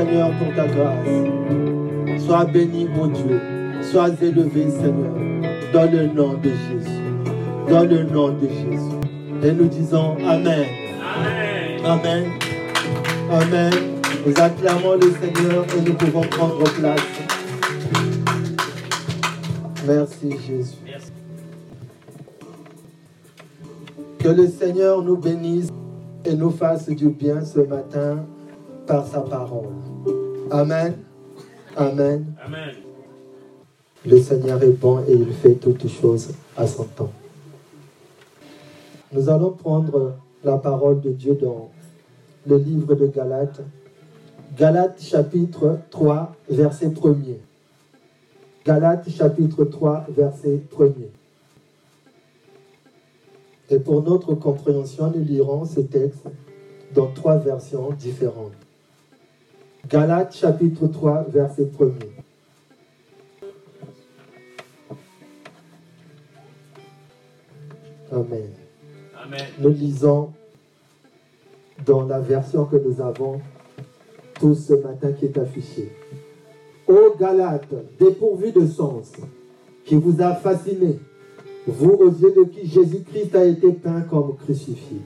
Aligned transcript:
Seigneur, 0.00 0.30
pour 0.38 0.54
ta 0.54 0.66
grâce. 0.66 2.22
Sois 2.24 2.46
béni, 2.46 2.88
mon 2.88 3.08
Dieu. 3.08 3.38
Sois 3.82 4.08
élevé, 4.22 4.70
Seigneur, 4.70 5.12
dans 5.74 5.90
le 5.92 6.06
nom 6.06 6.34
de 6.38 6.48
Jésus. 6.48 7.02
Dans 7.68 7.84
le 7.84 8.04
nom 8.04 8.30
de 8.30 8.48
Jésus. 8.48 9.42
Et 9.42 9.52
nous 9.52 9.66
disons 9.66 10.16
Amen. 10.26 10.64
Amen. 11.04 11.84
Amen. 11.84 12.24
Amen. 13.30 13.72
Nous 14.26 14.40
acclamons 14.40 14.94
le 14.94 15.12
Seigneur 15.20 15.66
et 15.76 15.80
nous 15.82 15.94
pouvons 15.94 16.22
prendre 16.22 16.64
place. 16.64 17.00
Merci 19.86 20.30
Jésus. 20.46 20.76
Que 24.18 24.28
le 24.28 24.48
Seigneur 24.48 25.02
nous 25.02 25.18
bénisse 25.18 25.68
et 26.24 26.34
nous 26.34 26.50
fasse 26.50 26.88
du 26.88 27.10
bien 27.10 27.44
ce 27.44 27.60
matin 27.60 28.24
par 28.86 29.06
sa 29.06 29.20
parole. 29.20 29.89
Amen. 30.50 30.94
Amen. 31.76 32.34
Amen. 32.44 32.74
Le 34.04 34.20
Seigneur 34.20 34.60
est 34.62 34.70
bon 34.70 35.00
et 35.06 35.12
il 35.12 35.32
fait 35.32 35.54
toutes 35.54 35.86
choses 35.88 36.32
à 36.56 36.66
son 36.66 36.84
temps. 36.84 37.12
Nous 39.12 39.28
allons 39.28 39.52
prendre 39.52 40.14
la 40.42 40.56
parole 40.56 41.00
de 41.00 41.10
Dieu 41.10 41.34
dans 41.34 41.70
le 42.46 42.56
livre 42.56 42.94
de 42.94 43.06
Galates. 43.06 43.60
Galates 44.58 45.00
chapitre 45.00 45.78
3, 45.90 46.34
verset 46.48 46.88
1er. 46.88 47.38
Galates 48.64 49.08
chapitre 49.08 49.64
3, 49.64 50.06
verset 50.08 50.62
1er. 50.76 51.10
Et 53.70 53.78
pour 53.78 54.02
notre 54.02 54.34
compréhension, 54.34 55.12
nous 55.14 55.22
lirons 55.22 55.64
ce 55.64 55.80
texte 55.80 56.26
dans 56.92 57.06
trois 57.12 57.36
versions 57.36 57.92
différentes. 57.92 58.52
Galates 59.88 60.36
chapitre 60.36 60.86
3, 60.86 61.26
verset 61.30 61.64
1er. 61.64 62.20
Amen. 68.12 68.50
Amen. 69.22 69.46
Nous 69.58 69.70
lisons 69.70 70.32
dans 71.86 72.06
la 72.06 72.20
version 72.20 72.64
que 72.64 72.76
nous 72.76 73.00
avons 73.00 73.40
tous 74.38 74.54
ce 74.54 74.74
matin 74.74 75.12
qui 75.12 75.26
est 75.26 75.38
affichée. 75.38 75.92
Ô 76.88 77.14
Galates, 77.18 77.74
dépourvu 77.98 78.52
de 78.52 78.66
sens, 78.66 79.12
qui 79.84 79.96
vous 79.96 80.20
a 80.20 80.34
fasciné, 80.34 80.98
vous 81.66 81.90
aux 81.90 82.10
yeux 82.10 82.34
de 82.36 82.44
qui 82.44 82.66
Jésus-Christ 82.66 83.34
a 83.34 83.44
été 83.44 83.72
peint 83.72 84.02
comme 84.02 84.36
crucifié. 84.36 85.00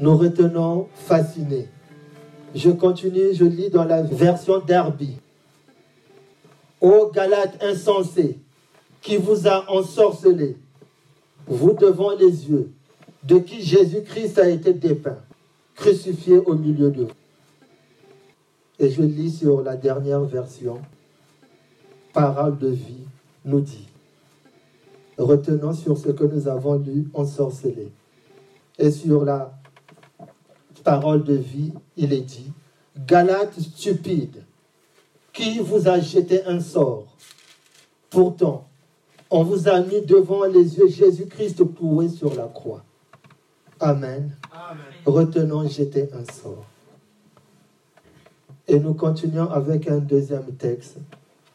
Nous 0.00 0.16
retenons 0.16 0.88
fasciné. 0.94 1.68
Je 2.54 2.70
continue, 2.70 3.34
je 3.34 3.44
lis 3.44 3.70
dans 3.70 3.84
la 3.84 4.02
version 4.02 4.58
d'Arby. 4.58 5.16
Ô 6.80 7.10
Galates 7.12 7.62
insensé, 7.62 8.38
qui 9.00 9.16
vous 9.16 9.46
a 9.46 9.70
ensorcelé, 9.70 10.56
vous 11.46 11.72
devant 11.72 12.14
les 12.14 12.48
yeux, 12.50 12.70
de 13.24 13.38
qui 13.38 13.62
Jésus-Christ 13.62 14.38
a 14.38 14.48
été 14.48 14.72
dépeint, 14.72 15.18
crucifié 15.74 16.38
au 16.38 16.54
milieu 16.54 16.90
d'eux. 16.90 17.08
Et 18.78 18.90
je 18.90 19.02
lis 19.02 19.30
sur 19.30 19.62
la 19.62 19.76
dernière 19.76 20.22
version, 20.22 20.80
Parole 22.12 22.58
de 22.58 22.68
vie 22.68 23.04
nous 23.44 23.60
dit, 23.60 23.86
retenons 25.18 25.72
sur 25.72 25.98
ce 25.98 26.10
que 26.10 26.24
nous 26.24 26.48
avons 26.48 26.78
lu 26.78 27.08
ensorcelé. 27.14 27.92
Et 28.78 28.90
sur 28.90 29.24
la 29.24 29.57
parole 30.88 31.22
de 31.22 31.34
vie, 31.34 31.74
il 31.98 32.14
est 32.14 32.22
dit, 32.22 32.50
Galates 33.06 33.60
stupide, 33.60 34.42
qui 35.34 35.58
vous 35.58 35.86
a 35.86 36.00
jeté 36.00 36.42
un 36.46 36.60
sort 36.60 37.14
Pourtant, 38.08 38.66
on 39.28 39.44
vous 39.44 39.68
a 39.68 39.82
mis 39.82 40.00
devant 40.00 40.44
les 40.44 40.78
yeux 40.78 40.88
Jésus-Christ 40.88 41.62
pourri 41.62 42.08
sur 42.08 42.34
la 42.34 42.46
croix. 42.46 42.82
Amen. 43.78 44.34
Retenons 45.04 45.68
jeter 45.68 46.08
un 46.14 46.24
sort. 46.32 46.64
Et 48.66 48.80
nous 48.80 48.94
continuons 48.94 49.50
avec 49.50 49.88
un 49.88 49.98
deuxième 49.98 50.54
texte 50.56 50.96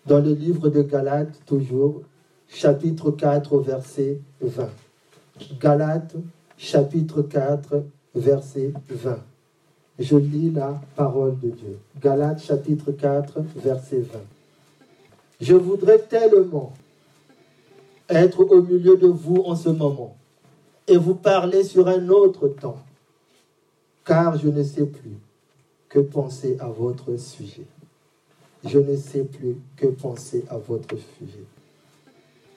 dans 0.06 0.19
le 0.19 0.34
livre 0.34 0.69
de 0.69 0.84
Galates, 0.84 1.41
toujours, 1.47 2.03
chapitre 2.47 3.09
4, 3.09 3.58
verset 3.62 4.19
20. 4.41 4.69
Galates, 5.59 6.16
chapitre 6.56 7.24
4, 7.24 7.84
verset 8.16 8.74
20. 8.90 9.19
Je 10.00 10.18
lis 10.18 10.51
la 10.51 10.81
parole 10.96 11.38
de 11.40 11.50
Dieu. 11.50 11.79
Galates, 12.01 12.41
chapitre 12.44 12.91
4, 12.91 13.40
verset 13.56 14.00
20. 14.00 14.19
Je 15.40 15.56
voudrais 15.56 16.00
tellement 16.00 16.73
être 18.09 18.41
au 18.41 18.62
milieu 18.62 18.97
de 18.97 19.07
vous 19.07 19.44
en 19.46 19.56
ce 19.56 19.69
moment 19.69 20.16
et 20.88 20.97
vous 20.97 21.16
parler 21.16 21.63
sur 21.63 21.88
un 21.88 22.09
autre 22.09 22.47
temps, 22.47 22.79
car 24.06 24.38
je 24.38 24.50
ne 24.50 24.63
sais 24.63 24.85
plus 24.85 25.18
que 25.90 26.00
penser 26.00 26.57
à 26.59 26.68
votre 26.68 27.18
sujet. 27.18 27.66
Je 28.66 28.79
ne 28.79 28.96
sais 28.96 29.23
plus 29.23 29.57
que 29.75 29.88
penser 29.88 30.46
à 30.50 30.57
votre 30.57 30.96
sujet. 30.96 31.44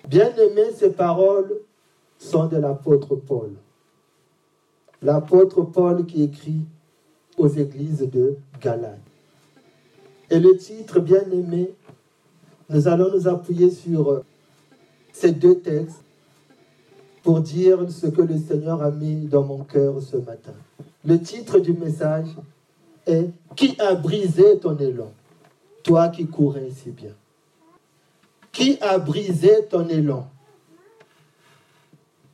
Bien 0.08 0.34
aimé, 0.36 0.62
ces 0.76 0.90
paroles 0.90 1.52
sont 2.18 2.46
de 2.46 2.56
l'apôtre 2.56 3.16
Paul. 3.16 3.50
L'apôtre 5.02 5.62
Paul 5.62 6.06
qui 6.06 6.22
écrit 6.22 6.60
aux 7.36 7.48
églises 7.48 8.08
de 8.10 8.36
Galate. 8.60 8.98
Et 10.30 10.40
le 10.40 10.56
titre, 10.56 11.00
bien 11.00 11.22
aimé, 11.30 11.70
nous 12.68 12.88
allons 12.88 13.12
nous 13.12 13.28
appuyer 13.28 13.70
sur 13.70 14.22
ces 15.12 15.32
deux 15.32 15.60
textes 15.60 16.02
pour 17.22 17.40
dire 17.40 17.90
ce 17.90 18.06
que 18.06 18.22
le 18.22 18.38
Seigneur 18.38 18.82
a 18.82 18.90
mis 18.90 19.26
dans 19.26 19.42
mon 19.42 19.64
cœur 19.64 20.00
ce 20.02 20.16
matin. 20.16 20.54
Le 21.04 21.20
titre 21.20 21.58
du 21.58 21.72
message 21.72 22.28
est 23.06 23.30
Qui 23.54 23.76
a 23.80 23.94
brisé 23.94 24.58
ton 24.58 24.76
élan 24.78 25.12
Toi 25.82 26.08
qui 26.08 26.26
courais 26.26 26.70
si 26.70 26.90
bien? 26.90 27.14
Qui 28.50 28.78
a 28.80 28.98
brisé 28.98 29.66
ton 29.70 29.88
élan 29.88 30.28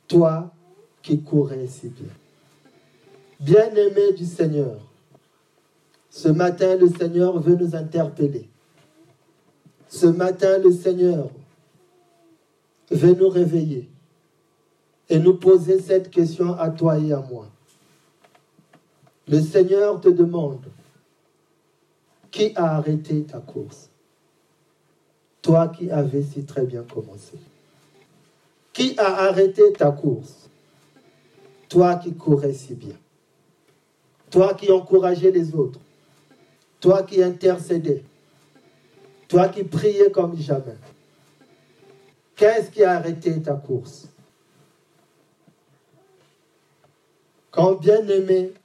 Toi 0.07 0.51
qui 1.01 1.21
courais 1.21 1.67
si 1.67 1.89
bien? 1.89 2.09
Bien-aimé 3.39 4.13
du 4.13 4.25
Seigneur, 4.25 4.79
ce 6.09 6.29
matin 6.29 6.75
le 6.75 6.89
Seigneur 6.89 7.39
veut 7.39 7.55
nous 7.55 7.75
interpeller. 7.75 8.47
Ce 9.87 10.05
matin 10.05 10.59
le 10.59 10.71
Seigneur 10.71 11.29
veut 12.91 13.13
nous 13.13 13.29
réveiller 13.29 13.89
et 15.09 15.19
nous 15.19 15.35
poser 15.35 15.79
cette 15.79 16.09
question 16.09 16.53
à 16.53 16.69
toi 16.69 16.97
et 16.97 17.11
à 17.11 17.19
moi. 17.19 17.49
Le 19.27 19.41
Seigneur 19.41 20.01
te 20.01 20.09
demande, 20.09 20.65
qui 22.31 22.51
a 22.55 22.75
arrêté 22.75 23.23
ta 23.23 23.39
course? 23.39 23.89
Toi 25.41 25.67
qui 25.67 25.91
avais 25.91 26.23
si 26.23 26.45
très 26.45 26.65
bien 26.65 26.83
commencé. 26.83 27.37
Qui 28.71 28.97
a 28.97 29.27
arrêté 29.27 29.73
ta 29.73 29.91
course? 29.91 30.49
Toi 31.69 31.95
qui 31.95 32.13
courais 32.13 32.53
si 32.53 32.73
bien. 32.75 32.95
Toi 34.33 34.55
qui 34.55 34.71
encourageais 34.71 35.29
les 35.29 35.53
autres. 35.53 35.79
Toi 36.79 37.03
qui 37.03 37.21
intercédais. 37.21 38.03
Toi 39.27 39.47
qui 39.47 39.63
priais 39.63 40.09
comme 40.09 40.35
jamais. 40.35 40.75
Qu'est-ce 42.35 42.71
qui 42.71 42.83
a 42.83 42.93
arrêté 42.93 43.39
ta 43.43 43.53
course? 43.53 44.07
Quand 47.51 47.73
bien 47.73 48.07
aimé, 48.07 48.55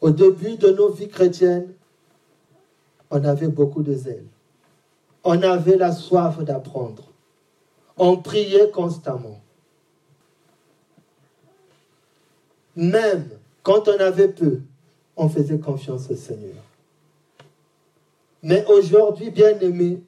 au 0.00 0.08
début 0.10 0.56
de 0.56 0.70
nos 0.70 0.90
vies 0.90 1.10
chrétiennes, 1.10 1.74
on 3.10 3.22
avait 3.24 3.48
beaucoup 3.48 3.82
de 3.82 3.92
zèle. 3.92 4.24
On 5.22 5.42
avait 5.42 5.76
la 5.76 5.92
soif 5.92 6.42
d'apprendre. 6.42 7.12
On 7.98 8.16
priait 8.16 8.70
constamment. 8.70 9.42
Même 12.76 13.28
quand 13.62 13.88
on 13.88 13.98
avait 13.98 14.28
peu, 14.28 14.60
on 15.16 15.28
faisait 15.28 15.58
confiance 15.58 16.10
au 16.10 16.14
Seigneur. 16.14 16.62
Mais 18.42 18.64
aujourd'hui, 18.66 19.30
bien 19.30 19.58
aimé, 19.58 20.02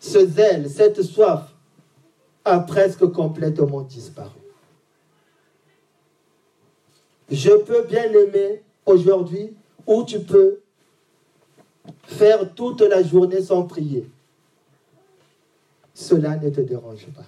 ce 0.00 0.26
zèle, 0.26 0.68
cette 0.68 1.02
soif 1.02 1.54
a 2.44 2.60
presque 2.60 3.06
complètement 3.12 3.82
disparu. 3.82 4.40
Je 7.30 7.50
peux 7.50 7.82
bien 7.82 8.12
aimer 8.12 8.62
aujourd'hui 8.84 9.54
où 9.86 10.04
tu 10.04 10.20
peux 10.20 10.60
faire 12.04 12.54
toute 12.54 12.80
la 12.80 13.02
journée 13.02 13.42
sans 13.42 13.64
prier. 13.64 14.08
Cela 15.94 16.36
ne 16.36 16.50
te 16.50 16.60
dérange 16.60 17.06
pas. 17.14 17.26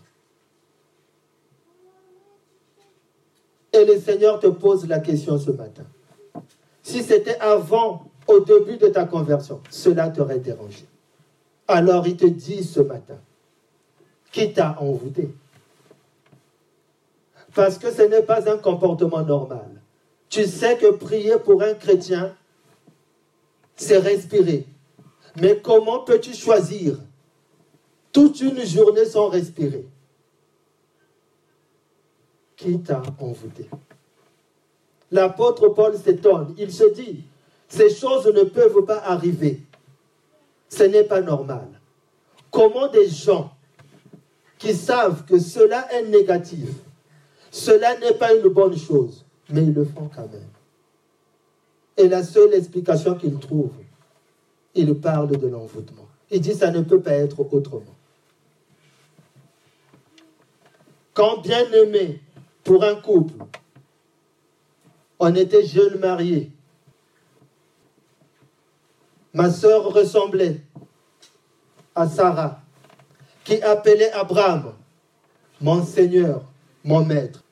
Et 3.73 3.85
le 3.85 3.99
Seigneur 4.01 4.41
te 4.41 4.49
pose 4.49 4.87
la 4.89 4.99
question 4.99 5.39
ce 5.39 5.51
matin. 5.51 5.85
si 6.83 7.03
c'était 7.03 7.39
avant, 7.39 8.11
au 8.27 8.41
début 8.41 8.77
de 8.77 8.89
ta 8.89 9.05
conversion, 9.05 9.61
cela 9.71 10.09
t'aurait 10.09 10.39
dérangé. 10.39 10.87
Alors 11.69 12.07
il 12.07 12.17
te 12.17 12.27
dit 12.27 12.65
ce 12.65 12.81
matin, 12.81 13.19
qui 14.33 14.53
t'a 14.53 14.77
envoûté? 14.81 15.29
Parce 17.55 17.79
que 17.79 17.93
ce 17.93 18.03
n'est 18.03 18.23
pas 18.23 18.51
un 18.51 18.59
comportement 18.59 19.23
normal. 19.23 19.69
Tu 20.29 20.45
sais 20.47 20.77
que 20.77 20.93
prier 20.93 21.39
pour 21.45 21.63
un 21.63 21.75
chrétien, 21.75 22.35
c'est 23.77 23.99
respirer. 23.99 24.67
Mais 25.41 25.61
comment 25.61 26.01
peux-tu 26.01 26.35
choisir? 26.35 26.99
Toute 28.13 28.41
une 28.41 28.65
journée 28.65 29.05
sans 29.05 29.29
respirer 29.29 29.87
Qui 32.61 32.79
t'a 32.79 33.01
envoûté? 33.19 33.71
L'apôtre 35.11 35.69
Paul 35.71 35.97
s'étonne. 35.97 36.55
Il 36.59 36.71
se 36.71 36.93
dit, 36.93 37.25
ces 37.69 37.89
choses 37.89 38.27
ne 38.27 38.43
peuvent 38.43 38.85
pas 38.85 38.99
arriver. 38.99 39.62
Ce 40.69 40.83
n'est 40.83 41.05
pas 41.05 41.23
normal. 41.23 41.67
Comment 42.51 42.89
des 42.89 43.09
gens 43.09 43.51
qui 44.59 44.75
savent 44.75 45.25
que 45.25 45.39
cela 45.39 45.91
est 45.95 46.03
négatif, 46.03 46.69
cela 47.51 47.99
n'est 47.99 48.12
pas 48.12 48.35
une 48.35 48.49
bonne 48.49 48.77
chose, 48.77 49.25
mais 49.49 49.62
ils 49.62 49.73
le 49.73 49.87
font 49.87 50.11
quand 50.15 50.31
même. 50.31 50.51
Et 51.97 52.09
la 52.09 52.23
seule 52.23 52.53
explication 52.53 53.15
qu'il 53.15 53.39
trouve, 53.39 53.73
il 54.75 54.95
parle 54.97 55.31
de 55.39 55.47
l'envoûtement. 55.47 56.09
Il 56.31 56.43
dit 56.43 56.53
ça 56.53 56.71
ne 56.71 56.83
peut 56.83 57.01
pas 57.01 57.12
être 57.12 57.41
autrement. 57.41 57.97
Quand 61.15 61.41
bien 61.41 61.65
aimé 61.73 62.21
pour 62.65 62.85
un 62.85 62.95
couple, 62.97 63.45
on 65.19 65.35
était 65.35 65.65
jeunes 65.65 65.99
mariés. 65.99 66.51
Ma 69.33 69.51
sœur 69.51 69.93
ressemblait 69.93 70.61
à 71.95 72.09
Sarah, 72.09 72.61
qui 73.45 73.61
appelait 73.62 74.12
Abraham, 74.12 74.75
mon 75.61 75.85
Seigneur, 75.85 76.43
mon 76.85 77.05
Maître. 77.05 77.43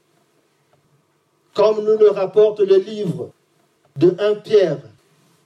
Comme 1.54 1.84
nous 1.84 1.98
le 1.98 2.10
rapporte 2.10 2.60
le 2.60 2.76
livre 2.76 3.30
de 3.96 4.14
1 4.18 4.36
Pierre 4.36 4.78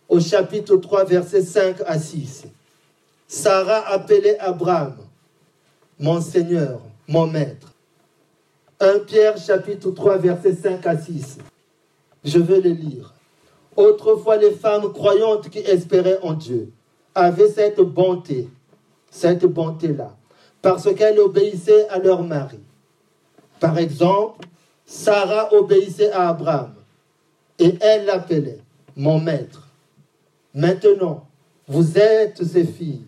au 0.08 0.20
chapitre 0.20 0.76
3, 0.76 1.04
versets 1.04 1.42
5 1.42 1.80
à 1.86 1.98
6. 1.98 2.44
Sarah 3.26 3.88
appelait 3.88 4.38
Abraham, 4.38 4.96
mon 5.98 6.20
Seigneur, 6.20 6.80
mon 7.08 7.26
Maître. 7.26 7.71
1 8.82 8.98
Pierre 9.06 9.38
chapitre 9.38 9.92
3, 9.92 10.18
versets 10.18 10.56
5 10.56 10.84
à 10.88 10.98
6. 10.98 11.38
Je 12.24 12.38
vais 12.40 12.60
le 12.60 12.70
lire. 12.70 13.14
Autrefois, 13.76 14.36
les 14.36 14.50
femmes 14.50 14.92
croyantes 14.92 15.48
qui 15.50 15.60
espéraient 15.60 16.18
en 16.22 16.32
Dieu 16.32 16.72
avaient 17.14 17.48
cette 17.48 17.80
bonté, 17.80 18.48
cette 19.08 19.46
bonté-là, 19.46 20.16
parce 20.62 20.92
qu'elles 20.96 21.20
obéissaient 21.20 21.88
à 21.90 22.00
leur 22.00 22.24
mari. 22.24 22.58
Par 23.60 23.78
exemple, 23.78 24.48
Sarah 24.84 25.54
obéissait 25.54 26.10
à 26.10 26.30
Abraham 26.30 26.74
et 27.60 27.74
elle 27.80 28.06
l'appelait 28.06 28.58
mon 28.96 29.20
maître. 29.20 29.68
Maintenant, 30.54 31.28
vous 31.68 31.98
êtes 31.98 32.42
ses 32.42 32.64
filles. 32.64 33.06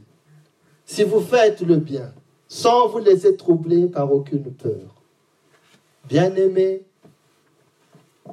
Si 0.87 1.03
vous 1.03 1.21
faites 1.21 1.63
le 1.63 1.79
bien, 1.79 2.13
sans 2.47 2.87
vous 2.87 3.01
laisser 3.01 3.37
troubler 3.37 3.89
par 3.89 4.13
aucune 4.13 4.53
peur. 4.53 5.04
Bien-aimés, 6.09 6.83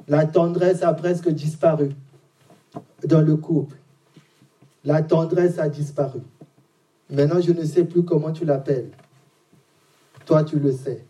la 0.08 0.26
tendresse 0.26 0.82
a 0.82 0.92
presque 0.92 1.28
disparu 1.28 1.90
dans 3.04 3.20
le 3.20 3.36
couple. 3.36 3.76
La 4.84 5.02
tendresse 5.02 5.58
a 5.58 5.68
disparu. 5.68 6.20
Maintenant, 7.10 7.40
je 7.40 7.52
ne 7.52 7.64
sais 7.64 7.84
plus 7.84 8.04
comment 8.04 8.32
tu 8.32 8.44
l'appelles. 8.44 8.90
Toi, 10.26 10.44
tu 10.44 10.58
le 10.58 10.72
sais. 10.72 11.04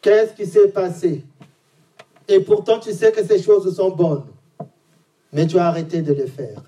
Qu'est-ce 0.00 0.34
qui 0.34 0.46
s'est 0.46 0.68
passé? 0.68 1.24
Et 2.28 2.40
pourtant, 2.40 2.78
tu 2.78 2.92
sais 2.92 3.12
que 3.12 3.24
ces 3.24 3.42
choses 3.42 3.74
sont 3.74 3.90
bonnes. 3.90 4.24
Mais 5.32 5.46
tu 5.46 5.58
as 5.58 5.66
arrêté 5.66 6.00
de 6.00 6.12
les 6.12 6.26
faire. 6.26 6.62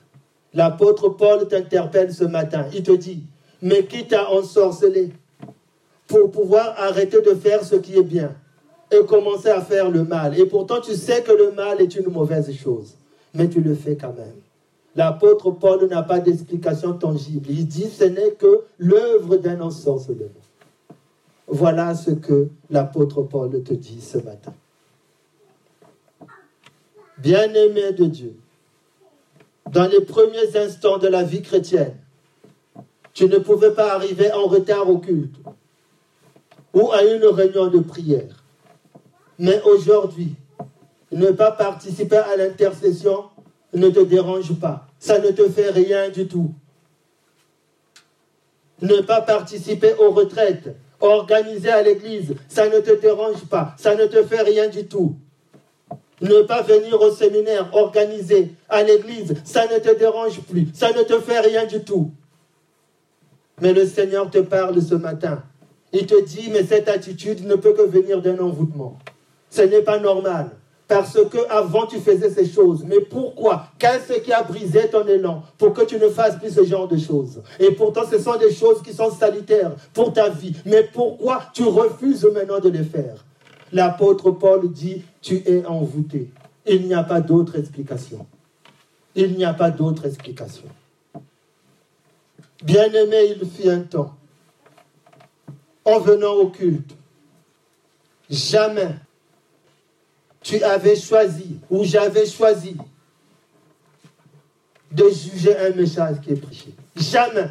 L'apôtre 0.52 1.08
Paul 1.08 1.48
t'interpelle 1.48 2.12
ce 2.12 2.24
matin. 2.24 2.66
Il 2.74 2.82
te 2.82 2.92
dit, 2.92 3.24
mais 3.62 3.86
qui 3.86 4.06
t'a 4.06 4.28
ensorcelé? 4.30 5.12
Pour 6.12 6.30
pouvoir 6.30 6.74
arrêter 6.76 7.22
de 7.22 7.34
faire 7.34 7.64
ce 7.64 7.76
qui 7.76 7.96
est 7.96 8.02
bien 8.02 8.34
et 8.90 9.02
commencer 9.06 9.48
à 9.48 9.62
faire 9.62 9.90
le 9.90 10.04
mal. 10.04 10.38
Et 10.38 10.44
pourtant, 10.44 10.80
tu 10.80 10.94
sais 10.94 11.22
que 11.22 11.32
le 11.32 11.52
mal 11.52 11.80
est 11.80 11.96
une 11.96 12.10
mauvaise 12.10 12.52
chose, 12.54 12.96
mais 13.32 13.48
tu 13.48 13.62
le 13.62 13.74
fais 13.74 13.96
quand 13.96 14.14
même. 14.14 14.36
L'apôtre 14.94 15.50
Paul 15.52 15.88
n'a 15.88 16.02
pas 16.02 16.20
d'explication 16.20 16.92
tangible. 16.92 17.46
Il 17.48 17.66
dit 17.66 17.88
ce 17.88 18.04
n'est 18.04 18.32
que 18.32 18.64
l'œuvre 18.78 19.36
d'un 19.38 19.62
ensorcellement. 19.62 20.28
Voilà 21.46 21.94
ce 21.94 22.10
que 22.10 22.48
l'apôtre 22.68 23.22
Paul 23.22 23.62
te 23.62 23.72
dit 23.72 24.02
ce 24.02 24.18
matin. 24.18 24.52
Bien-aimé 27.16 27.92
de 27.92 28.04
Dieu, 28.04 28.34
dans 29.70 29.86
les 29.86 30.02
premiers 30.02 30.56
instants 30.56 30.98
de 30.98 31.08
la 31.08 31.22
vie 31.22 31.40
chrétienne, 31.40 31.94
tu 33.14 33.24
ne 33.26 33.38
pouvais 33.38 33.72
pas 33.72 33.94
arriver 33.94 34.30
en 34.32 34.44
retard 34.44 34.90
au 34.90 34.98
culte 34.98 35.36
ou 36.74 36.90
à 36.92 37.02
une 37.04 37.24
réunion 37.24 37.69
de 37.69 37.80
prière. 37.80 38.44
Mais 39.38 39.60
aujourd'hui, 39.62 40.34
ne 41.10 41.30
pas 41.30 41.50
participer 41.50 42.16
à 42.16 42.36
l'intercession 42.36 43.24
ne 43.74 43.88
te 43.88 44.00
dérange 44.00 44.52
pas. 44.58 44.86
Ça 44.98 45.19
ne 45.19 45.30
te 45.30 45.48
fait 45.48 45.70
rien 45.70 46.08
du 46.10 46.26
tout. 46.26 46.52
Ne 48.80 49.00
pas 49.00 49.20
participer 49.20 49.94
aux 49.94 50.10
retraites 50.10 50.74
organisées 51.00 51.70
à 51.70 51.82
l'église, 51.82 52.34
ça 52.48 52.69
ne 52.69 52.80
te 52.80 52.92
dérange 53.00 53.44
pas. 53.46 53.74
Ça 53.78 53.94
ne 53.94 54.06
te 54.06 54.22
fait 54.22 54.42
rien 54.42 54.69
du 54.69 54.86
tout. 54.86 55.16
Ne 56.20 56.42
pas 56.42 56.62
venir 56.62 57.00
au 57.00 57.10
séminaire 57.10 57.69
organisé 57.74 58.52
à 58.69 58.82
l'église, 58.82 59.34
ça 59.44 59.66
ne 59.66 59.78
te 59.78 59.96
dérange 59.98 60.40
plus. 60.42 60.69
Ça 60.72 60.92
ne 60.92 61.02
te 61.02 61.19
fait 61.20 61.40
rien 61.40 61.66
du 61.66 61.82
tout. 61.82 62.12
Mais 63.60 63.72
le 63.72 63.86
Seigneur 63.86 64.30
te 64.30 64.38
parle 64.38 64.80
ce 64.80 64.94
matin. 64.94 65.42
Il 65.92 66.06
te 66.06 66.20
dit, 66.24 66.48
mais 66.50 66.64
cette 66.64 66.88
attitude 66.88 67.46
ne 67.46 67.54
peut 67.54 67.74
que 67.74 67.82
venir 67.82 68.22
d'un 68.22 68.38
envoûtement. 68.38 68.98
Ce 69.50 69.62
n'est 69.62 69.82
pas 69.82 69.98
normal. 69.98 70.50
Parce 70.88 71.19
que 71.31 71.38
avant 71.48 71.86
tu 71.86 72.00
faisais 72.00 72.31
ces 72.31 72.46
choses. 72.46 72.84
Mais 72.86 73.00
pourquoi? 73.00 73.69
Qu'est-ce 73.78 74.20
qui 74.20 74.32
a 74.32 74.43
brisé 74.43 74.88
ton 74.90 75.06
élan 75.06 75.43
pour 75.56 75.72
que 75.72 75.82
tu 75.82 75.96
ne 75.96 76.08
fasses 76.08 76.38
plus 76.38 76.50
ce 76.55 76.64
genre 76.64 76.88
de 76.88 76.98
choses? 76.98 77.43
Et 77.58 77.70
pourtant, 77.70 78.02
ce 78.10 78.19
sont 78.19 78.36
des 78.36 78.52
choses 78.52 78.82
qui 78.82 78.93
sont 78.93 79.10
salutaires 79.10 79.72
pour 79.94 80.12
ta 80.12 80.28
vie. 80.28 80.55
Mais 80.67 80.82
pourquoi 80.93 81.43
tu 81.55 81.64
refuses 81.64 82.26
maintenant 82.34 82.60
de 82.60 82.69
les 82.69 82.84
faire? 82.84 83.24
L'apôtre 83.72 84.32
Paul 84.32 84.70
dit, 84.70 85.02
tu 85.22 85.43
es 85.46 85.64
envoûté. 85.64 86.31
Il 86.67 86.86
n'y 86.86 86.94
a 86.94 87.02
pas 87.02 87.20
d'autre 87.20 87.56
explication. 87.56 88.26
Il 89.14 89.34
n'y 89.36 89.44
a 89.44 89.55
pas 89.55 89.70
d'autre 89.70 90.06
explication. 90.06 90.64
Bien-aimé, 92.62 93.34
il 93.40 93.48
fit 93.48 93.70
un 93.70 93.81
temps, 93.81 94.14
en 95.84 95.98
venant 95.98 96.34
au 96.34 96.48
culte, 96.48 96.94
jamais 98.31 98.94
tu 100.43 100.62
avais 100.62 100.96
choisi 100.96 101.58
ou 101.70 101.84
j'avais 101.84 102.27
choisi 102.27 102.77
de 104.91 105.08
juger 105.08 105.56
un 105.56 105.70
message 105.70 106.20
qui 106.20 106.32
est 106.32 106.36
prêché. 106.36 106.74
Jamais. 106.96 107.48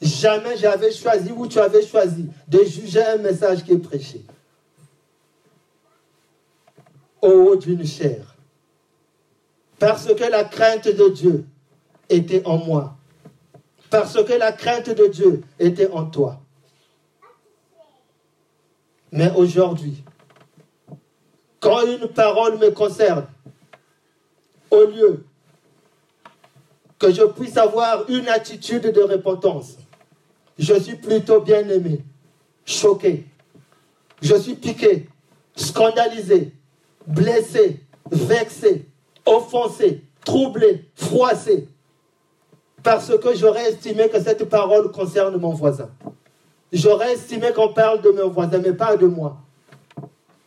Jamais 0.00 0.56
j'avais 0.56 0.92
choisi 0.92 1.30
ou 1.32 1.46
tu 1.46 1.58
avais 1.58 1.84
choisi 1.84 2.26
de 2.48 2.64
juger 2.64 3.04
un 3.04 3.18
message 3.18 3.64
qui 3.64 3.72
est 3.72 3.78
prêché. 3.78 4.24
Au 7.20 7.28
haut 7.28 7.56
d'une 7.56 7.84
chair. 7.84 8.34
Parce 9.78 10.06
que 10.14 10.30
la 10.30 10.44
crainte 10.44 10.88
de 10.88 11.08
Dieu 11.10 11.44
était 12.08 12.42
en 12.46 12.58
moi. 12.58 12.96
Parce 13.90 14.22
que 14.24 14.32
la 14.32 14.52
crainte 14.52 14.90
de 14.90 15.06
Dieu 15.06 15.42
était 15.58 15.90
en 15.90 16.06
toi. 16.06 16.39
Mais 19.12 19.30
aujourd'hui, 19.34 20.04
quand 21.58 21.82
une 21.82 22.08
parole 22.08 22.58
me 22.58 22.70
concerne, 22.70 23.26
au 24.70 24.84
lieu 24.84 25.24
que 26.98 27.12
je 27.12 27.22
puisse 27.22 27.56
avoir 27.56 28.08
une 28.08 28.28
attitude 28.28 28.92
de 28.92 29.00
repentance, 29.00 29.76
je 30.58 30.74
suis 30.74 30.96
plutôt 30.96 31.40
bien 31.40 31.68
aimé, 31.68 32.04
choqué, 32.64 33.26
je 34.22 34.34
suis 34.36 34.54
piqué, 34.54 35.08
scandalisé, 35.56 36.52
blessé, 37.06 37.80
vexé, 38.10 38.86
offensé, 39.26 40.04
troublé, 40.24 40.84
froissé, 40.94 41.68
parce 42.82 43.16
que 43.18 43.34
j'aurais 43.34 43.70
estimé 43.70 44.08
que 44.08 44.20
cette 44.20 44.44
parole 44.44 44.90
concerne 44.92 45.36
mon 45.36 45.52
voisin. 45.52 45.90
J'aurais 46.72 47.14
estimé 47.14 47.52
qu'on 47.52 47.72
parle 47.72 48.00
de 48.02 48.10
mon 48.10 48.28
voisin, 48.28 48.58
mais 48.58 48.72
pas 48.72 48.96
de 48.96 49.06
moi. 49.06 49.36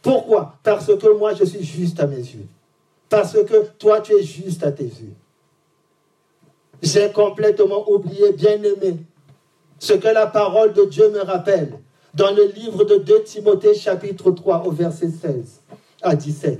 Pourquoi? 0.01 0.55
Parce 0.63 0.87
que 0.97 1.17
moi, 1.17 1.33
je 1.33 1.43
suis 1.43 1.63
juste 1.63 1.99
à 1.99 2.07
mes 2.07 2.17
yeux. 2.17 2.47
Parce 3.09 3.33
que 3.43 3.67
toi, 3.77 4.01
tu 4.01 4.13
es 4.13 4.23
juste 4.23 4.63
à 4.63 4.71
tes 4.71 4.85
yeux. 4.85 5.13
J'ai 6.81 7.11
complètement 7.11 7.89
oublié, 7.89 8.33
bien 8.33 8.61
aimé, 8.61 8.97
ce 9.79 9.93
que 9.93 10.07
la 10.07 10.27
parole 10.27 10.73
de 10.73 10.85
Dieu 10.85 11.09
me 11.09 11.21
rappelle 11.21 11.79
dans 12.13 12.31
le 12.31 12.45
livre 12.45 12.83
de 12.83 12.97
2 12.97 13.23
Timothée 13.23 13.73
chapitre 13.73 14.31
3 14.31 14.63
au 14.65 14.71
verset 14.71 15.09
16 15.09 15.61
à 16.01 16.15
17. 16.15 16.59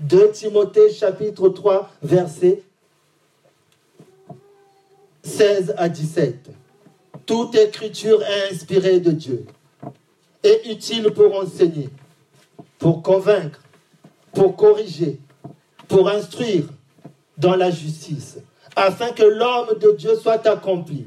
2 0.00 0.30
Timothée 0.30 0.90
chapitre 0.90 1.48
3 1.48 1.90
verset 2.02 2.62
16 5.22 5.74
à 5.76 5.88
17. 5.88 6.50
Toute 7.26 7.54
écriture 7.54 8.22
est 8.22 8.52
inspirée 8.52 9.00
de 9.00 9.10
Dieu 9.10 9.46
et 10.42 10.70
utile 10.70 11.10
pour 11.10 11.34
enseigner, 11.38 11.88
pour 12.78 13.02
convaincre, 13.02 13.60
pour 14.32 14.56
corriger, 14.56 15.18
pour 15.88 16.08
instruire 16.08 16.64
dans 17.38 17.56
la 17.56 17.70
justice, 17.70 18.38
afin 18.76 19.10
que 19.12 19.22
l'homme 19.22 19.78
de 19.78 19.92
Dieu 19.92 20.16
soit 20.16 20.46
accompli 20.46 21.06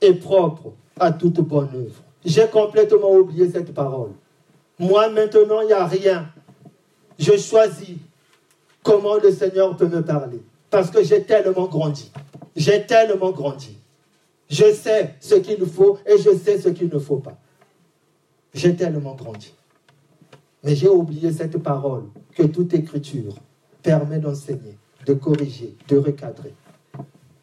et 0.00 0.14
propre 0.14 0.72
à 0.98 1.12
toute 1.12 1.40
bonne 1.40 1.70
œuvre. 1.74 2.02
J'ai 2.24 2.46
complètement 2.48 3.12
oublié 3.12 3.50
cette 3.50 3.72
parole. 3.72 4.10
Moi, 4.78 5.08
maintenant, 5.10 5.60
il 5.60 5.68
n'y 5.68 5.72
a 5.72 5.86
rien. 5.86 6.28
Je 7.18 7.36
choisis 7.36 7.96
comment 8.82 9.16
le 9.16 9.30
Seigneur 9.30 9.76
peut 9.76 9.86
me 9.86 10.02
parler. 10.02 10.40
Parce 10.70 10.90
que 10.90 11.02
j'ai 11.02 11.22
tellement 11.22 11.66
grandi. 11.66 12.10
J'ai 12.56 12.84
tellement 12.86 13.30
grandi. 13.30 13.76
Je 14.50 14.72
sais 14.72 15.14
ce 15.20 15.34
qu'il 15.36 15.64
faut 15.66 15.98
et 16.06 16.18
je 16.18 16.36
sais 16.36 16.58
ce 16.58 16.68
qu'il 16.68 16.88
ne 16.88 16.98
faut 16.98 17.18
pas. 17.18 17.38
J'ai 18.54 18.76
tellement 18.76 19.14
grandi. 19.14 19.54
Mais 20.62 20.74
j'ai 20.76 20.88
oublié 20.88 21.32
cette 21.32 21.58
parole 21.58 22.04
que 22.34 22.42
toute 22.44 22.74
écriture 22.74 23.34
permet 23.82 24.18
d'enseigner, 24.18 24.78
de 25.06 25.14
corriger, 25.14 25.74
de 25.88 25.96
recadrer. 25.96 26.54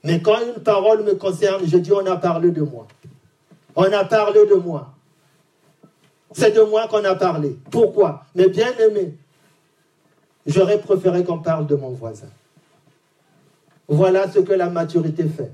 Mais 0.03 0.21
quand 0.21 0.37
une 0.39 0.61
parole 0.63 1.03
me 1.03 1.15
concerne, 1.15 1.65
je 1.65 1.77
dis 1.77 1.91
on 1.91 2.05
a 2.05 2.15
parlé 2.15 2.51
de 2.51 2.61
moi. 2.61 2.87
On 3.75 3.91
a 3.91 4.05
parlé 4.05 4.45
de 4.45 4.55
moi. 4.55 4.93
C'est 6.31 6.51
de 6.51 6.61
moi 6.61 6.87
qu'on 6.87 7.03
a 7.03 7.15
parlé. 7.15 7.57
Pourquoi? 7.71 8.23
Mais 8.35 8.47
bien 8.47 8.71
aimé, 8.77 9.17
j'aurais 10.45 10.79
préféré 10.79 11.23
qu'on 11.23 11.39
parle 11.39 11.65
de 11.67 11.75
mon 11.75 11.89
voisin. 11.89 12.29
Voilà 13.87 14.29
ce 14.31 14.39
que 14.39 14.53
la 14.53 14.69
maturité 14.69 15.27
fait. 15.27 15.51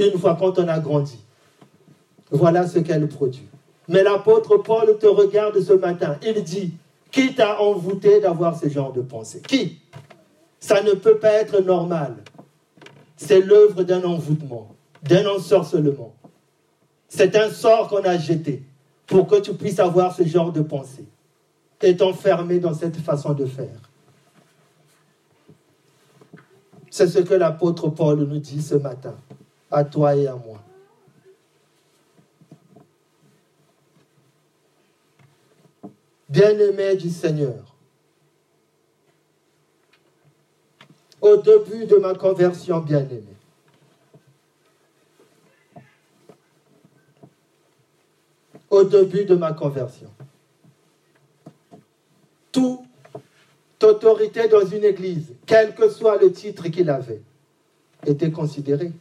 Une 0.00 0.18
fois 0.18 0.36
quand 0.38 0.58
on 0.58 0.66
a 0.66 0.78
grandi. 0.78 1.18
Voilà 2.30 2.66
ce 2.66 2.78
qu'elle 2.78 3.06
produit. 3.06 3.46
Mais 3.88 4.02
l'apôtre 4.02 4.56
Paul 4.56 4.96
te 4.98 5.06
regarde 5.06 5.60
ce 5.60 5.74
matin. 5.74 6.16
Il 6.24 6.42
dit, 6.42 6.74
qui 7.10 7.34
t'a 7.34 7.60
envoûté 7.60 8.20
d'avoir 8.20 8.58
ce 8.58 8.68
genre 8.68 8.92
de 8.92 9.02
pensée? 9.02 9.42
Qui? 9.46 9.80
Ça 10.58 10.82
ne 10.82 10.92
peut 10.92 11.18
pas 11.18 11.32
être 11.32 11.60
normal. 11.60 12.16
C'est 13.16 13.40
l'œuvre 13.40 13.82
d'un 13.82 14.02
envoûtement, 14.04 14.74
d'un 15.02 15.26
ensorcellement. 15.26 16.14
C'est 17.08 17.36
un 17.36 17.50
sort 17.50 17.88
qu'on 17.88 18.04
a 18.04 18.16
jeté 18.16 18.62
pour 19.06 19.26
que 19.26 19.40
tu 19.40 19.52
puisses 19.52 19.80
avoir 19.80 20.14
ce 20.14 20.22
genre 20.22 20.52
de 20.52 20.62
pensée 20.62 21.04
et 21.82 21.96
t'enfermer 21.96 22.58
dans 22.58 22.74
cette 22.74 22.96
façon 22.96 23.32
de 23.34 23.44
faire. 23.44 23.90
C'est 26.90 27.08
ce 27.08 27.18
que 27.18 27.34
l'apôtre 27.34 27.88
Paul 27.88 28.20
nous 28.20 28.38
dit 28.38 28.62
ce 28.62 28.76
matin, 28.76 29.14
à 29.70 29.84
toi 29.84 30.14
et 30.16 30.26
à 30.26 30.34
moi. 30.34 30.58
Bien-aimé 36.28 36.96
du 36.96 37.10
Seigneur, 37.10 37.74
au 41.20 41.36
début 41.36 41.86
de 41.86 41.96
ma 41.96 42.14
conversion, 42.14 42.78
bien-aimé, 42.78 43.34
au 48.70 48.84
début 48.84 49.24
de 49.24 49.34
ma 49.34 49.52
conversion. 49.52 50.10
Toute 52.52 52.80
autorité 53.82 54.46
dans 54.48 54.64
une 54.64 54.84
église, 54.84 55.34
quel 55.46 55.74
que 55.74 55.88
soit 55.88 56.16
le 56.18 56.32
titre 56.32 56.68
qu'il 56.68 56.90
avait, 56.90 57.22
était 58.06 58.30
considérée. 58.30 58.92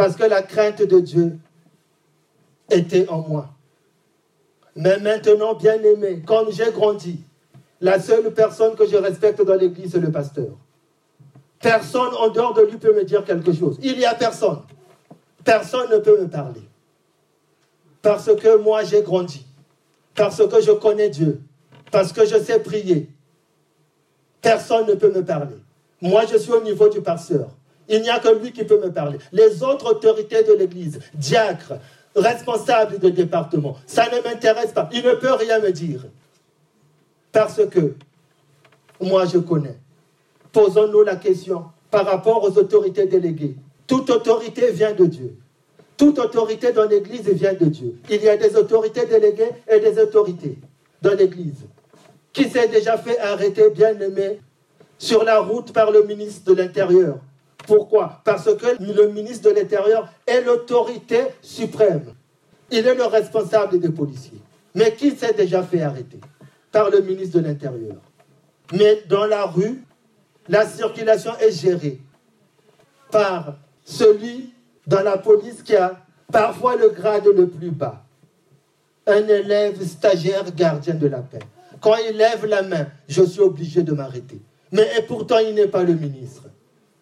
Parce 0.00 0.16
que 0.16 0.24
la 0.24 0.40
crainte 0.40 0.80
de 0.80 0.98
Dieu 0.98 1.38
était 2.70 3.06
en 3.10 3.18
moi. 3.18 3.50
Mais 4.74 4.98
maintenant, 4.98 5.52
bien 5.52 5.74
aimé, 5.74 6.22
comme 6.26 6.50
j'ai 6.50 6.72
grandi, 6.72 7.20
la 7.82 8.00
seule 8.00 8.32
personne 8.32 8.74
que 8.76 8.86
je 8.86 8.96
respecte 8.96 9.42
dans 9.42 9.56
l'église, 9.56 9.92
c'est 9.92 10.00
le 10.00 10.10
pasteur. 10.10 10.56
Personne 11.58 12.14
en 12.18 12.30
dehors 12.30 12.54
de 12.54 12.62
lui 12.62 12.78
peut 12.78 12.94
me 12.94 13.04
dire 13.04 13.26
quelque 13.26 13.52
chose. 13.52 13.78
Il 13.82 13.98
n'y 13.98 14.06
a 14.06 14.14
personne. 14.14 14.62
Personne 15.44 15.90
ne 15.90 15.98
peut 15.98 16.18
me 16.18 16.28
parler. 16.28 16.62
Parce 18.00 18.34
que 18.34 18.56
moi 18.56 18.84
j'ai 18.84 19.02
grandi. 19.02 19.44
Parce 20.14 20.38
que 20.38 20.62
je 20.62 20.72
connais 20.72 21.10
Dieu. 21.10 21.42
Parce 21.92 22.14
que 22.14 22.24
je 22.24 22.38
sais 22.38 22.58
prier. 22.60 23.10
Personne 24.40 24.86
ne 24.86 24.94
peut 24.94 25.12
me 25.12 25.22
parler. 25.22 25.58
Moi 26.00 26.22
je 26.24 26.38
suis 26.38 26.52
au 26.52 26.62
niveau 26.62 26.88
du 26.88 27.02
pasteur. 27.02 27.50
Il 27.90 28.02
n'y 28.02 28.08
a 28.08 28.20
que 28.20 28.28
lui 28.28 28.52
qui 28.52 28.62
peut 28.62 28.80
me 28.80 28.92
parler. 28.92 29.18
Les 29.32 29.64
autres 29.64 29.90
autorités 29.90 30.44
de 30.44 30.52
l'Église, 30.52 31.00
diacres, 31.12 31.74
responsables 32.14 33.00
de 33.00 33.10
département, 33.10 33.76
ça 33.84 34.06
ne 34.08 34.22
m'intéresse 34.22 34.72
pas. 34.72 34.88
Il 34.92 35.04
ne 35.04 35.14
peut 35.14 35.32
rien 35.32 35.58
me 35.58 35.72
dire. 35.72 36.06
Parce 37.32 37.60
que 37.66 37.94
moi 39.00 39.26
je 39.26 39.38
connais. 39.38 39.76
Posons-nous 40.52 41.02
la 41.02 41.16
question 41.16 41.64
par 41.90 42.06
rapport 42.06 42.44
aux 42.44 42.56
autorités 42.58 43.06
déléguées. 43.06 43.56
Toute 43.88 44.08
autorité 44.10 44.70
vient 44.70 44.92
de 44.92 45.06
Dieu. 45.06 45.36
Toute 45.96 46.20
autorité 46.20 46.72
dans 46.72 46.86
l'Église 46.86 47.28
vient 47.28 47.54
de 47.54 47.66
Dieu. 47.66 47.98
Il 48.08 48.22
y 48.22 48.28
a 48.28 48.36
des 48.36 48.56
autorités 48.56 49.04
déléguées 49.06 49.50
et 49.68 49.80
des 49.80 49.98
autorités 50.00 50.58
dans 51.02 51.14
l'Église. 51.14 51.66
Qui 52.32 52.48
s'est 52.48 52.68
déjà 52.68 52.96
fait 52.96 53.18
arrêter, 53.18 53.68
bien 53.70 53.98
aimé, 53.98 54.40
sur 54.96 55.24
la 55.24 55.40
route 55.40 55.72
par 55.72 55.90
le 55.90 56.04
ministre 56.04 56.52
de 56.52 56.56
l'Intérieur? 56.56 57.18
Pourquoi? 57.66 58.20
Parce 58.24 58.54
que 58.56 58.82
le 58.82 59.08
ministre 59.08 59.50
de 59.50 59.54
l'Intérieur 59.54 60.08
est 60.26 60.40
l'autorité 60.40 61.22
suprême. 61.42 62.14
Il 62.70 62.86
est 62.86 62.94
le 62.94 63.04
responsable 63.04 63.78
des 63.78 63.90
policiers. 63.90 64.40
Mais 64.74 64.94
qui 64.94 65.12
s'est 65.12 65.34
déjà 65.34 65.62
fait 65.62 65.82
arrêter? 65.82 66.20
Par 66.72 66.90
le 66.90 67.00
ministre 67.00 67.40
de 67.40 67.46
l'Intérieur. 67.46 67.96
Mais 68.72 69.02
dans 69.08 69.26
la 69.26 69.46
rue, 69.46 69.82
la 70.48 70.66
circulation 70.66 71.32
est 71.40 71.50
gérée 71.50 72.00
par 73.10 73.56
celui 73.84 74.52
dans 74.86 75.02
la 75.02 75.18
police 75.18 75.62
qui 75.62 75.74
a 75.74 76.00
parfois 76.30 76.76
le 76.76 76.90
grade 76.90 77.26
le 77.26 77.48
plus 77.48 77.70
bas. 77.70 78.04
Un 79.06 79.26
élève 79.26 79.84
stagiaire 79.84 80.44
gardien 80.54 80.94
de 80.94 81.08
la 81.08 81.18
paix. 81.18 81.40
Quand 81.80 81.96
il 82.08 82.16
lève 82.16 82.46
la 82.46 82.62
main, 82.62 82.86
je 83.08 83.22
suis 83.22 83.40
obligé 83.40 83.82
de 83.82 83.92
m'arrêter. 83.92 84.40
Mais 84.70 84.88
et 84.98 85.02
pourtant, 85.02 85.38
il 85.38 85.54
n'est 85.54 85.66
pas 85.66 85.82
le 85.82 85.94
ministre. 85.94 86.42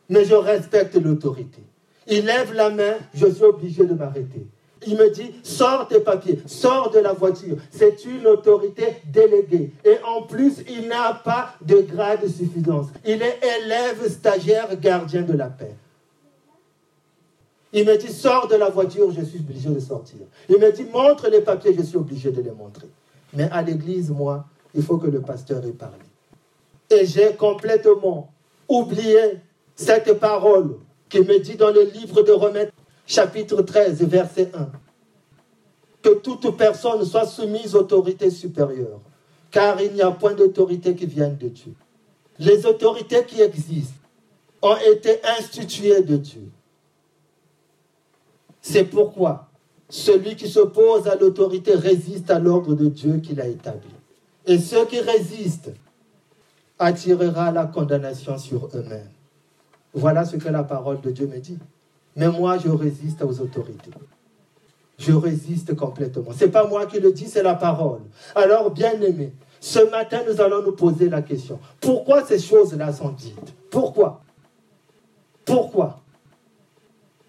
Mais 0.08 0.24
je 0.24 0.34
respecte 0.34 0.94
l'autorité. 0.94 1.62
Il 2.06 2.24
lève 2.24 2.54
la 2.54 2.70
main, 2.70 2.94
je 3.14 3.26
suis 3.26 3.44
obligé 3.44 3.84
de 3.84 3.94
m'arrêter. 3.94 4.46
Il 4.86 4.96
me 4.96 5.10
dit, 5.10 5.32
sors 5.42 5.88
tes 5.88 6.00
papiers, 6.00 6.38
sors 6.46 6.90
de 6.90 7.00
la 7.00 7.12
voiture. 7.12 7.56
C'est 7.70 8.04
une 8.04 8.26
autorité 8.26 8.96
déléguée. 9.12 9.72
Et 9.84 9.98
en 10.06 10.22
plus, 10.22 10.62
il 10.68 10.88
n'a 10.88 11.14
pas 11.14 11.54
de 11.60 11.80
grade 11.80 12.22
de 12.22 12.28
suffisance. 12.28 12.86
Il 13.04 13.20
est 13.20 13.40
élève 13.58 14.08
stagiaire 14.08 14.78
gardien 14.80 15.22
de 15.22 15.32
la 15.34 15.48
paix. 15.48 15.74
Il 17.72 17.84
me 17.84 17.96
dit, 17.98 18.10
sors 18.10 18.48
de 18.48 18.54
la 18.54 18.70
voiture, 18.70 19.10
je 19.10 19.22
suis 19.22 19.40
obligé 19.40 19.68
de 19.68 19.80
sortir. 19.80 20.20
Il 20.48 20.58
me 20.58 20.72
dit, 20.72 20.84
montre 20.84 21.28
les 21.28 21.42
papiers, 21.42 21.74
je 21.76 21.82
suis 21.82 21.98
obligé 21.98 22.30
de 22.30 22.40
les 22.40 22.52
montrer. 22.52 22.88
Mais 23.34 23.48
à 23.50 23.60
l'église, 23.60 24.10
moi, 24.10 24.46
il 24.74 24.82
faut 24.82 24.96
que 24.96 25.08
le 25.08 25.20
pasteur 25.20 25.64
ait 25.66 25.72
parlé. 25.72 25.96
Et 26.88 27.04
j'ai 27.04 27.34
complètement 27.34 28.32
oublié 28.68 29.40
cette 29.78 30.14
parole 30.14 30.76
qui 31.08 31.20
me 31.20 31.38
dit 31.38 31.54
dans 31.54 31.70
le 31.70 31.84
livre 31.84 32.22
de 32.22 32.32
Romains, 32.32 32.66
chapitre 33.06 33.62
13, 33.62 34.02
verset 34.02 34.50
1, 34.52 34.68
que 36.02 36.14
toute 36.16 36.56
personne 36.56 37.04
soit 37.04 37.26
soumise 37.26 37.76
aux 37.76 37.80
autorités 37.80 38.30
supérieures, 38.30 39.00
car 39.52 39.80
il 39.80 39.92
n'y 39.92 40.02
a 40.02 40.10
point 40.10 40.34
d'autorité 40.34 40.96
qui 40.96 41.06
vienne 41.06 41.36
de 41.36 41.48
Dieu. 41.48 41.72
Les 42.40 42.66
autorités 42.66 43.24
qui 43.24 43.40
existent 43.40 43.94
ont 44.62 44.76
été 44.92 45.20
instituées 45.38 46.02
de 46.02 46.16
Dieu. 46.16 46.48
C'est 48.60 48.84
pourquoi 48.84 49.48
celui 49.88 50.34
qui 50.34 50.48
s'oppose 50.48 51.06
à 51.06 51.14
l'autorité 51.14 51.74
résiste 51.74 52.30
à 52.30 52.40
l'ordre 52.40 52.74
de 52.74 52.88
Dieu 52.88 53.18
qu'il 53.18 53.40
a 53.40 53.46
établi. 53.46 53.88
Et 54.44 54.58
ceux 54.58 54.84
qui 54.86 55.00
résistent 55.00 55.72
attirera 56.80 57.52
la 57.52 57.66
condamnation 57.66 58.36
sur 58.38 58.68
eux-mêmes. 58.74 59.08
Voilà 59.94 60.24
ce 60.24 60.36
que 60.36 60.48
la 60.48 60.62
parole 60.62 61.00
de 61.00 61.10
Dieu 61.10 61.26
me 61.26 61.38
dit. 61.38 61.58
Mais 62.16 62.28
moi, 62.28 62.58
je 62.58 62.68
résiste 62.68 63.22
aux 63.22 63.40
autorités. 63.40 63.90
Je 64.98 65.12
résiste 65.12 65.74
complètement. 65.76 66.32
Ce 66.32 66.44
n'est 66.44 66.50
pas 66.50 66.66
moi 66.66 66.86
qui 66.86 66.98
le 66.98 67.12
dis, 67.12 67.26
c'est 67.26 67.42
la 67.42 67.54
parole. 67.54 68.00
Alors, 68.34 68.70
bien 68.70 69.00
aimé, 69.00 69.32
Ce 69.60 69.80
matin, 69.90 70.20
nous 70.26 70.40
allons 70.40 70.62
nous 70.62 70.72
poser 70.72 71.08
la 71.08 71.22
question. 71.22 71.58
Pourquoi 71.80 72.24
ces 72.24 72.38
choses-là 72.38 72.92
sont 72.92 73.10
dites? 73.10 73.54
Pourquoi? 73.70 74.22
Pourquoi? 75.44 76.00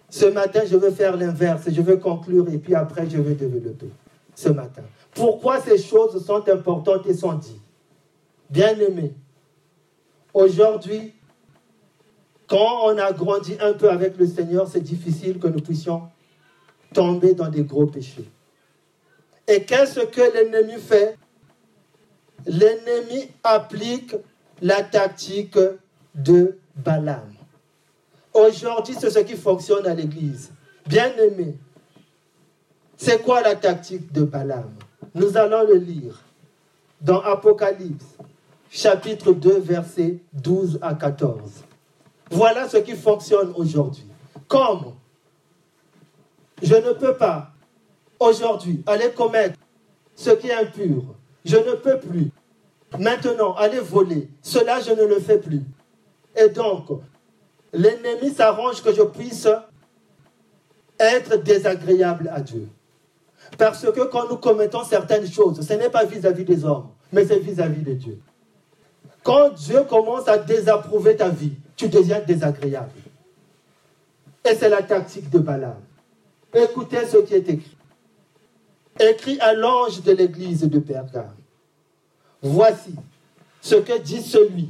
Ce 0.09 0.25
matin, 0.25 0.61
je 0.69 0.77
veux 0.77 0.91
faire 0.91 1.17
l'inverse. 1.17 1.63
Je 1.69 1.81
veux 1.81 1.97
conclure 1.97 2.47
et 2.49 2.57
puis 2.57 2.75
après, 2.75 3.09
je 3.09 3.17
vais 3.17 3.35
développer. 3.35 3.89
Ce 4.35 4.49
matin. 4.49 4.83
Pourquoi 5.13 5.59
ces 5.59 5.77
choses 5.77 6.23
sont 6.25 6.47
importantes 6.49 7.05
et 7.07 7.13
sont 7.13 7.33
dites? 7.33 7.61
Bien-aimés, 8.49 9.13
aujourd'hui, 10.33 11.13
quand 12.49 12.85
on 12.85 12.97
a 12.97 13.11
grandi 13.13 13.55
un 13.61 13.73
peu 13.73 13.89
avec 13.89 14.17
le 14.17 14.25
Seigneur, 14.25 14.67
c'est 14.67 14.81
difficile 14.81 15.37
que 15.37 15.47
nous 15.47 15.61
puissions 15.61 16.09
tomber 16.93 17.35
dans 17.35 17.47
des 17.47 17.63
gros 17.63 17.85
péchés. 17.85 18.27
Et 19.47 19.63
qu'est-ce 19.63 19.99
que 19.99 20.21
l'ennemi 20.33 20.79
fait? 20.79 21.17
L'ennemi 22.47 23.29
applique 23.43 24.15
la 24.61 24.81
tactique 24.81 25.57
de 26.15 26.57
Balaam. 26.75 27.31
Aujourd'hui, 28.33 28.95
c'est 28.99 29.11
ce 29.11 29.19
qui 29.19 29.35
fonctionne 29.35 29.85
à 29.85 29.93
l'église. 29.93 30.51
Bien 30.87 31.11
aimé, 31.17 31.55
c'est 32.97 33.21
quoi 33.21 33.41
la 33.41 33.55
tactique 33.55 34.11
de 34.11 34.23
Balaam? 34.23 34.73
Nous 35.13 35.37
allons 35.37 35.67
le 35.67 35.75
lire 35.75 36.23
dans 36.99 37.21
Apocalypse, 37.21 38.17
chapitre 38.71 39.33
2, 39.33 39.59
versets 39.59 40.17
12 40.33 40.79
à 40.81 40.95
14. 40.95 41.63
Voilà 42.29 42.67
ce 42.69 42.77
qui 42.77 42.95
fonctionne 42.95 43.53
aujourd'hui. 43.55 44.05
Comme 44.47 44.93
je 46.61 46.75
ne 46.75 46.93
peux 46.93 47.15
pas 47.15 47.51
aujourd'hui 48.19 48.83
aller 48.85 49.11
commettre 49.11 49.57
ce 50.15 50.31
qui 50.31 50.47
est 50.47 50.53
impur, 50.53 51.03
je 51.45 51.57
ne 51.57 51.73
peux 51.73 51.99
plus 51.99 52.31
maintenant 52.97 53.53
aller 53.53 53.79
voler, 53.79 54.29
cela 54.41 54.79
je 54.81 54.91
ne 54.91 55.03
le 55.03 55.19
fais 55.19 55.39
plus. 55.39 55.63
Et 56.35 56.49
donc, 56.49 56.87
l'ennemi 57.73 58.31
s'arrange 58.31 58.81
que 58.81 58.93
je 58.93 59.01
puisse 59.01 59.47
être 60.99 61.37
désagréable 61.41 62.29
à 62.33 62.41
Dieu. 62.41 62.67
Parce 63.57 63.89
que 63.91 64.01
quand 64.01 64.29
nous 64.29 64.37
commettons 64.37 64.83
certaines 64.83 65.29
choses, 65.29 65.65
ce 65.65 65.73
n'est 65.73 65.89
pas 65.89 66.05
vis-à-vis 66.05 66.43
des 66.43 66.65
hommes, 66.65 66.89
mais 67.11 67.25
c'est 67.25 67.39
vis-à-vis 67.39 67.81
de 67.81 67.93
Dieu. 67.93 68.19
Quand 69.23 69.49
Dieu 69.49 69.83
commence 69.89 70.27
à 70.27 70.37
désapprouver 70.37 71.15
ta 71.15 71.29
vie, 71.29 71.53
tu 71.79 71.87
deviens 71.87 72.19
désagréable. 72.19 72.91
Et 74.43 74.53
c'est 74.53 74.67
la 74.67 74.83
tactique 74.83 75.29
de 75.29 75.39
Balaam. 75.39 75.79
Écoutez 76.53 77.05
ce 77.05 77.17
qui 77.19 77.33
est 77.35 77.47
écrit. 77.47 77.77
Écrit 78.99 79.39
à 79.39 79.53
l'ange 79.53 80.03
de 80.03 80.11
l'église 80.11 80.63
de 80.63 80.79
Pergame. 80.79 81.37
Voici 82.41 82.95
ce 83.61 83.75
que 83.75 83.97
dit 83.97 84.21
celui 84.21 84.69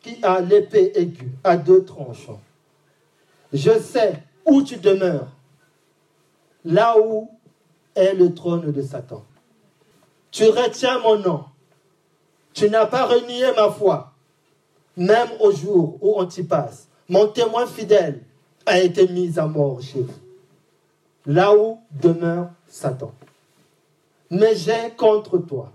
qui 0.00 0.18
a 0.24 0.40
l'épée 0.40 0.90
aiguë 0.96 1.30
à 1.44 1.56
deux 1.56 1.84
tranchants. 1.84 2.40
Je 3.52 3.78
sais 3.78 4.20
où 4.44 4.62
tu 4.62 4.78
demeures, 4.78 5.28
là 6.64 6.96
où 6.98 7.30
est 7.94 8.14
le 8.14 8.34
trône 8.34 8.72
de 8.72 8.82
Satan. 8.82 9.24
Tu 10.32 10.44
retiens 10.46 10.98
mon 10.98 11.18
nom. 11.20 11.44
Tu 12.52 12.68
n'as 12.68 12.86
pas 12.86 13.06
renié 13.06 13.52
ma 13.54 13.70
foi 13.70 14.09
même 14.96 15.28
au 15.40 15.52
jour 15.52 15.98
où 16.00 16.14
on 16.16 16.26
t'y 16.26 16.42
passe, 16.42 16.88
mon 17.08 17.26
témoin 17.28 17.66
fidèle 17.66 18.20
a 18.66 18.78
été 18.80 19.08
mis 19.08 19.38
à 19.38 19.46
mort 19.46 19.80
chez 19.80 20.00
vous, 20.00 20.20
là 21.26 21.54
où 21.56 21.78
demeure 21.90 22.50
Satan. 22.66 23.12
Mais 24.30 24.54
j'ai 24.54 24.90
contre 24.96 25.38
toi 25.38 25.72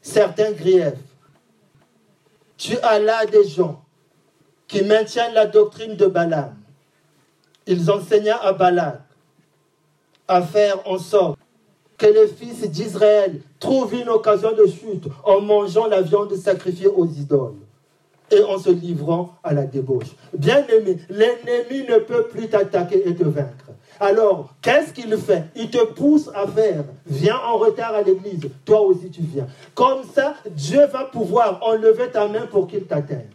certains 0.00 0.52
griefs. 0.52 0.94
Tu 2.56 2.76
as 2.78 2.98
là 2.98 3.24
des 3.26 3.46
gens 3.46 3.82
qui 4.66 4.82
maintiennent 4.82 5.34
la 5.34 5.46
doctrine 5.46 5.96
de 5.96 6.06
Balaam. 6.06 6.56
Ils 7.66 7.90
enseignaient 7.90 8.30
à 8.30 8.52
Balak 8.52 9.00
à 10.26 10.42
faire 10.42 10.86
en 10.88 10.98
sorte 10.98 11.38
que 11.96 12.06
les 12.06 12.26
fils 12.26 12.68
d'Israël 12.68 13.40
trouvent 13.60 13.94
une 13.94 14.08
occasion 14.08 14.52
de 14.52 14.66
chute 14.66 15.06
en 15.24 15.40
mangeant 15.40 15.86
la 15.86 16.02
viande 16.02 16.34
sacrifiée 16.34 16.88
aux 16.88 17.06
idoles 17.06 17.60
et 18.32 18.42
en 18.42 18.58
se 18.58 18.70
livrant 18.70 19.34
à 19.42 19.52
la 19.52 19.64
débauche. 19.64 20.16
Bien 20.36 20.64
aimé, 20.68 20.98
l'ennemi 21.10 21.86
ne 21.88 21.98
peut 21.98 22.24
plus 22.24 22.48
t'attaquer 22.48 23.08
et 23.08 23.14
te 23.14 23.24
vaincre. 23.24 23.66
Alors, 24.00 24.54
qu'est-ce 24.62 24.92
qu'il 24.92 25.16
fait? 25.16 25.44
Il 25.54 25.70
te 25.70 25.84
pousse 25.84 26.28
à 26.34 26.46
faire. 26.46 26.84
Viens 27.06 27.38
en 27.38 27.58
retard 27.58 27.94
à 27.94 28.02
l'église. 28.02 28.50
Toi 28.64 28.80
aussi, 28.80 29.10
tu 29.10 29.20
viens. 29.22 29.46
Comme 29.74 30.02
ça, 30.12 30.34
Dieu 30.50 30.84
va 30.86 31.04
pouvoir 31.04 31.60
enlever 31.62 32.10
ta 32.10 32.26
main 32.26 32.46
pour 32.46 32.66
qu'il 32.66 32.84
t'atteigne. 32.84 33.30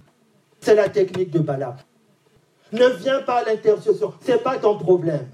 C'est 0.60 0.76
la 0.76 0.90
technique 0.90 1.32
de 1.32 1.40
Balaam. 1.40 1.76
Ne 2.74 2.88
viens 2.88 3.22
pas 3.22 3.36
à 3.36 3.44
l'intercession. 3.46 4.14
Ce 4.26 4.32
n'est 4.32 4.40
pas 4.40 4.58
ton 4.58 4.78
problème. 4.78 5.28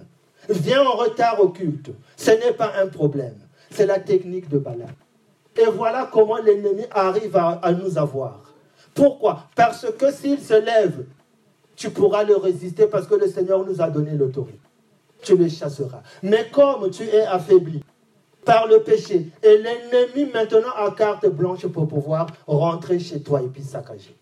Viens 0.50 0.84
en 0.84 0.98
retard 0.98 1.40
au 1.40 1.48
culte. 1.50 1.90
Ce 2.16 2.32
n'est 2.32 2.54
pas 2.54 2.74
un 2.80 2.88
problème. 2.88 3.38
C'est 3.72 3.88
la 3.88 4.00
technique 4.00 4.50
de 4.50 4.60
Balaam. 4.60 4.92
Et 5.56 5.66
voilà 5.66 6.10
comment 6.12 6.38
l'ennemi 6.38 6.84
arrive 6.92 7.36
à 7.36 7.72
nous 7.72 7.98
avoir. 7.98 8.53
Pourquoi? 8.94 9.48
Parce 9.56 9.90
que 9.92 10.12
s'il 10.12 10.40
se 10.40 10.54
lève, 10.54 11.06
tu 11.76 11.90
pourras 11.90 12.24
le 12.24 12.36
résister 12.36 12.88
parce 12.88 13.08
que 13.08 13.16
le 13.16 13.28
Seigneur 13.28 13.66
nous 13.66 13.82
a 13.82 13.90
donné 13.90 14.12
l'autorité. 14.12 14.60
Tu 15.22 15.36
le 15.36 15.50
chasseras. 15.50 16.04
Mais 16.22 16.50
comme 16.52 16.90
tu 16.92 17.04
es 17.04 17.22
affaibli 17.22 17.82
par 18.46 18.68
le 18.68 18.84
péché 18.84 19.30
et 19.42 19.58
l'ennemi 19.58 20.32
maintenant 20.32 20.74
a 20.76 20.92
carte 20.92 21.28
blanche 21.28 21.66
pour 21.68 21.88
pouvoir 21.88 22.28
rentrer 22.46 23.00
chez 23.00 23.22
toi 23.22 23.42
et 23.42 23.48
puis 23.48 23.64
saccager. 23.64 24.16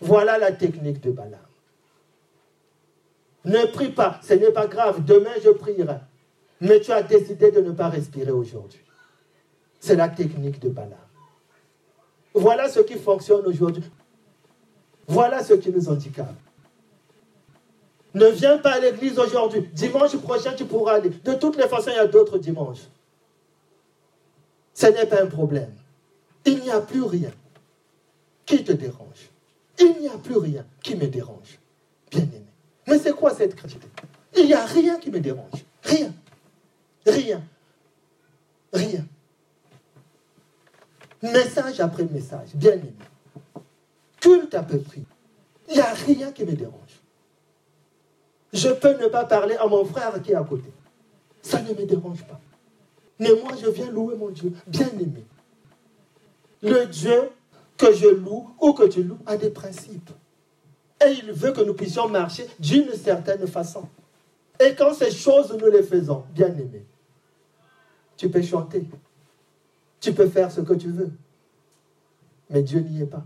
Voilà 0.00 0.38
la 0.38 0.52
technique 0.52 1.00
de 1.00 1.10
Balaam. 1.10 1.40
Ne 3.44 3.66
prie 3.72 3.90
pas, 3.90 4.20
ce 4.22 4.34
n'est 4.34 4.52
pas 4.52 4.66
grave, 4.66 5.04
demain 5.04 5.30
je 5.42 5.50
prierai. 5.50 5.96
Mais 6.60 6.80
tu 6.80 6.92
as 6.92 7.02
décidé 7.02 7.50
de 7.50 7.60
ne 7.60 7.72
pas 7.72 7.88
respirer 7.88 8.30
aujourd'hui. 8.30 8.84
C'est 9.80 9.96
la 9.96 10.08
technique 10.08 10.60
de 10.60 10.68
Balaam. 10.68 10.98
Voilà 12.34 12.68
ce 12.68 12.80
qui 12.80 12.94
fonctionne 12.94 13.44
aujourd'hui. 13.46 13.82
Voilà 15.12 15.44
ce 15.44 15.52
qui 15.52 15.70
nous 15.70 15.90
handicape. 15.90 16.34
Ne 18.14 18.28
viens 18.28 18.56
pas 18.56 18.76
à 18.76 18.80
l'église 18.80 19.18
aujourd'hui. 19.18 19.68
Dimanche 19.74 20.16
prochain, 20.16 20.54
tu 20.54 20.64
pourras 20.64 20.94
aller. 20.94 21.10
De 21.10 21.34
toutes 21.34 21.58
les 21.58 21.68
façons, 21.68 21.90
il 21.90 21.96
y 21.96 21.98
a 21.98 22.06
d'autres 22.06 22.38
dimanches. 22.38 22.88
Ce 24.72 24.86
n'est 24.86 25.04
pas 25.04 25.22
un 25.22 25.26
problème. 25.26 25.70
Il 26.46 26.60
n'y 26.60 26.70
a 26.70 26.80
plus 26.80 27.02
rien 27.02 27.30
qui 28.46 28.64
te 28.64 28.72
dérange. 28.72 29.28
Il 29.78 30.00
n'y 30.00 30.08
a 30.08 30.16
plus 30.16 30.38
rien 30.38 30.64
qui 30.82 30.96
me 30.96 31.06
dérange. 31.06 31.58
Bien 32.10 32.22
aimé. 32.22 32.46
Mais 32.88 32.98
c'est 32.98 33.12
quoi 33.12 33.34
cette 33.34 33.54
chrétienté 33.54 33.88
Il 34.34 34.46
n'y 34.46 34.54
a 34.54 34.64
rien 34.64 34.98
qui 34.98 35.10
me 35.10 35.20
dérange. 35.20 35.62
Rien. 35.82 36.10
Rien. 37.06 37.42
Rien. 38.72 39.04
Message 41.22 41.80
après 41.80 42.04
message. 42.04 42.48
Bien 42.54 42.80
culte 44.22 44.54
à 44.54 44.62
peu 44.62 44.78
près. 44.78 45.02
Il 45.68 45.74
n'y 45.74 45.80
a 45.80 45.92
rien 45.92 46.32
qui 46.32 46.44
me 46.44 46.52
dérange. 46.52 47.02
Je 48.52 48.68
peux 48.68 48.96
ne 49.02 49.08
pas 49.08 49.24
parler 49.24 49.56
à 49.56 49.66
mon 49.66 49.84
frère 49.84 50.22
qui 50.22 50.32
est 50.32 50.36
à 50.36 50.44
côté. 50.44 50.70
Ça 51.42 51.60
ne 51.60 51.70
me 51.70 51.84
dérange 51.84 52.24
pas. 52.26 52.40
Mais 53.18 53.30
moi, 53.42 53.52
je 53.60 53.68
viens 53.68 53.90
louer 53.90 54.14
mon 54.16 54.30
Dieu, 54.30 54.52
bien 54.66 54.88
aimé. 54.88 55.24
Le 56.62 56.86
Dieu 56.86 57.30
que 57.76 57.92
je 57.92 58.08
loue 58.08 58.48
ou 58.60 58.72
que 58.72 58.84
tu 58.84 59.02
loues 59.02 59.18
a 59.26 59.36
des 59.36 59.50
principes. 59.50 60.10
Et 61.04 61.10
il 61.10 61.32
veut 61.32 61.52
que 61.52 61.62
nous 61.62 61.74
puissions 61.74 62.08
marcher 62.08 62.46
d'une 62.60 62.92
certaine 62.92 63.46
façon. 63.46 63.88
Et 64.60 64.74
quand 64.76 64.94
ces 64.94 65.10
choses, 65.10 65.56
nous 65.58 65.70
les 65.70 65.82
faisons, 65.82 66.24
bien 66.32 66.48
aimé, 66.48 66.84
tu 68.16 68.30
peux 68.30 68.42
chanter. 68.42 68.84
Tu 69.98 70.12
peux 70.12 70.28
faire 70.28 70.52
ce 70.52 70.60
que 70.60 70.74
tu 70.74 70.88
veux. 70.88 71.10
Mais 72.50 72.62
Dieu 72.62 72.80
n'y 72.80 73.02
est 73.02 73.06
pas. 73.06 73.24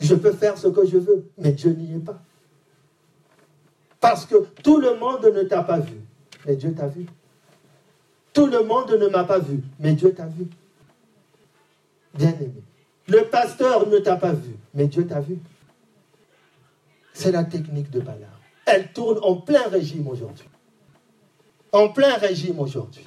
Je 0.00 0.14
peux 0.14 0.32
faire 0.32 0.56
ce 0.56 0.68
que 0.68 0.86
je 0.86 0.96
veux, 0.96 1.30
mais 1.36 1.52
Dieu 1.52 1.72
n'y 1.72 1.94
est 1.94 2.04
pas. 2.04 2.20
Parce 4.00 4.24
que 4.24 4.36
tout 4.62 4.80
le 4.80 4.96
monde 4.96 5.24
ne 5.26 5.42
t'a 5.42 5.62
pas 5.62 5.78
vu, 5.78 5.98
mais 6.46 6.56
Dieu 6.56 6.74
t'a 6.74 6.86
vu. 6.86 7.06
Tout 8.32 8.46
le 8.46 8.62
monde 8.62 8.90
ne 8.92 9.08
m'a 9.08 9.24
pas 9.24 9.38
vu, 9.38 9.60
mais 9.78 9.92
Dieu 9.92 10.14
t'a 10.14 10.26
vu. 10.26 10.46
Bien 12.14 12.30
aimé. 12.30 12.62
Le 13.08 13.24
pasteur 13.24 13.88
ne 13.88 13.98
t'a 13.98 14.16
pas 14.16 14.32
vu, 14.32 14.56
mais 14.72 14.86
Dieu 14.86 15.06
t'a 15.06 15.20
vu. 15.20 15.38
C'est 17.12 17.32
la 17.32 17.44
technique 17.44 17.90
de 17.90 18.00
Balaam. 18.00 18.30
Elle 18.66 18.92
tourne 18.92 19.18
en 19.22 19.36
plein 19.36 19.68
régime 19.68 20.08
aujourd'hui. 20.08 20.48
En 21.72 21.88
plein 21.88 22.14
régime 22.16 22.58
aujourd'hui. 22.58 23.06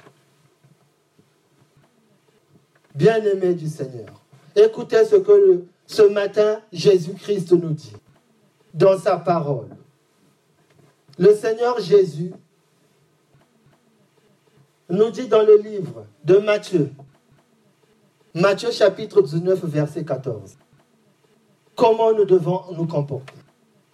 Bien-aimé 2.94 3.54
du 3.54 3.66
Seigneur, 3.66 4.22
écoutez 4.54 5.04
ce 5.04 5.16
que 5.16 5.32
le 5.32 5.66
ce 5.86 6.02
matin, 6.02 6.60
Jésus-Christ 6.72 7.52
nous 7.52 7.72
dit 7.72 7.92
dans 8.72 8.98
sa 8.98 9.18
parole. 9.18 9.68
Le 11.18 11.34
Seigneur 11.34 11.78
Jésus 11.80 12.32
nous 14.88 15.10
dit 15.10 15.28
dans 15.28 15.42
le 15.42 15.58
livre 15.58 16.06
de 16.24 16.38
Matthieu, 16.38 16.90
Matthieu 18.34 18.72
chapitre 18.72 19.22
19, 19.22 19.64
verset 19.64 20.04
14. 20.04 20.56
Comment 21.76 22.12
nous 22.12 22.24
devons 22.24 22.62
nous 22.76 22.86
comporter 22.86 23.34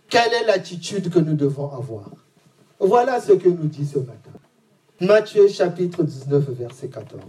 Quelle 0.08 0.32
est 0.32 0.46
l'attitude 0.46 1.10
que 1.10 1.18
nous 1.18 1.34
devons 1.34 1.70
avoir 1.70 2.10
Voilà 2.78 3.20
ce 3.20 3.32
que 3.32 3.48
nous 3.48 3.66
dit 3.66 3.86
ce 3.86 3.98
matin. 3.98 4.30
Matthieu 5.00 5.48
chapitre 5.48 6.02
19, 6.02 6.50
verset 6.50 6.88
14. 6.88 7.20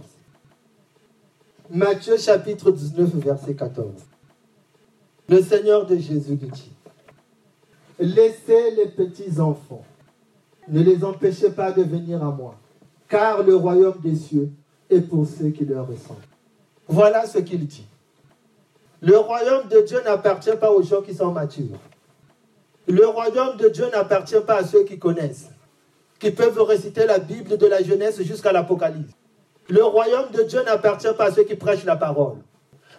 Matthieu 1.70 2.16
chapitre 2.16 2.70
19, 2.70 3.14
verset 3.16 3.54
14. 3.54 3.92
Le 5.28 5.40
Seigneur 5.40 5.86
de 5.86 5.96
Jésus 5.96 6.36
dit, 6.36 6.72
Laissez 7.98 8.70
les 8.76 8.86
petits 8.86 9.40
enfants, 9.40 9.84
ne 10.68 10.82
les 10.82 11.04
empêchez 11.04 11.50
pas 11.50 11.72
de 11.72 11.82
venir 11.82 12.22
à 12.22 12.30
moi, 12.30 12.56
car 13.08 13.42
le 13.42 13.54
royaume 13.54 13.98
des 14.02 14.16
cieux 14.16 14.50
est 14.90 15.00
pour 15.00 15.26
ceux 15.26 15.50
qui 15.50 15.64
leur 15.64 15.86
ressemblent. 15.86 16.20
Voilà 16.88 17.26
ce 17.26 17.38
qu'il 17.38 17.66
dit. 17.66 17.86
Le 19.00 19.16
royaume 19.16 19.68
de 19.68 19.80
Dieu 19.80 20.00
n'appartient 20.04 20.56
pas 20.60 20.70
aux 20.70 20.82
gens 20.82 21.02
qui 21.02 21.14
sont 21.14 21.32
matures. 21.32 21.78
Le 22.88 23.06
royaume 23.06 23.56
de 23.56 23.68
Dieu 23.68 23.86
n'appartient 23.92 24.40
pas 24.46 24.58
à 24.58 24.64
ceux 24.64 24.84
qui 24.84 24.98
connaissent, 24.98 25.50
qui 26.18 26.30
peuvent 26.30 26.60
réciter 26.62 27.06
la 27.06 27.18
Bible 27.18 27.56
de 27.56 27.66
la 27.66 27.82
jeunesse 27.82 28.20
jusqu'à 28.22 28.52
l'Apocalypse. 28.52 29.12
Le 29.68 29.84
royaume 29.84 30.30
de 30.32 30.42
Dieu 30.42 30.62
n'appartient 30.64 31.14
pas 31.16 31.26
à 31.26 31.30
ceux 31.32 31.44
qui 31.44 31.54
prêchent 31.54 31.84
la 31.84 31.96
parole. 31.96 32.38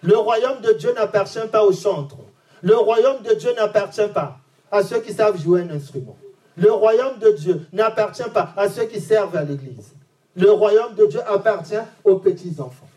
Le 0.03 0.17
royaume 0.17 0.61
de 0.61 0.73
Dieu 0.73 0.93
n'appartient 0.93 1.47
pas 1.51 1.63
aux 1.63 1.71
chantres. 1.71 2.17
Le 2.61 2.75
royaume 2.75 3.21
de 3.23 3.33
Dieu 3.33 3.53
n'appartient 3.55 4.07
pas 4.13 4.37
à 4.69 4.83
ceux 4.83 4.99
qui 4.99 5.13
savent 5.13 5.41
jouer 5.41 5.61
un 5.61 5.69
instrument. 5.69 6.17
Le 6.57 6.71
royaume 6.71 7.19
de 7.19 7.31
Dieu 7.31 7.61
n'appartient 7.71 8.29
pas 8.33 8.53
à 8.57 8.69
ceux 8.69 8.85
qui 8.85 8.99
servent 8.99 9.35
à 9.35 9.43
l'église. 9.43 9.93
Le 10.35 10.51
royaume 10.51 10.93
de 10.95 11.05
Dieu 11.05 11.21
appartient 11.27 11.75
aux 12.03 12.17
petits-enfants 12.17 12.89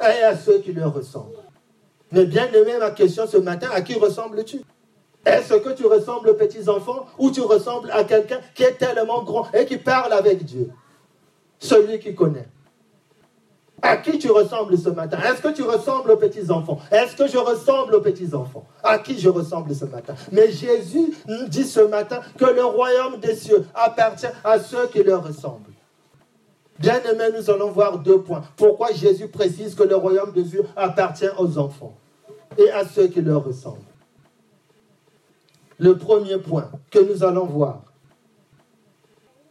et 0.00 0.22
à 0.22 0.36
ceux 0.36 0.58
qui 0.58 0.72
leur 0.72 0.94
ressemblent. 0.94 1.36
Mais 2.12 2.24
bien 2.24 2.50
aimé, 2.52 2.72
ma 2.78 2.90
question 2.90 3.26
ce 3.26 3.36
matin, 3.36 3.68
à 3.72 3.82
qui 3.82 3.94
ressembles-tu? 3.94 4.62
Est-ce 5.24 5.54
que 5.54 5.70
tu 5.70 5.86
ressembles 5.86 6.30
aux 6.30 6.34
petits-enfants 6.34 7.06
ou 7.18 7.30
tu 7.30 7.42
ressembles 7.42 7.90
à 7.90 8.04
quelqu'un 8.04 8.40
qui 8.54 8.62
est 8.62 8.78
tellement 8.78 9.22
grand 9.22 9.52
et 9.52 9.66
qui 9.66 9.76
parle 9.76 10.12
avec 10.12 10.44
Dieu? 10.44 10.70
Celui 11.58 11.98
qui 11.98 12.14
connaît. 12.14 12.48
À 13.82 13.96
qui 13.96 14.18
tu 14.18 14.30
ressembles 14.30 14.76
ce 14.76 14.90
matin? 14.90 15.18
Est-ce 15.20 15.40
que 15.40 15.52
tu 15.52 15.62
ressembles 15.62 16.10
aux 16.10 16.16
petits-enfants? 16.16 16.78
Est-ce 16.90 17.16
que 17.16 17.26
je 17.26 17.38
ressemble 17.38 17.94
aux 17.94 18.00
petits-enfants? 18.00 18.66
À 18.82 18.98
qui 18.98 19.18
je 19.18 19.28
ressemble 19.28 19.74
ce 19.74 19.86
matin? 19.86 20.14
Mais 20.32 20.50
Jésus 20.50 21.14
dit 21.48 21.64
ce 21.64 21.80
matin 21.80 22.20
que 22.38 22.44
le 22.44 22.64
royaume 22.64 23.18
des 23.20 23.34
cieux 23.34 23.64
appartient 23.74 24.26
à 24.44 24.58
ceux 24.58 24.86
qui 24.88 25.02
leur 25.02 25.24
ressemblent. 25.26 25.72
Bien 26.78 27.00
aimé, 27.02 27.24
nous 27.36 27.50
allons 27.50 27.70
voir 27.70 27.98
deux 27.98 28.20
points. 28.20 28.42
Pourquoi 28.56 28.92
Jésus 28.92 29.28
précise 29.28 29.74
que 29.74 29.82
le 29.82 29.96
royaume 29.96 30.32
des 30.32 30.44
cieux 30.44 30.64
appartient 30.76 31.28
aux 31.38 31.58
enfants 31.58 31.94
et 32.56 32.70
à 32.70 32.86
ceux 32.86 33.08
qui 33.08 33.20
leur 33.20 33.44
ressemblent? 33.44 33.78
Le 35.78 35.96
premier 35.96 36.38
point 36.38 36.70
que 36.90 36.98
nous 36.98 37.24
allons 37.24 37.46
voir, 37.46 37.82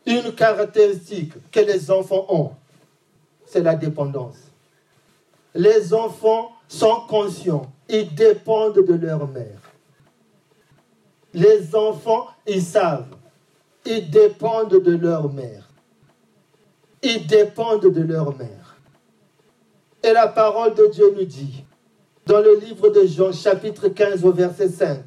une 0.06 0.34
caractéristique 0.34 1.34
que 1.52 1.60
les 1.60 1.92
enfants 1.92 2.26
ont, 2.30 2.52
c'est 3.50 3.64
la 3.64 3.76
dépendance. 3.76 4.38
Les 5.56 5.94
enfants 5.94 6.52
sont 6.68 7.02
conscients, 7.08 7.72
ils 7.90 8.14
dépendent 8.14 8.86
de 8.86 8.94
leur 8.94 9.28
mère. 9.28 9.60
Les 11.34 11.76
enfants, 11.76 12.28
ils 12.48 12.62
savent, 12.62 13.16
ils 13.86 14.10
dépendent 14.10 14.82
de 14.82 14.96
leur 14.96 15.34
mère. 15.34 15.68
Ils 17.02 17.26
dépendent 17.26 17.92
de 17.92 18.02
leur 18.02 18.38
mère. 18.38 18.78
Et 20.04 20.14
la 20.14 20.28
parole 20.28 20.76
de 20.76 20.88
Dieu 20.88 21.14
nous 21.18 21.26
dit, 21.26 21.64
dans 22.28 22.42
le 22.42 22.60
livre 22.60 22.90
de 22.90 23.08
Jean, 23.08 23.32
chapitre 23.32 23.88
15, 23.88 24.24
au 24.24 24.32
verset 24.32 24.70
5, 24.70 25.00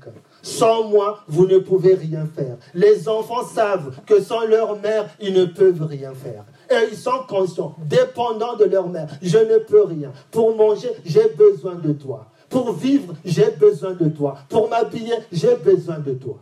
sans 0.43 0.89
moi, 0.89 1.23
vous 1.29 1.47
ne 1.47 1.59
pouvez 1.59 1.95
rien 1.95 2.27
faire. 2.27 2.57
Les 2.75 3.09
enfants 3.09 3.47
savent 3.47 4.01
que 4.05 4.21
sans 4.21 4.45
leur 4.45 4.81
mère, 4.81 5.09
ils 5.21 5.33
ne 5.33 5.45
peuvent 5.45 5.87
rien 5.87 6.13
faire. 6.15 6.45
Et 6.73 6.89
ils 6.91 6.97
sont 6.97 7.25
conscients, 7.29 7.75
dépendants 7.79 8.57
de 8.57 8.65
leur 8.65 8.89
mère. 8.89 9.07
Je 9.21 9.37
ne 9.37 9.59
peux 9.59 9.85
rien. 9.85 10.11
Pour 10.31 10.57
manger, 10.57 10.89
j'ai 11.05 11.29
besoin 11.29 11.75
de 11.75 11.93
toi. 11.93 12.29
Pour 12.49 12.73
vivre, 12.73 13.15
j'ai 13.25 13.51
besoin 13.51 13.93
de 13.93 14.09
toi. 14.09 14.39
Pour 14.49 14.71
m'habiller, 14.71 15.15
j'ai 15.31 15.55
besoin 15.57 15.99
de 15.99 16.15
toi. 16.15 16.39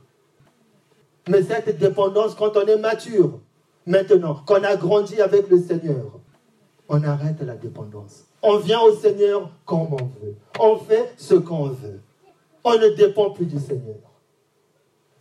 Mais 1.28 1.42
cette 1.42 1.78
dépendance, 1.78 2.34
quand 2.34 2.56
on 2.56 2.66
est 2.66 2.78
mature, 2.78 3.40
maintenant, 3.86 4.36
qu'on 4.46 4.62
a 4.62 4.76
grandi 4.76 5.20
avec 5.20 5.48
le 5.48 5.58
Seigneur, 5.58 6.18
on 6.88 7.02
arrête 7.02 7.40
la 7.40 7.54
dépendance. 7.54 8.24
On 8.42 8.58
vient 8.58 8.80
au 8.80 8.94
Seigneur 8.94 9.50
comme 9.64 9.92
on 9.92 9.96
veut. 9.96 10.36
On 10.60 10.76
fait 10.76 11.12
ce 11.16 11.34
qu'on 11.34 11.68
veut. 11.68 12.00
On 12.62 12.74
ne 12.74 12.88
dépend 12.90 13.30
plus 13.30 13.46
du 13.46 13.58
Seigneur. 13.58 13.96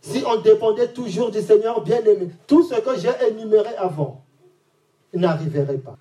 Si 0.00 0.22
on 0.26 0.40
dépendait 0.40 0.88
toujours 0.88 1.30
du 1.30 1.40
Seigneur 1.40 1.82
bien-aimé, 1.82 2.30
tout 2.46 2.62
ce 2.62 2.80
que 2.80 2.98
j'ai 2.98 3.10
énuméré 3.28 3.74
avant 3.76 4.24
n'arriverait 5.14 5.78
pas. 5.78 5.98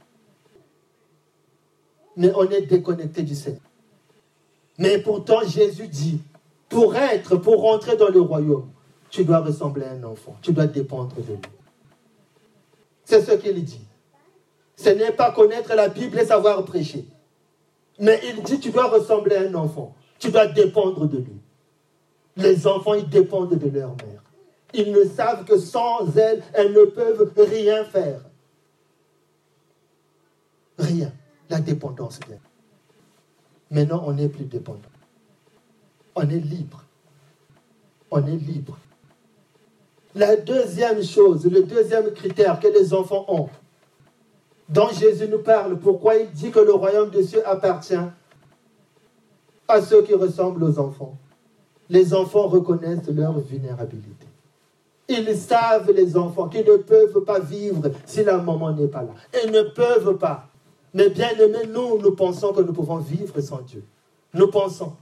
Mais 2.16 2.32
on 2.36 2.50
est 2.50 2.62
déconnecté 2.62 3.24
du 3.24 3.36
Seigneur. 3.36 3.62
Mais 4.78 4.98
pourtant, 5.00 5.42
Jésus 5.46 5.88
dit, 5.88 6.22
pour 6.70 6.96
être, 6.96 7.36
pour 7.36 7.62
rentrer 7.62 7.98
dans 7.98 8.10
le 8.10 8.22
royaume, 8.22 8.70
tu 9.10 9.24
dois 9.24 9.40
ressembler 9.40 9.86
à 9.86 9.92
un 9.92 10.04
enfant. 10.04 10.36
Tu 10.42 10.54
dois 10.54 10.68
dépendre 10.68 11.16
de 11.16 11.34
lui. 11.34 11.40
C'est 13.04 13.22
ce 13.22 13.32
qu'il 13.32 13.64
dit. 13.64 13.82
Ce 14.76 14.90
n'est 14.90 15.12
pas 15.12 15.32
connaître 15.32 15.74
la 15.76 15.90
Bible 15.90 16.20
et 16.20 16.26
savoir 16.26 16.64
prêcher. 16.64 17.06
Mais 18.00 18.22
il 18.24 18.44
dit, 18.44 18.60
tu 18.60 18.70
dois 18.70 18.88
ressembler 18.88 19.36
à 19.36 19.42
un 19.42 19.56
enfant. 19.56 19.96
Tu 20.20 20.32
dois 20.32 20.48
dépendre 20.48 21.08
de 21.08 21.18
lui. 21.18 21.42
Les 22.38 22.68
enfants, 22.68 22.94
ils 22.94 23.10
dépendent 23.10 23.58
de 23.58 23.70
leur 23.70 23.90
mère. 23.90 24.24
Ils 24.74 24.92
ne 24.92 25.04
savent 25.04 25.44
que 25.44 25.58
sans 25.58 26.16
elle, 26.16 26.44
elles 26.54 26.72
ne 26.72 26.86
peuvent 26.86 27.34
rien 27.36 27.84
faire. 27.84 28.22
Rien. 30.80 31.12
La 31.50 31.60
dépendance 31.60 32.20
vient. 32.28 32.40
Maintenant, 33.70 34.04
on 34.08 34.14
n'est 34.14 34.30
plus 34.30 34.46
dépendant. 34.46 34.80
On 36.16 36.22
est 36.22 36.40
libre. 36.40 36.84
On 38.10 38.26
est 38.26 38.36
libre. 38.36 38.78
La 40.16 40.36
deuxième 40.36 41.04
chose, 41.04 41.46
le 41.46 41.64
deuxième 41.64 42.12
critère 42.12 42.60
que 42.60 42.68
les 42.68 42.94
enfants 42.94 43.26
ont, 43.28 43.50
dont 44.68 44.90
Jésus 44.90 45.28
nous 45.28 45.44
parle, 45.44 45.78
pourquoi 45.78 46.16
il 46.16 46.32
dit 46.32 46.50
que 46.50 46.60
le 46.60 46.74
royaume 46.74 47.12
des 47.12 47.24
cieux 47.24 47.48
appartient 47.48 47.94
à 49.68 49.82
ceux 49.82 50.02
qui 50.02 50.16
ressemblent 50.16 50.64
aux 50.64 50.80
enfants. 50.80 51.16
Les 51.90 52.14
enfants 52.14 52.48
reconnaissent 52.48 53.08
leur 53.08 53.40
vulnérabilité. 53.40 54.28
Ils 55.08 55.36
savent, 55.36 55.92
les 55.92 56.18
enfants, 56.18 56.48
qu'ils 56.50 56.66
ne 56.66 56.78
peuvent 56.78 57.24
pas 57.24 57.40
vivre 57.40 57.92
si 58.06 58.24
la 58.24 58.38
maman 58.38 58.72
n'est 58.74 58.88
pas 58.88 59.04
là. 59.04 59.14
Ils 59.44 59.52
ne 59.52 59.62
peuvent 59.62 60.18
pas. 60.18 60.49
Mais 60.94 61.10
bien 61.10 61.30
aimés, 61.38 61.68
nous, 61.68 62.00
nous 62.00 62.12
pensons 62.12 62.54
que 62.54 62.62
nous 62.62 62.74
pouvons 62.74 62.98
vivre 62.98 63.40
sans 63.42 63.62
Dieu. 63.62 63.84
Nous 64.34 64.48
pensons. 64.48 64.94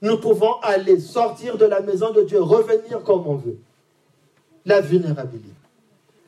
Nous 0.00 0.16
pouvons 0.18 0.54
aller 0.62 0.98
sortir 0.98 1.56
de 1.56 1.64
la 1.64 1.80
maison 1.80 2.12
de 2.12 2.22
Dieu, 2.22 2.42
revenir 2.42 3.02
comme 3.04 3.26
on 3.26 3.36
veut. 3.36 3.58
La 4.64 4.80
vulnérabilité. 4.80 5.50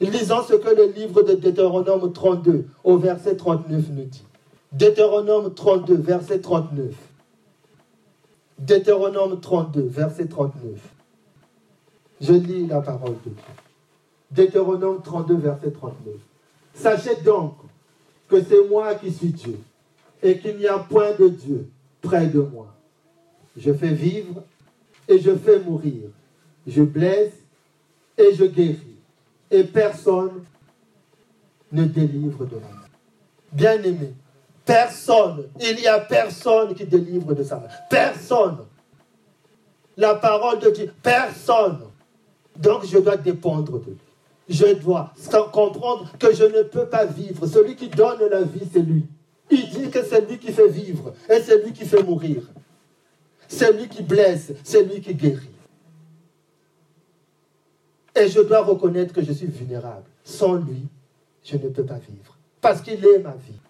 Lisons 0.01 0.43
ce 0.43 0.55
que 0.55 0.75
le 0.75 0.93
livre 0.93 1.23
de 1.23 1.35
Deutéronome 1.35 2.13
32 2.13 2.67
au 2.83 2.99
verset 2.99 3.37
39 3.37 3.85
nous 3.91 4.05
dit. 4.05 4.25
Deutéronome 4.73 5.55
32, 5.55 5.95
verset 5.95 6.41
39. 6.41 6.95
Deutéronome 8.59 9.41
32, 9.41 9.83
verset 9.83 10.27
39. 10.27 10.81
Je 12.21 12.33
lis 12.33 12.67
la 12.67 12.81
parole 12.81 13.15
de 13.25 13.31
Dieu. 13.31 13.43
Deutéronome 14.31 15.01
32, 15.03 15.37
verset 15.37 15.71
39. 15.71 16.15
Sachez 16.75 17.17
donc 17.25 17.55
que 18.29 18.43
c'est 18.43 18.69
moi 18.69 18.95
qui 18.95 19.13
suis 19.13 19.29
Dieu 19.29 19.59
et 20.23 20.39
qu'il 20.39 20.57
n'y 20.57 20.67
a 20.67 20.79
point 20.79 21.13
de 21.19 21.29
Dieu 21.29 21.69
près 22.01 22.27
de 22.27 22.41
moi. 22.41 22.75
Je 23.57 23.73
fais 23.73 23.93
vivre 23.93 24.43
et 25.09 25.19
je 25.19 25.35
fais 25.35 25.61
mourir. 25.61 26.11
Je 26.67 26.83
blesse 26.83 27.33
et 28.17 28.35
je 28.35 28.45
guéris. 28.45 28.97
Et 29.51 29.65
personne 29.65 30.45
ne 31.71 31.85
délivre 31.85 32.45
de 32.45 32.57
moi. 32.57 32.71
Bien-aimé, 33.53 34.15
Personne. 34.65 35.49
Il 35.61 35.77
n'y 35.77 35.87
a 35.87 36.01
personne 36.01 36.75
qui 36.75 36.85
délivre 36.85 37.35
de 37.35 37.43
sa 37.43 37.57
main. 37.57 37.69
Personne. 37.91 38.59
La 39.97 40.15
parole 40.15 40.59
de 40.59 40.71
Dieu, 40.71 40.93
personne. 41.03 41.81
Donc 42.57 42.87
je 42.87 42.99
dois 42.99 43.17
dépendre 43.17 43.79
de 43.79 43.91
lui. 43.91 43.99
Je 44.49 44.75
dois 44.75 45.13
comprendre 45.53 46.11
que 46.19 46.35
je 46.35 46.45
ne 46.45 46.63
peux 46.63 46.87
pas 46.87 47.07
vivre. 47.07 47.47
Celui 47.47 47.77
qui 47.77 47.89
donne 47.89 48.21
la 48.31 48.43
vie, 48.43 48.69
c'est 48.73 48.81
lui. 48.81 49.07
Il 49.51 49.69
dit 49.71 49.91
que 49.91 50.05
c'est 50.05 50.29
lui 50.29 50.39
qui 50.39 50.53
fait 50.53 50.69
vivre 50.69 51.15
et 51.31 51.41
c'est 51.41 51.63
lui 51.65 51.73
qui 51.73 51.85
fait 51.85 52.03
mourir. 52.03 52.43
C'est 53.49 53.73
lui 53.73 53.89
qui 53.89 54.03
blesse, 54.03 54.53
c'est 54.63 54.85
lui 54.85 55.01
qui 55.01 55.15
guérit. 55.15 55.49
Et 58.17 58.29
je 58.29 58.41
dois 58.41 58.63
reconnaître 58.63 59.13
que 59.13 59.23
je 59.23 59.33
suis 59.33 59.47
vulnérable. 59.47 60.05
Sans 60.23 60.55
lui, 60.55 60.87
je 61.43 61.57
ne 61.57 61.69
peux 61.69 61.85
pas 61.85 61.99
vivre. 61.99 62.39
Parce 62.61 62.81
qu'il 62.81 63.05
est 63.05 63.19
ma 63.19 63.33
vie. 63.33 63.61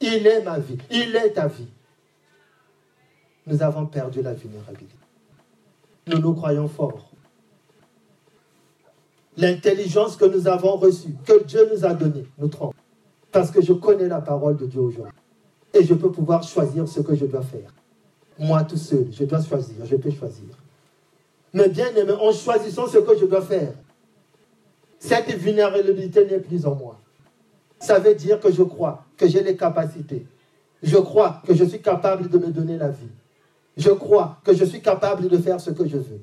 Il 0.00 0.26
est 0.26 0.42
ma 0.42 0.58
vie. 0.58 0.78
Il 0.90 1.16
est 1.16 1.30
ta 1.30 1.46
vie. 1.46 1.68
Nous 3.46 3.62
avons 3.62 3.86
perdu 3.86 4.22
la 4.22 4.34
vulnérabilité. 4.34 4.96
Nous 6.08 6.18
nous 6.18 6.34
croyons 6.34 6.68
forts. 6.68 7.10
L'intelligence 9.36 10.16
que 10.16 10.24
nous 10.24 10.48
avons 10.48 10.76
reçue, 10.76 11.14
que 11.26 11.44
Dieu 11.44 11.68
nous 11.72 11.84
a 11.84 11.92
donnée, 11.92 12.26
nous 12.38 12.48
trompe. 12.48 12.74
Parce 13.30 13.50
que 13.50 13.60
je 13.60 13.74
connais 13.74 14.08
la 14.08 14.20
parole 14.20 14.56
de 14.56 14.66
Dieu 14.66 14.80
aujourd'hui. 14.80 15.12
Et 15.74 15.84
je 15.84 15.94
peux 15.94 16.10
pouvoir 16.10 16.42
choisir 16.42 16.88
ce 16.88 17.00
que 17.00 17.14
je 17.14 17.26
dois 17.26 17.42
faire. 17.42 17.74
Moi 18.38 18.64
tout 18.64 18.76
seul, 18.76 19.08
je 19.12 19.24
dois 19.24 19.42
choisir, 19.42 19.84
je 19.84 19.96
peux 19.96 20.10
choisir. 20.10 20.48
Mais 21.52 21.68
bien 21.68 21.94
aimé, 21.94 22.12
en 22.12 22.32
choisissant 22.32 22.86
ce 22.86 22.98
que 22.98 23.16
je 23.18 23.26
dois 23.26 23.42
faire, 23.42 23.72
cette 24.98 25.30
vulnérabilité 25.34 26.24
n'est 26.26 26.40
plus 26.40 26.66
en 26.66 26.74
moi. 26.74 26.98
Ça 27.78 27.98
veut 27.98 28.14
dire 28.14 28.40
que 28.40 28.50
je 28.50 28.62
crois 28.62 29.04
que 29.16 29.28
j'ai 29.28 29.42
les 29.42 29.56
capacités. 29.56 30.26
Je 30.82 30.96
crois 30.96 31.42
que 31.46 31.54
je 31.54 31.64
suis 31.64 31.80
capable 31.80 32.28
de 32.28 32.38
me 32.38 32.48
donner 32.48 32.78
la 32.78 32.88
vie. 32.88 33.10
Je 33.76 33.90
crois 33.90 34.38
que 34.44 34.54
je 34.54 34.64
suis 34.64 34.80
capable 34.80 35.28
de 35.28 35.36
faire 35.36 35.60
ce 35.60 35.70
que 35.70 35.86
je 35.86 35.98
veux. 35.98 36.20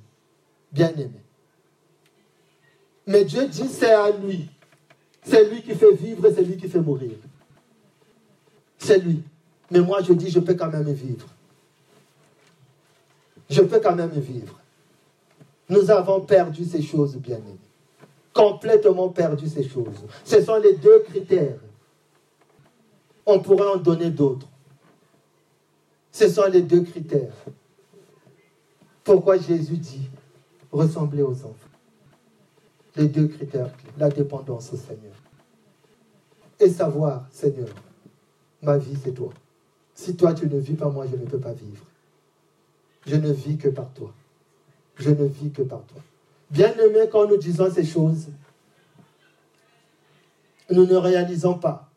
Bien 0.71 0.91
aimé. 0.97 1.21
Mais 3.05 3.25
Dieu 3.25 3.47
dit 3.47 3.67
c'est 3.67 3.93
à 3.93 4.11
lui. 4.11 4.49
C'est 5.23 5.49
lui 5.49 5.61
qui 5.61 5.73
fait 5.75 5.93
vivre 5.93 6.25
et 6.27 6.33
c'est 6.33 6.43
lui 6.43 6.57
qui 6.57 6.67
fait 6.67 6.79
mourir. 6.79 7.17
C'est 8.77 8.99
lui. 8.99 9.23
Mais 9.71 9.79
moi 9.79 10.01
je 10.01 10.13
dis 10.13 10.29
je 10.29 10.39
peux 10.39 10.53
quand 10.53 10.69
même 10.69 10.91
vivre. 10.91 11.27
Je 13.49 13.61
peux 13.61 13.79
quand 13.79 13.95
même 13.95 14.11
vivre. 14.11 14.59
Nous 15.69 15.89
avons 15.91 16.21
perdu 16.21 16.65
ces 16.65 16.81
choses, 16.81 17.15
bien 17.15 17.37
aimées 17.37 17.57
complètement 18.33 19.09
perdu 19.09 19.47
ces 19.47 19.67
choses. 19.67 20.03
Ce 20.25 20.41
sont 20.41 20.57
les 20.57 20.73
deux 20.73 20.99
critères. 21.07 21.59
On 23.25 23.39
pourrait 23.39 23.69
en 23.75 23.77
donner 23.77 24.09
d'autres. 24.09 24.47
Ce 26.11 26.27
sont 26.27 26.47
les 26.47 26.61
deux 26.61 26.81
critères. 26.81 27.33
Pourquoi 29.03 29.37
Jésus 29.37 29.77
dit 29.77 30.09
ressembler 30.71 31.21
aux 31.21 31.31
enfants? 31.31 31.62
Les 32.95 33.07
deux 33.07 33.27
critères, 33.27 33.71
la 33.97 34.09
dépendance 34.09 34.71
au 34.73 34.77
Seigneur. 34.77 35.15
Et 36.59 36.69
savoir, 36.69 37.25
Seigneur, 37.31 37.69
ma 38.61 38.77
vie 38.77 38.97
c'est 39.03 39.13
toi. 39.13 39.33
Si 39.93 40.15
toi 40.15 40.33
tu 40.33 40.47
ne 40.47 40.57
vis 40.57 40.75
pas, 40.75 40.89
moi 40.89 41.05
je 41.09 41.15
ne 41.15 41.25
peux 41.25 41.39
pas 41.39 41.53
vivre. 41.53 41.83
Je 43.05 43.15
ne 43.15 43.31
vis 43.31 43.57
que 43.57 43.69
par 43.69 43.91
toi. 43.93 44.13
Je 44.97 45.09
ne 45.09 45.25
vis 45.25 45.51
que 45.51 45.63
par 45.63 45.81
toi. 45.83 46.01
Bien-aimés, 46.51 47.09
quand 47.11 47.27
nous 47.27 47.37
disons 47.37 47.71
ces 47.71 47.83
choses, 47.83 48.27
nous 50.69 50.85
ne 50.85 50.95
réalisons 50.95 51.57
pas 51.57 51.89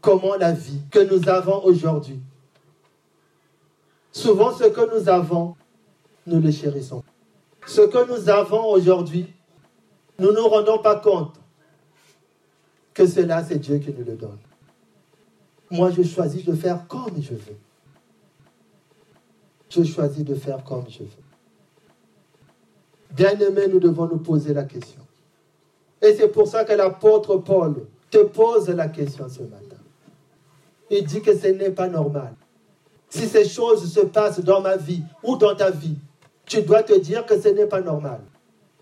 comment 0.00 0.36
la 0.36 0.52
vie 0.52 0.80
que 0.90 1.00
nous 1.00 1.28
avons 1.28 1.62
aujourd'hui, 1.64 2.20
souvent 4.12 4.54
ce 4.56 4.64
que 4.64 4.98
nous 4.98 5.08
avons, 5.08 5.54
nous 6.26 6.40
le 6.40 6.50
chérissons. 6.50 7.02
Ce 7.68 7.82
que 7.82 8.08
nous 8.08 8.30
avons 8.30 8.64
aujourd'hui, 8.70 9.26
nous 10.18 10.32
ne 10.32 10.36
nous 10.36 10.48
rendons 10.48 10.78
pas 10.78 10.98
compte 10.98 11.34
que 12.94 13.06
cela, 13.06 13.44
c'est 13.44 13.58
Dieu 13.58 13.78
qui 13.78 13.92
nous 13.92 14.06
le 14.06 14.16
donne. 14.16 14.38
Moi, 15.70 15.90
je 15.90 16.02
choisis 16.02 16.46
de 16.46 16.54
faire 16.54 16.88
comme 16.88 17.20
je 17.20 17.34
veux. 17.34 17.58
Je 19.68 19.84
choisis 19.84 20.24
de 20.24 20.34
faire 20.34 20.64
comme 20.64 20.86
je 20.88 21.00
veux. 21.00 21.08
Bien-aimés, 23.10 23.68
nous 23.68 23.80
devons 23.80 24.06
nous 24.06 24.18
poser 24.18 24.54
la 24.54 24.64
question. 24.64 25.02
Et 26.00 26.14
c'est 26.14 26.28
pour 26.28 26.48
ça 26.48 26.64
que 26.64 26.72
l'apôtre 26.72 27.36
Paul 27.36 27.86
te 28.10 28.24
pose 28.24 28.70
la 28.70 28.88
question 28.88 29.28
ce 29.28 29.42
matin. 29.42 29.76
Il 30.90 31.04
dit 31.04 31.20
que 31.20 31.36
ce 31.36 31.48
n'est 31.48 31.70
pas 31.70 31.88
normal. 31.88 32.34
Si 33.10 33.28
ces 33.28 33.46
choses 33.46 33.92
se 33.92 34.00
passent 34.00 34.40
dans 34.40 34.62
ma 34.62 34.78
vie 34.78 35.02
ou 35.22 35.36
dans 35.36 35.54
ta 35.54 35.70
vie, 35.70 35.98
tu 36.48 36.62
dois 36.62 36.82
te 36.82 36.98
dire 36.98 37.26
que 37.26 37.40
ce 37.40 37.48
n'est 37.48 37.66
pas 37.66 37.80
normal. 37.80 38.20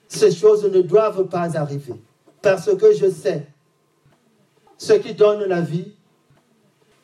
Ces 0.09 0.31
choses 0.31 0.65
ne 0.65 0.83
doivent 0.83 1.29
pas 1.29 1.57
arriver. 1.57 1.95
Parce 2.43 2.75
que 2.77 2.95
je 2.95 3.11
sais 3.11 3.47
ce 4.79 4.93
qui 4.93 5.15
donne 5.15 5.45
la 5.45 5.61
vie 5.61 5.95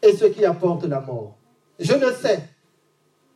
et 0.03 0.13
ce 0.13 0.27
qui 0.27 0.45
apporte 0.45 0.85
la 0.85 1.01
mort. 1.01 1.37
Je 1.79 1.95
le 1.95 2.13
sais, 2.13 2.43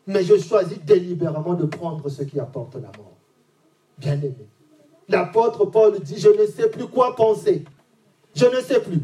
mais 0.07 0.23
je 0.23 0.39
choisis 0.39 0.79
délibérément 0.85 1.55
de 1.55 1.67
prendre 1.67 2.09
ce 2.09 2.23
qui 2.23 2.39
apporte 2.39 2.75
la 2.75 2.93
mort 2.97 3.17
bien-aimé. 3.99 4.49
L'apôtre 5.09 5.65
Paul 5.67 5.99
dit, 6.01 6.19
je 6.19 6.29
ne 6.29 6.47
sais 6.47 6.69
plus 6.69 6.87
quoi 6.87 7.15
penser. 7.15 7.65
Je 8.35 8.47
ne 8.47 8.61
sais 8.61 8.81
plus. 8.81 9.01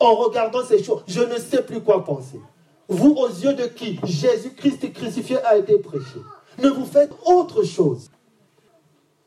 En 0.00 0.14
regardant 0.14 0.64
ces 0.64 0.82
choses, 0.82 1.02
je 1.06 1.20
ne 1.20 1.36
sais 1.36 1.62
plus 1.62 1.80
quoi 1.80 2.04
penser. 2.04 2.40
Vous, 2.88 3.12
aux 3.12 3.28
yeux 3.28 3.54
de 3.54 3.66
qui? 3.66 4.00
Jésus-Christ 4.04 4.92
crucifié 4.92 5.38
a 5.44 5.56
été 5.56 5.78
prêché. 5.78 6.20
Mais 6.58 6.68
vous 6.68 6.84
faites 6.84 7.12
autre 7.24 7.62
chose 7.62 8.10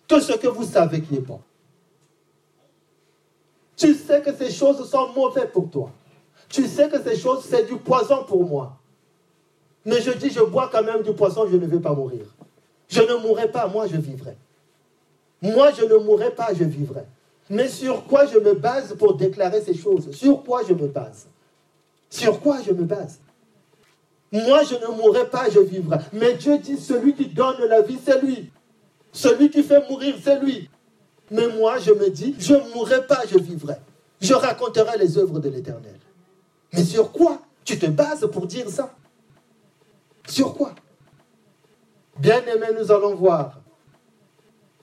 que 0.07 0.19
ce 0.19 0.33
que 0.33 0.47
vous 0.47 0.65
savez 0.65 1.01
qui 1.01 1.15
est 1.15 1.21
bon. 1.21 1.39
Tu 3.77 3.93
sais 3.93 4.21
que 4.21 4.33
ces 4.35 4.51
choses 4.51 4.89
sont 4.89 5.09
mauvaises 5.13 5.49
pour 5.51 5.69
toi. 5.69 5.91
Tu 6.49 6.67
sais 6.67 6.89
que 6.89 7.01
ces 7.01 7.17
choses, 7.17 7.45
c'est 7.49 7.65
du 7.65 7.77
poison 7.77 8.23
pour 8.25 8.45
moi. 8.45 8.77
Mais 9.85 10.01
je 10.01 10.11
dis, 10.11 10.29
je 10.29 10.41
bois 10.41 10.69
quand 10.71 10.83
même 10.83 11.01
du 11.01 11.13
poison, 11.13 11.47
je 11.49 11.55
ne 11.55 11.65
vais 11.65 11.79
pas 11.79 11.93
mourir. 11.93 12.25
Je 12.89 13.01
ne 13.01 13.15
mourrai 13.15 13.49
pas, 13.49 13.67
moi 13.67 13.87
je 13.87 13.97
vivrai. 13.97 14.37
Moi, 15.41 15.71
je 15.71 15.85
ne 15.85 15.95
mourrai 15.95 16.31
pas, 16.31 16.53
je 16.53 16.63
vivrai. 16.63 17.05
Mais 17.49 17.67
sur 17.67 18.05
quoi 18.05 18.25
je 18.27 18.37
me 18.37 18.53
base 18.53 18.95
pour 18.95 19.15
déclarer 19.15 19.61
ces 19.61 19.73
choses? 19.73 20.11
Sur 20.11 20.43
quoi 20.43 20.61
je 20.67 20.73
me 20.73 20.87
base? 20.87 21.25
Sur 22.09 22.39
quoi 22.39 22.61
je 22.61 22.71
me 22.71 22.83
base? 22.83 23.19
Moi, 24.31 24.63
je 24.63 24.75
ne 24.75 24.87
mourrai 24.95 25.29
pas, 25.29 25.49
je 25.49 25.59
vivrai. 25.59 25.97
Mais 26.13 26.35
Dieu 26.35 26.57
dit, 26.57 26.77
celui 26.77 27.13
qui 27.13 27.27
donne 27.27 27.57
la 27.67 27.81
vie, 27.81 27.99
c'est 28.03 28.21
lui. 28.21 28.49
Celui 29.11 29.49
qui 29.49 29.61
fait 29.61 29.87
mourir, 29.89 30.15
c'est 30.23 30.39
lui. 30.39 30.69
Mais 31.29 31.47
moi, 31.47 31.79
je 31.79 31.91
me 31.91 32.09
dis, 32.09 32.35
je 32.39 32.53
ne 32.53 32.73
mourrai 32.73 33.05
pas, 33.05 33.23
je 33.29 33.37
vivrai. 33.37 33.75
Je 34.21 34.33
raconterai 34.33 34.97
les 34.97 35.17
œuvres 35.17 35.39
de 35.39 35.49
l'Éternel. 35.49 35.99
Mais 36.71 36.83
sur 36.83 37.11
quoi 37.11 37.39
tu 37.65 37.77
te 37.77 37.87
bases 37.87 38.27
pour 38.31 38.47
dire 38.47 38.69
ça? 38.69 38.93
Sur 40.27 40.53
quoi? 40.53 40.75
Bien 42.17 42.41
aimé, 42.45 42.67
nous 42.77 42.91
allons 42.91 43.15
voir 43.15 43.59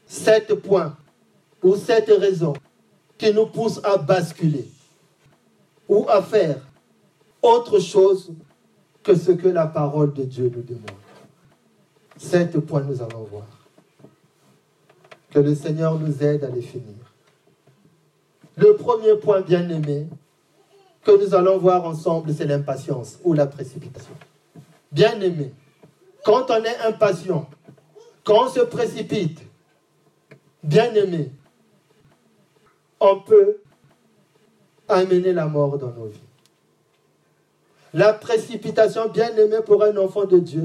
sept 0.06 0.54
points 0.54 0.96
ou 1.62 1.76
sept 1.76 2.08
raisons 2.08 2.54
qui 3.16 3.32
nous 3.32 3.46
poussent 3.46 3.80
à 3.84 3.96
basculer 3.96 4.68
ou 5.88 6.06
à 6.08 6.22
faire 6.22 6.60
autre 7.42 7.78
chose 7.78 8.32
que 9.08 9.14
ce 9.14 9.32
que 9.32 9.48
la 9.48 9.66
parole 9.66 10.12
de 10.12 10.24
Dieu 10.24 10.52
nous 10.54 10.60
demande. 10.60 10.90
Sept 12.18 12.58
points 12.58 12.82
nous 12.82 13.00
allons 13.00 13.22
voir. 13.22 13.46
Que 15.30 15.38
le 15.38 15.54
Seigneur 15.54 15.98
nous 15.98 16.22
aide 16.22 16.44
à 16.44 16.50
les 16.50 16.60
finir. 16.60 16.94
Le 18.56 18.76
premier 18.76 19.14
point 19.16 19.40
bien 19.40 19.66
aimé 19.70 20.08
que 21.04 21.24
nous 21.24 21.34
allons 21.34 21.56
voir 21.56 21.86
ensemble, 21.86 22.34
c'est 22.34 22.44
l'impatience 22.44 23.18
ou 23.24 23.32
la 23.32 23.46
précipitation. 23.46 24.12
Bien 24.92 25.18
aimé, 25.22 25.54
quand 26.22 26.50
on 26.50 26.62
est 26.62 26.78
impatient, 26.86 27.48
quand 28.24 28.44
on 28.44 28.48
se 28.50 28.60
précipite, 28.60 29.40
bien-aimés, 30.62 31.30
on 33.00 33.20
peut 33.20 33.56
amener 34.86 35.32
la 35.32 35.46
mort 35.46 35.78
dans 35.78 35.92
nos 35.92 36.08
vies. 36.08 36.27
La 37.98 38.12
précipitation, 38.12 39.08
bien-aimée 39.08 39.60
pour 39.66 39.82
un 39.82 39.96
enfant 39.96 40.24
de 40.24 40.38
Dieu, 40.38 40.62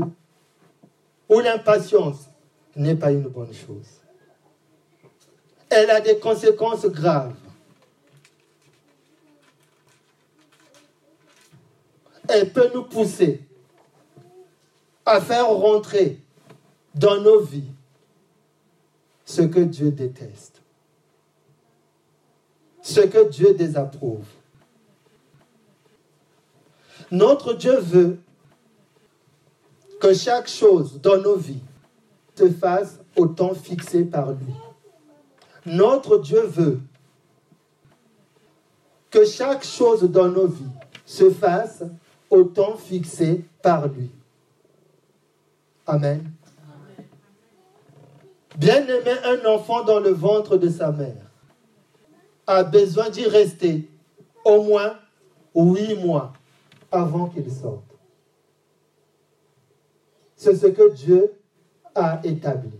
ou 1.28 1.39
l'impatience, 1.39 2.30
n'est 2.76 2.93
pas 2.93 3.12
une 3.12 3.24
bonne 3.24 3.52
chose. 3.52 3.88
Elle 5.67 5.89
a 5.89 6.00
des 6.00 6.19
conséquences 6.19 6.86
graves. 6.86 7.34
Elle 12.30 12.54
peut 12.54 12.69
nous 12.72 12.84
pousser 12.84 13.41
à 15.04 15.19
faire 15.19 15.48
rentrer 15.48 16.19
dans 16.93 17.19
nos 17.19 17.39
vies 17.39 17.72
ce 19.26 19.41
que 19.41 19.62
Dieu 19.62 19.89
déteste, 19.89 20.62
ce 22.84 23.02
que 23.02 23.28
Dieu 23.28 23.56
désapprouve. 23.56 24.28
Notre 27.13 27.54
Dieu 27.54 27.78
veut 27.78 28.17
que 30.02 30.15
chaque 30.15 30.47
chose 30.47 30.99
dans 30.99 31.17
nos 31.17 31.36
vies 31.36 31.62
se 32.34 32.49
fasse 32.49 32.99
au 33.15 33.28
temps 33.28 33.54
fixé 33.54 34.04
par 34.04 34.32
lui. 34.32 34.52
Notre 35.63 36.17
Dieu 36.17 36.41
veut 36.41 36.80
que 39.12 39.26
chaque 39.26 39.63
chose 39.63 40.10
dans 40.10 40.28
nos 40.28 40.47
vies 40.47 40.73
se 41.06 41.30
fasse 41.30 41.84
au 42.32 42.45
temps 42.45 42.78
fixé 42.78 43.45
par 43.62 43.88
lui. 43.89 44.10
Amen. 45.86 46.32
Bien-aimé, 48.58 49.12
un 49.23 49.47
enfant 49.52 49.84
dans 49.84 49.99
le 49.99 50.10
ventre 50.10 50.58
de 50.58 50.67
sa 50.67 50.91
mère 50.91 51.30
a 52.47 52.63
besoin 52.63 53.12
d'y 53.12 53.28
rester 53.28 53.88
au 54.43 54.63
moins 54.63 54.95
huit 55.54 55.93
mois 56.04 56.34
avant 56.93 57.27
qu'il 57.27 57.51
sorte. 57.51 57.84
C'est 60.36 60.56
ce 60.56 60.67
que 60.67 60.93
Dieu 60.93 61.34
a 61.95 62.21
établi. 62.23 62.77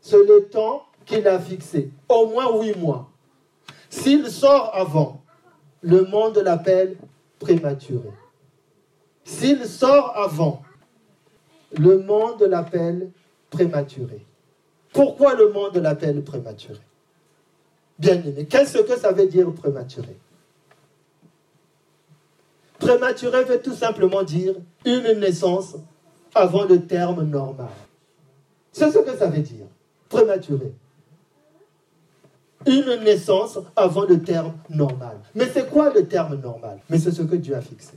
C'est 0.00 0.24
le 0.24 0.48
temps 0.48 0.82
qu'il 1.04 1.26
a 1.28 1.38
fixé, 1.38 1.90
au 2.08 2.26
moins 2.26 2.60
huit 2.60 2.76
mois. 2.76 3.08
S'il 3.88 4.26
sort 4.26 4.70
avant, 4.74 5.22
le 5.80 6.04
monde 6.04 6.38
l'appelle 6.38 6.96
prématuré. 7.38 8.10
S'il 9.24 9.64
sort 9.66 10.16
avant, 10.16 10.62
le 11.78 11.98
monde 11.98 12.42
l'appelle 12.42 13.10
prématuré. 13.50 14.24
Pourquoi 14.92 15.34
le 15.34 15.52
monde 15.52 15.76
l'appelle 15.76 16.22
prématuré? 16.22 16.80
Bien 17.98 18.14
aimé, 18.22 18.46
qu'est-ce 18.46 18.78
que 18.78 18.98
ça 18.98 19.12
veut 19.12 19.26
dire 19.26 19.52
prématuré? 19.52 20.16
Prématuré 22.78 23.44
veut 23.44 23.60
tout 23.60 23.74
simplement 23.74 24.22
dire 24.22 24.54
une 24.84 25.18
naissance 25.18 25.76
avant 26.34 26.64
le 26.64 26.84
terme 26.86 27.24
normal. 27.24 27.68
C'est 28.72 28.90
ce 28.90 28.98
que 28.98 29.16
ça 29.16 29.28
veut 29.28 29.42
dire, 29.42 29.66
prématuré. 30.08 30.72
Une 32.66 32.96
naissance 33.04 33.58
avant 33.74 34.04
le 34.04 34.20
terme 34.22 34.54
normal. 34.68 35.20
Mais 35.34 35.46
c'est 35.46 35.70
quoi 35.70 35.92
le 35.92 36.06
terme 36.06 36.34
normal? 36.40 36.80
Mais 36.90 36.98
c'est 36.98 37.12
ce 37.12 37.22
que 37.22 37.36
Dieu 37.36 37.54
a 37.54 37.60
fixé. 37.60 37.94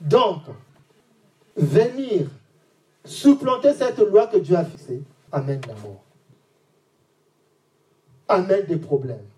Donc, 0.00 0.42
venir 1.56 2.26
supplanter 3.04 3.74
cette 3.74 3.98
loi 3.98 4.26
que 4.26 4.38
Dieu 4.38 4.56
a 4.56 4.64
fixée 4.64 5.02
amène 5.30 5.60
la 5.68 5.74
mort. 5.74 6.02
Amène 8.28 8.64
des 8.66 8.78
problèmes. 8.78 9.29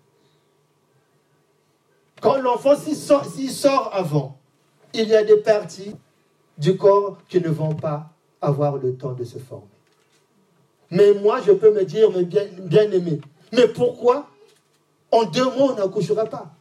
Quand 2.22 2.40
l'enfant 2.40 2.76
s'y 2.76 2.94
sort, 3.48 3.90
avant, 3.92 4.38
il 4.94 5.08
y 5.08 5.16
a 5.16 5.24
des 5.24 5.38
parties 5.38 5.96
du 6.56 6.76
corps 6.76 7.18
qui 7.28 7.40
ne 7.40 7.48
vont 7.48 7.74
pas 7.74 8.10
avoir 8.40 8.76
le 8.76 8.94
temps 8.96 9.12
de 9.12 9.24
se 9.24 9.38
former. 9.38 9.66
Mais 10.90 11.14
moi, 11.14 11.40
je 11.40 11.50
peux 11.50 11.72
me 11.74 11.84
dire, 11.84 12.10
bien, 12.22 12.46
bien 12.60 12.90
aimé, 12.92 13.20
mais 13.52 13.66
pourquoi 13.66 14.28
en 15.10 15.24
deux 15.24 15.44
mois 15.44 15.72
on 15.72 15.74
n'accouchera 15.74 16.26
pas? 16.26 16.54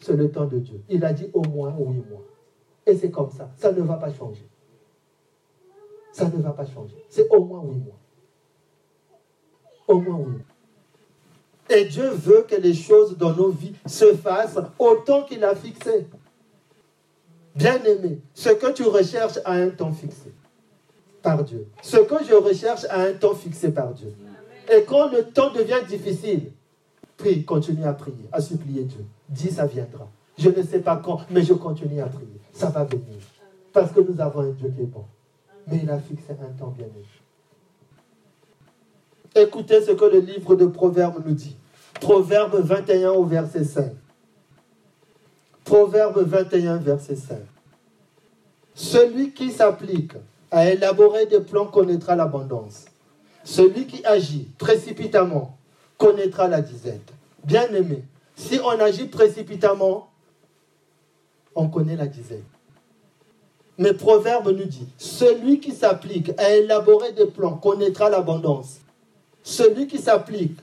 C'est 0.00 0.16
le 0.16 0.30
temps 0.30 0.46
de 0.46 0.58
Dieu. 0.58 0.82
Il 0.88 1.04
a 1.04 1.12
dit 1.12 1.28
au 1.34 1.42
moins 1.42 1.70
huit 1.78 2.04
mois. 2.10 2.22
Et 2.86 2.96
c'est 2.96 3.10
comme 3.10 3.30
ça. 3.30 3.50
Ça 3.56 3.72
ne 3.72 3.82
va 3.82 3.94
pas 3.94 4.12
changer. 4.12 4.46
Ça 6.12 6.28
ne 6.28 6.40
va 6.40 6.52
pas 6.52 6.66
changer. 6.66 7.04
C'est 7.10 7.28
au 7.28 7.44
moins 7.44 7.62
huit 7.62 7.78
mois. 7.78 7.98
Au 9.88 10.00
moins 10.00 10.18
huit 10.18 10.32
mois. 10.32 10.53
Et 11.70 11.86
Dieu 11.86 12.10
veut 12.10 12.44
que 12.48 12.56
les 12.56 12.74
choses 12.74 13.16
dans 13.16 13.32
nos 13.32 13.50
vies 13.50 13.74
se 13.86 14.14
fassent 14.14 14.58
autant 14.78 15.22
qu'il 15.22 15.42
a 15.44 15.54
fixé. 15.54 16.06
Bien-aimé, 17.54 18.20
ce 18.34 18.50
que 18.50 18.72
tu 18.72 18.82
recherches 18.82 19.38
a 19.44 19.52
un 19.52 19.70
temps 19.70 19.92
fixé 19.92 20.32
par 21.22 21.42
Dieu. 21.44 21.66
Ce 21.82 21.96
que 21.96 22.24
je 22.28 22.34
recherche 22.34 22.84
a 22.90 23.00
un 23.00 23.12
temps 23.12 23.34
fixé 23.34 23.70
par 23.70 23.94
Dieu. 23.94 24.12
Et 24.72 24.82
quand 24.84 25.10
le 25.10 25.24
temps 25.24 25.52
devient 25.52 25.80
difficile, 25.88 26.52
prie, 27.16 27.44
continue 27.44 27.84
à 27.84 27.92
prier, 27.92 28.28
à 28.32 28.40
supplier 28.40 28.84
Dieu. 28.84 29.04
Dis, 29.28 29.50
ça 29.50 29.66
viendra. 29.66 30.08
Je 30.36 30.50
ne 30.50 30.62
sais 30.62 30.80
pas 30.80 30.96
quand, 30.96 31.20
mais 31.30 31.42
je 31.42 31.54
continue 31.54 32.00
à 32.00 32.06
prier. 32.06 32.40
Ça 32.52 32.68
va 32.70 32.84
venir. 32.84 33.20
Parce 33.72 33.92
que 33.92 34.00
nous 34.00 34.20
avons 34.20 34.40
un 34.40 34.50
Dieu 34.50 34.72
qui 34.74 34.82
est 34.82 34.86
bon. 34.86 35.04
Mais 35.68 35.80
il 35.82 35.90
a 35.90 35.98
fixé 35.98 36.32
un 36.32 36.58
temps 36.58 36.74
bien 36.76 36.86
aimé. 36.86 37.04
Écoutez 39.36 39.82
ce 39.82 39.90
que 39.90 40.04
le 40.04 40.20
livre 40.20 40.54
de 40.54 40.66
Proverbes 40.66 41.20
nous 41.26 41.34
dit. 41.34 41.56
Proverbe 42.00 42.60
21 42.60 43.10
au 43.10 43.24
verset 43.24 43.64
5. 43.64 43.92
Proverbe 45.64 46.22
21, 46.24 46.76
verset 46.76 47.16
5. 47.16 47.38
Celui 48.74 49.32
qui 49.32 49.50
s'applique 49.50 50.12
à 50.50 50.70
élaborer 50.70 51.26
des 51.26 51.40
plans 51.40 51.66
connaîtra 51.66 52.14
l'abondance. 52.14 52.84
Celui 53.42 53.86
qui 53.86 54.04
agit 54.04 54.48
précipitamment 54.58 55.56
connaîtra 55.98 56.46
la 56.46 56.60
disette. 56.60 57.12
Bien 57.44 57.66
aimé, 57.74 58.04
si 58.36 58.60
on 58.64 58.78
agit 58.78 59.06
précipitamment, 59.06 60.10
on 61.56 61.68
connaît 61.68 61.96
la 61.96 62.06
disette. 62.06 62.44
Mais 63.78 63.94
Proverbe 63.94 64.50
nous 64.50 64.64
dit, 64.64 64.86
celui 64.96 65.58
qui 65.58 65.72
s'applique 65.72 66.30
à 66.38 66.54
élaborer 66.54 67.12
des 67.12 67.26
plans 67.26 67.54
connaîtra 67.54 68.08
l'abondance. 68.10 68.80
Celui 69.44 69.86
qui 69.86 69.98
s'applique, 69.98 70.58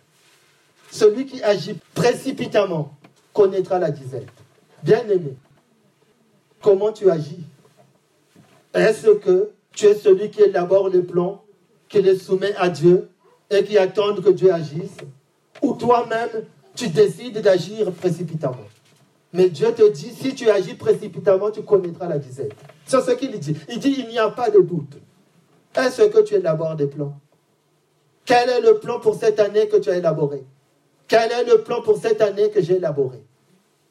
celui 0.89 1.27
qui 1.27 1.41
agit 1.43 1.79
précipitamment 1.93 2.97
connaîtra 3.31 3.79
la 3.79 3.91
disette. 3.91 4.27
Bien 4.83 5.07
aimé, 5.07 5.35
comment 6.61 6.91
tu 6.91 7.09
agis? 7.09 7.45
Est-ce 8.73 9.11
que 9.11 9.51
tu 9.71 9.85
es 9.85 9.93
celui 9.93 10.31
qui 10.31 10.41
élabore 10.41 10.89
les 10.89 11.03
plans, 11.03 11.43
qui 11.87 12.01
les 12.01 12.17
soumet 12.17 12.55
à 12.55 12.69
Dieu 12.69 13.07
et 13.51 13.63
qui 13.63 13.77
attend 13.77 14.15
que 14.15 14.31
Dieu 14.31 14.51
agisse? 14.51 14.97
Ou 15.61 15.75
toi-même, 15.75 16.45
tu 16.75 16.87
décides 16.87 17.39
d'agir 17.39 17.91
précipitamment? 17.91 18.67
Mais 19.31 19.49
Dieu 19.49 19.71
te 19.73 19.87
dit, 19.89 20.09
si 20.09 20.33
tu 20.33 20.49
agis 20.49 20.73
précipitamment, 20.73 21.51
tu 21.51 21.61
connaîtras 21.61 22.07
la 22.07 22.17
disette. 22.17 22.55
C'est 22.85 22.99
ce 22.99 23.11
qu'il 23.11 23.37
dit. 23.39 23.55
Il 23.69 23.79
dit, 23.79 23.95
il 23.99 24.07
n'y 24.07 24.17
a 24.17 24.29
pas 24.29 24.49
de 24.49 24.59
doute. 24.59 24.97
Est-ce 25.75 26.01
que 26.01 26.21
tu 26.23 26.33
élabores 26.33 26.75
des 26.75 26.87
plans? 26.87 27.20
Quel 28.25 28.49
est 28.49 28.61
le 28.61 28.79
plan 28.79 28.99
pour 28.99 29.15
cette 29.15 29.39
année 29.39 29.67
que 29.67 29.77
tu 29.77 29.89
as 29.89 29.97
élaboré? 29.97 30.45
Quel 31.07 31.31
est 31.31 31.43
le 31.43 31.61
plan 31.63 31.81
pour 31.81 31.97
cette 31.97 32.21
année 32.21 32.49
que 32.49 32.61
j'ai 32.61 32.75
élaboré? 32.75 33.23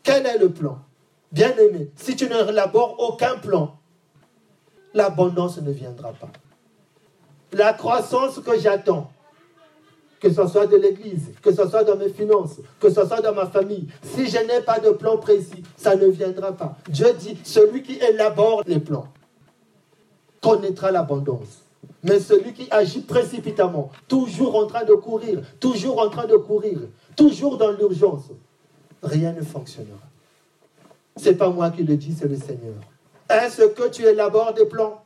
Quel 0.03 0.27
est 0.27 0.39
le 0.39 0.51
plan? 0.51 0.79
Bien 1.33 1.55
aimé, 1.57 1.91
si 1.97 2.17
tu 2.17 2.29
ne 2.29 2.49
élabores 2.49 2.97
aucun 2.99 3.37
plan, 3.37 3.77
l'abondance 4.95 5.59
ne 5.61 5.71
viendra 5.71 6.13
pas. 6.13 6.31
La 7.53 7.73
croissance 7.73 8.41
que 8.41 8.59
j'attends, 8.59 9.11
que 10.21 10.31
ce 10.31 10.47
soit 10.47 10.67
de 10.67 10.77
l'Église, 10.77 11.33
que 11.43 11.53
ce 11.53 11.67
soit 11.69 11.85
dans 11.85 11.97
mes 11.97 12.11
finances, 12.11 12.61
que 12.81 12.91
ce 12.91 13.07
soit 13.07 13.21
dans 13.21 13.35
ma 13.35 13.47
famille. 13.47 13.89
Si 14.03 14.29
je 14.29 14.39
n'ai 14.39 14.61
pas 14.61 14.79
de 14.79 14.91
plan 14.91 15.17
précis, 15.19 15.63
ça 15.77 15.97
ne 15.97 16.07
viendra 16.07 16.53
pas. 16.53 16.77
Dieu 16.89 17.13
dit, 17.15 17.39
celui 17.45 17.83
qui 17.83 17.99
élabore 17.99 18.63
les 18.67 18.81
plans 18.81 19.09
connaîtra 20.43 20.91
l'abondance. 20.91 21.63
Mais 22.03 22.19
celui 22.19 22.55
qui 22.55 22.67
agit 22.71 23.01
précipitamment, 23.01 23.91
toujours 24.09 24.57
en 24.57 24.67
train 24.67 24.85
de 24.85 24.95
courir, 24.95 25.43
toujours 25.61 26.01
en 26.01 26.09
train 26.09 26.27
de 26.27 26.37
courir, 26.37 26.79
toujours 27.15 27.59
dans 27.59 27.71
l'urgence, 27.71 28.25
rien 29.03 29.33
ne 29.33 29.43
fonctionnera. 29.43 29.99
Ce 31.17 31.29
n'est 31.29 31.35
pas 31.35 31.51
moi 31.51 31.71
qui 31.71 31.83
le 31.83 31.97
dis, 31.97 32.15
c'est 32.19 32.29
le 32.29 32.37
Seigneur. 32.37 32.75
Est-ce 33.29 33.63
que 33.63 33.89
tu 33.89 34.05
élabores 34.05 34.55
des 34.55 34.65
plans? 34.65 35.05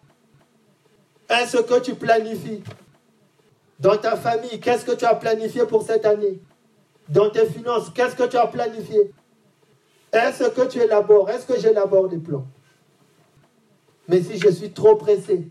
Est-ce 1.29 1.59
que 1.59 1.81
tu 1.81 1.95
planifies? 1.95 2.63
Dans 3.81 3.97
ta 3.97 4.17
famille, 4.17 4.61
qu'est-ce 4.61 4.85
que 4.85 4.93
tu 4.93 5.05
as 5.05 5.17
planifié 5.17 5.67
pour 5.67 5.83
cette 5.83 6.07
année? 6.07 6.41
Dans 7.09 7.29
tes 7.29 7.47
finances, 7.47 7.91
qu'est-ce 7.91 8.15
que 8.15 8.25
tu 8.25 8.37
as 8.37 8.47
planifié? 8.47 9.11
Est-ce 10.13 10.45
que 10.45 10.69
tu 10.69 10.79
élabores? 10.79 11.29
Est-ce 11.29 11.45
que 11.45 11.59
j'élabore 11.59 12.09
des 12.09 12.19
plans? 12.19 12.47
Mais 14.09 14.23
si 14.23 14.39
je 14.39 14.49
suis 14.49 14.71
trop 14.71 14.95
pressé, 14.95 15.49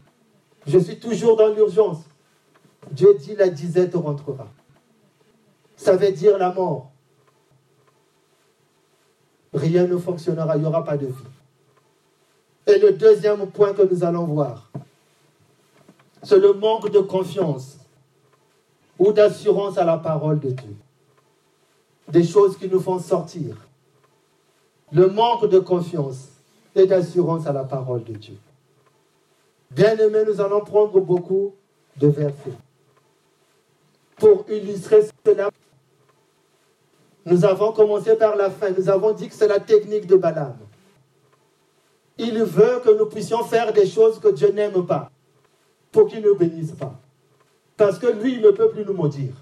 je 0.65 0.80
suis 0.80 0.99
toujours 0.99 1.36
dans 1.36 1.54
l'urgence, 1.54 1.99
Dieu 2.91 3.15
dit 3.19 3.36
la 3.36 3.49
disette 3.49 3.95
rentrera. 3.95 4.47
Ça 5.76 5.95
veut 5.95 6.12
dire 6.12 6.38
la 6.38 6.54
mort. 6.54 6.91
Rien 9.54 9.86
ne 9.86 9.97
fonctionnera, 9.97 10.56
il 10.56 10.62
n'y 10.62 10.67
aura 10.67 10.84
pas 10.84 10.97
de 10.97 11.08
vie. 11.08 11.13
Et 12.65 12.80
le 12.80 12.93
deuxième 12.93 13.45
point 13.47 13.73
que 13.73 13.82
nous 13.82 14.04
allons 14.04 14.26
voir, 14.26 14.70
c'est 16.24 16.39
le 16.39 16.53
manque 16.53 16.89
de 16.89 16.99
confiance 16.99 17.78
ou 18.97 19.11
d'assurance 19.11 19.78
à 19.78 19.84
la 19.84 19.97
parole 19.97 20.39
de 20.39 20.51
Dieu. 20.51 20.76
Des 22.07 22.24
choses 22.24 22.57
qui 22.57 22.70
nous 22.70 22.80
font 22.80 22.99
sortir. 22.99 23.57
Le 24.91 25.07
manque 25.07 25.49
de 25.49 25.59
confiance 25.59 26.30
et 26.76 26.86
d'assurance 26.86 27.45
à 27.47 27.51
la 27.51 27.64
parole 27.64 28.03
de 28.03 28.14
Dieu. 28.14 28.38
Bien 29.76 29.97
aimé, 29.97 30.19
nous 30.28 30.39
allons 30.39 30.61
prendre 30.61 30.99
beaucoup 30.99 31.55
de 31.97 32.07
versets. 32.07 32.53
Pour 34.17 34.45
illustrer 34.49 35.01
cela, 35.26 35.49
nous 37.26 37.45
avons 37.45 37.71
commencé 37.71 38.15
par 38.15 38.36
la 38.36 38.49
fin. 38.49 38.69
Nous 38.69 38.89
avons 38.89 39.13
dit 39.13 39.28
que 39.28 39.34
c'est 39.34 39.47
la 39.47 39.59
technique 39.59 40.05
de 40.05 40.15
Balaam. 40.15 40.57
Il 42.17 42.43
veut 42.43 42.82
que 42.84 42.95
nous 42.95 43.07
puissions 43.07 43.43
faire 43.43 43.74
des 43.74 43.88
choses 43.88 44.19
que 44.19 44.28
Dieu 44.28 44.51
n'aime 44.51 44.86
pas 44.86 45.09
pour 45.91 46.07
qu'il 46.07 46.21
ne 46.21 46.34
bénisse 46.34 46.74
pas. 46.74 46.93
Parce 47.76 47.97
que 47.97 48.07
lui, 48.07 48.34
il 48.36 48.41
ne 48.41 48.51
peut 48.51 48.69
plus 48.69 48.86
nous 48.86 48.93
maudire. 48.93 49.34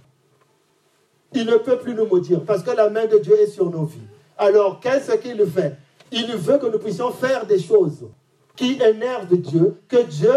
Il 1.34 1.46
ne 1.46 1.58
peut 1.58 1.78
plus 1.78 1.94
nous 1.94 2.06
maudire 2.06 2.44
parce 2.46 2.64
que 2.64 2.72
la 2.72 2.90
main 2.90 3.06
de 3.06 3.18
Dieu 3.18 3.38
est 3.40 3.48
sur 3.48 3.70
nos 3.70 3.84
vies. 3.84 4.00
Alors, 4.38 4.80
qu'est-ce 4.80 5.14
qu'il 5.18 5.46
fait? 5.46 5.76
Il 6.12 6.36
veut 6.38 6.58
que 6.58 6.68
nous 6.68 6.80
puissions 6.80 7.12
faire 7.12 7.46
des 7.46 7.60
choses 7.60 8.06
qui 8.56 8.80
énervent 8.82 9.36
Dieu, 9.38 9.82
que 9.88 10.04
Dieu 10.04 10.32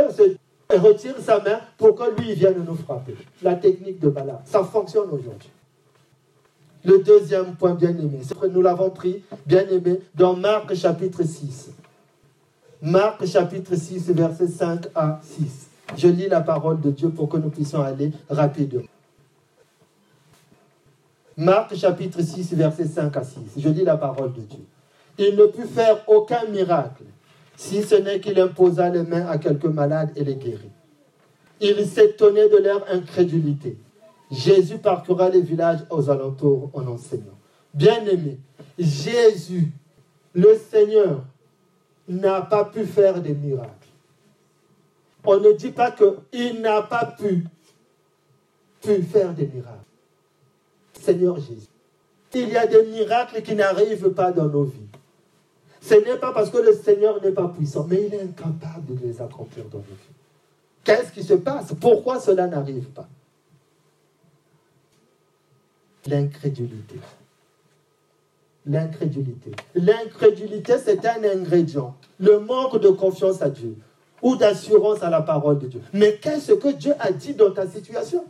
retire 0.70 1.16
sa 1.20 1.40
main 1.40 1.60
pour 1.76 1.94
que 1.94 2.20
lui 2.20 2.34
vienne 2.34 2.64
nous 2.66 2.74
frapper. 2.74 3.16
La 3.42 3.54
technique 3.54 4.00
de 4.00 4.08
Bala, 4.08 4.42
ça 4.44 4.64
fonctionne 4.64 5.10
aujourd'hui. 5.10 5.50
Le 6.84 7.02
deuxième 7.02 7.54
point 7.56 7.74
bien 7.74 7.90
aimé, 7.90 8.20
nous 8.50 8.62
l'avons 8.62 8.90
pris, 8.90 9.22
bien 9.46 9.66
aimé, 9.68 10.00
dans 10.14 10.36
Marc 10.36 10.74
chapitre 10.74 11.22
6. 11.22 11.70
Marc 12.82 13.24
chapitre 13.24 13.74
6, 13.74 14.10
versets 14.10 14.48
5 14.48 14.86
à 14.94 15.20
6. 15.22 15.68
Je 15.96 16.08
lis 16.08 16.28
la 16.28 16.42
parole 16.42 16.80
de 16.80 16.90
Dieu 16.90 17.08
pour 17.08 17.28
que 17.30 17.38
nous 17.38 17.48
puissions 17.48 17.80
aller 17.82 18.12
rapidement. 18.28 18.82
Marc 21.36 21.74
chapitre 21.74 22.20
6, 22.20 22.52
versets 22.54 22.86
5 22.86 23.16
à 23.16 23.24
6. 23.24 23.38
Je 23.56 23.68
lis 23.70 23.84
la 23.84 23.96
parole 23.96 24.34
de 24.34 24.40
Dieu. 24.42 24.64
Il 25.16 25.36
ne 25.36 25.46
put 25.46 25.66
faire 25.66 26.06
aucun 26.08 26.44
miracle, 26.48 27.04
si 27.57 27.82
ce 27.82 27.94
n'est 27.94 28.20
qu'il 28.20 28.38
imposa 28.40 28.90
les 28.90 29.02
mains 29.02 29.26
à 29.26 29.38
quelques 29.38 29.64
malades 29.64 30.12
et 30.16 30.24
les 30.24 30.36
guérit. 30.36 30.70
Il 31.61 31.86
s'étonnait 31.86 32.48
de 32.48 32.57
leur 32.57 32.84
incrédulité. 32.90 33.78
Jésus 34.30 34.78
parcourra 34.78 35.28
les 35.28 35.40
villages 35.40 35.84
aux 35.90 36.11
alentours 36.11 36.70
en 36.74 36.86
enseignant. 36.86 37.38
Bien-aimé, 37.72 38.38
Jésus, 38.78 39.72
le 40.34 40.57
Seigneur, 40.57 41.24
n'a 42.09 42.42
pas 42.42 42.64
pu 42.64 42.84
faire 42.84 43.20
des 43.20 43.34
miracles. 43.34 43.70
On 45.24 45.38
ne 45.38 45.52
dit 45.52 45.70
pas 45.70 45.90
qu'il 45.90 46.61
n'a 46.61 46.82
pas 46.82 47.07
pu, 47.07 47.46
pu 48.82 49.02
faire 49.02 49.32
des 49.32 49.46
miracles. 49.46 49.78
Seigneur 50.92 51.36
Jésus, 51.36 51.68
il 52.34 52.48
y 52.48 52.57
a 52.57 52.66
des 52.66 52.82
miracles 52.84 53.42
qui 53.42 53.55
n'arrivent 53.55 54.11
pas 54.11 54.32
dans 54.32 54.48
nos 54.48 54.64
vies. 54.64 54.84
Ce 55.85 55.95
n'est 55.95 56.16
pas 56.16 56.32
parce 56.32 56.49
que 56.49 56.57
le 56.57 56.72
Seigneur 56.72 57.20
n'est 57.22 57.32
pas 57.32 57.49
puissant, 57.49 57.87
mais 57.89 58.07
il 58.07 58.14
est 58.14 58.22
incapable 58.22 58.99
de 58.99 59.07
les 59.07 59.20
accomplir 59.20 59.66
dans 59.66 59.78
nos 59.78 59.85
vies. 59.85 60.14
Qu'est-ce 60.82 61.12
qui 61.12 61.22
se 61.22 61.35
passe? 61.35 61.74
Pourquoi 61.78 62.18
cela 62.20 62.47
n'arrive 62.47 62.87
pas? 62.87 63.07
L'incrédulité. 66.07 66.97
L'incrédulité. 68.64 69.51
L'incrédulité, 69.74 70.76
c'est 70.82 71.05
un 71.05 71.22
ingrédient. 71.22 71.95
Le 72.18 72.39
manque 72.39 72.80
de 72.80 72.89
confiance 72.89 73.43
à 73.43 73.51
Dieu 73.51 73.76
ou 74.22 74.37
d'assurance 74.37 75.03
à 75.03 75.11
la 75.11 75.20
parole 75.20 75.59
de 75.59 75.66
Dieu. 75.66 75.82
Mais 75.93 76.16
qu'est-ce 76.16 76.53
que 76.53 76.72
Dieu 76.72 76.95
a 76.99 77.12
dit 77.12 77.35
dans 77.35 77.51
ta 77.51 77.66
situation? 77.66 78.24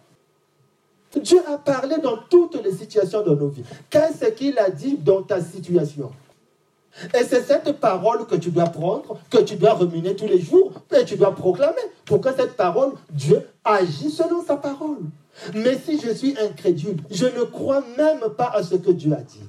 Dieu 1.23 1.39
a 1.47 1.59
parlé 1.59 1.99
dans 1.99 2.17
toutes 2.29 2.61
les 2.65 2.73
situations 2.73 3.23
de 3.23 3.33
nos 3.33 3.49
vies. 3.49 3.63
Qu'est-ce 3.91 4.31
qu'il 4.31 4.59
a 4.59 4.71
dit 4.71 4.99
dans 4.99 5.23
ta 5.23 5.41
situation? 5.41 6.11
Et 7.13 7.25
c'est 7.25 7.43
cette 7.43 7.73
parole 7.81 8.27
que 8.27 8.37
tu 8.37 8.51
dois 8.51 8.67
prendre, 8.67 9.19
que 9.31 9.39
tu 9.39 9.57
dois 9.57 9.75
ruminer 9.75 10.15
tous 10.15 10.27
les 10.27 10.41
jours, 10.41 10.73
et 10.97 11.05
tu 11.05 11.17
dois 11.17 11.35
proclamer 11.35 11.75
pour 12.05 12.21
que 12.21 12.33
cette 12.35 12.57
parole, 12.57 12.93
Dieu 13.11 13.47
agisse 13.65 14.17
selon 14.17 14.45
sa 14.45 14.57
parole. 14.57 14.99
Mais 15.55 15.77
si 15.79 16.01
je 16.01 16.11
suis 16.11 16.37
incrédule, 16.39 16.99
je 17.11 17.27
ne 17.27 17.43
crois 17.43 17.83
même 17.97 18.31
pas 18.37 18.51
à 18.55 18.63
ce 18.63 18.77
que 18.77 18.93
Dieu 18.93 19.13
a 19.13 19.23
dit. 19.23 19.43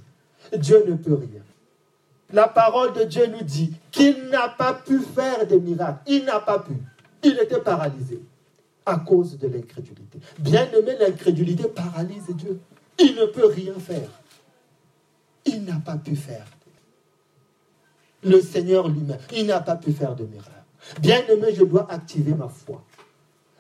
Dieu 0.58 0.84
ne 0.88 0.96
peut 0.96 1.14
rien. 1.14 1.42
La 2.34 2.48
parole 2.48 2.94
de 2.94 3.04
Dieu 3.04 3.28
nous 3.28 3.44
dit 3.44 3.74
qu'il 3.92 4.30
n'a 4.30 4.50
pas 4.50 4.74
pu 4.74 5.00
faire 5.00 5.46
des 5.46 5.60
miracles. 5.60 6.02
Il 6.08 6.26
n'a 6.26 6.40
pas 6.40 6.60
pu. 6.60 6.74
Il 7.24 7.38
était 7.40 7.62
paralysé 7.62 8.20
à 8.86 8.98
cause 8.98 9.38
de 9.38 9.48
l'incrédulité. 9.48 10.20
Bien 10.40 10.68
aimé, 10.72 10.96
l'incrédulité 11.00 11.68
paralyse 11.68 12.26
Dieu. 12.30 12.60
Il 12.98 13.16
ne 13.16 13.26
peut 13.26 13.48
rien 13.48 13.74
faire. 13.80 14.10
Il 15.46 15.64
n'a 15.64 15.80
pas 15.84 15.98
pu 15.98 16.16
faire. 16.16 16.46
Le 18.26 18.42
Seigneur 18.42 18.88
lui-même, 18.88 19.20
il 19.34 19.46
n'a 19.46 19.60
pas 19.60 19.76
pu 19.76 19.92
faire 19.92 20.16
de 20.16 20.26
miracle. 20.26 20.52
Bien 21.00 21.22
aimé, 21.30 21.48
je 21.56 21.64
dois 21.64 21.88
activer 21.90 22.34
ma 22.34 22.48
foi. 22.48 22.84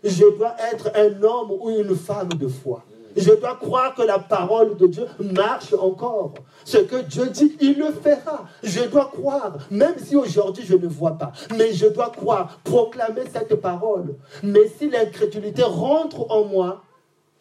Je 0.04 0.26
dois 0.38 0.56
être 0.72 0.92
un 0.96 1.24
homme 1.24 1.52
ou 1.60 1.70
une 1.70 1.96
femme 1.96 2.30
de 2.30 2.48
foi. 2.48 2.84
Je 3.16 3.32
dois 3.32 3.56
croire 3.56 3.96
que 3.96 4.02
la 4.02 4.20
parole 4.20 4.76
de 4.76 4.88
Dieu 4.88 5.06
marche 5.20 5.74
encore. 5.74 6.34
Ce 6.66 6.78
que 6.78 7.02
Dieu 7.04 7.28
dit, 7.28 7.56
il 7.62 7.78
le 7.80 7.92
fera. 7.92 8.46
Je 8.62 8.84
dois 8.90 9.06
croire, 9.06 9.58
même 9.72 9.96
si 9.98 10.16
aujourd'hui 10.16 10.66
je 10.66 10.76
ne 10.76 10.88
vois 10.88 11.18
pas. 11.18 11.32
Mais 11.58 11.74
je 11.74 11.88
dois 11.88 12.10
croire, 12.10 12.60
proclamer 12.64 13.24
cette 13.32 13.56
parole. 13.56 14.16
Mais 14.44 14.68
si 14.78 14.90
l'incrédulité 14.90 15.64
rentre 15.64 16.30
en 16.30 16.44
moi, 16.46 16.84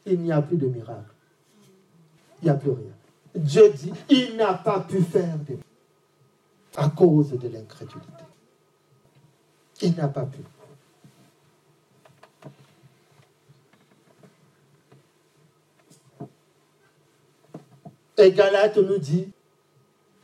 il 0.07 0.20
n'y 0.20 0.31
a 0.31 0.43
plus 0.43 0.57
de 0.57 0.66
miracle. 0.66 1.12
Il 2.43 2.45
n'y 2.45 2.51
a 2.51 2.55
plus 2.55 2.70
rien. 2.70 2.93
Dieu 3.35 3.72
dit, 3.75 3.93
il 4.09 4.37
n'a 4.37 4.55
pas 4.55 4.81
pu 4.81 5.01
faire 5.01 5.39
de 5.49 5.57
à 6.77 6.89
cause 6.89 7.31
de 7.31 7.49
l'incrédulité. 7.49 8.25
Il 9.83 9.95
n'a 9.95 10.09
pas 10.09 10.25
pu. 10.25 10.41
Et 18.16 18.31
Galate 18.33 18.79
nous 18.79 18.99
dit 18.99 19.29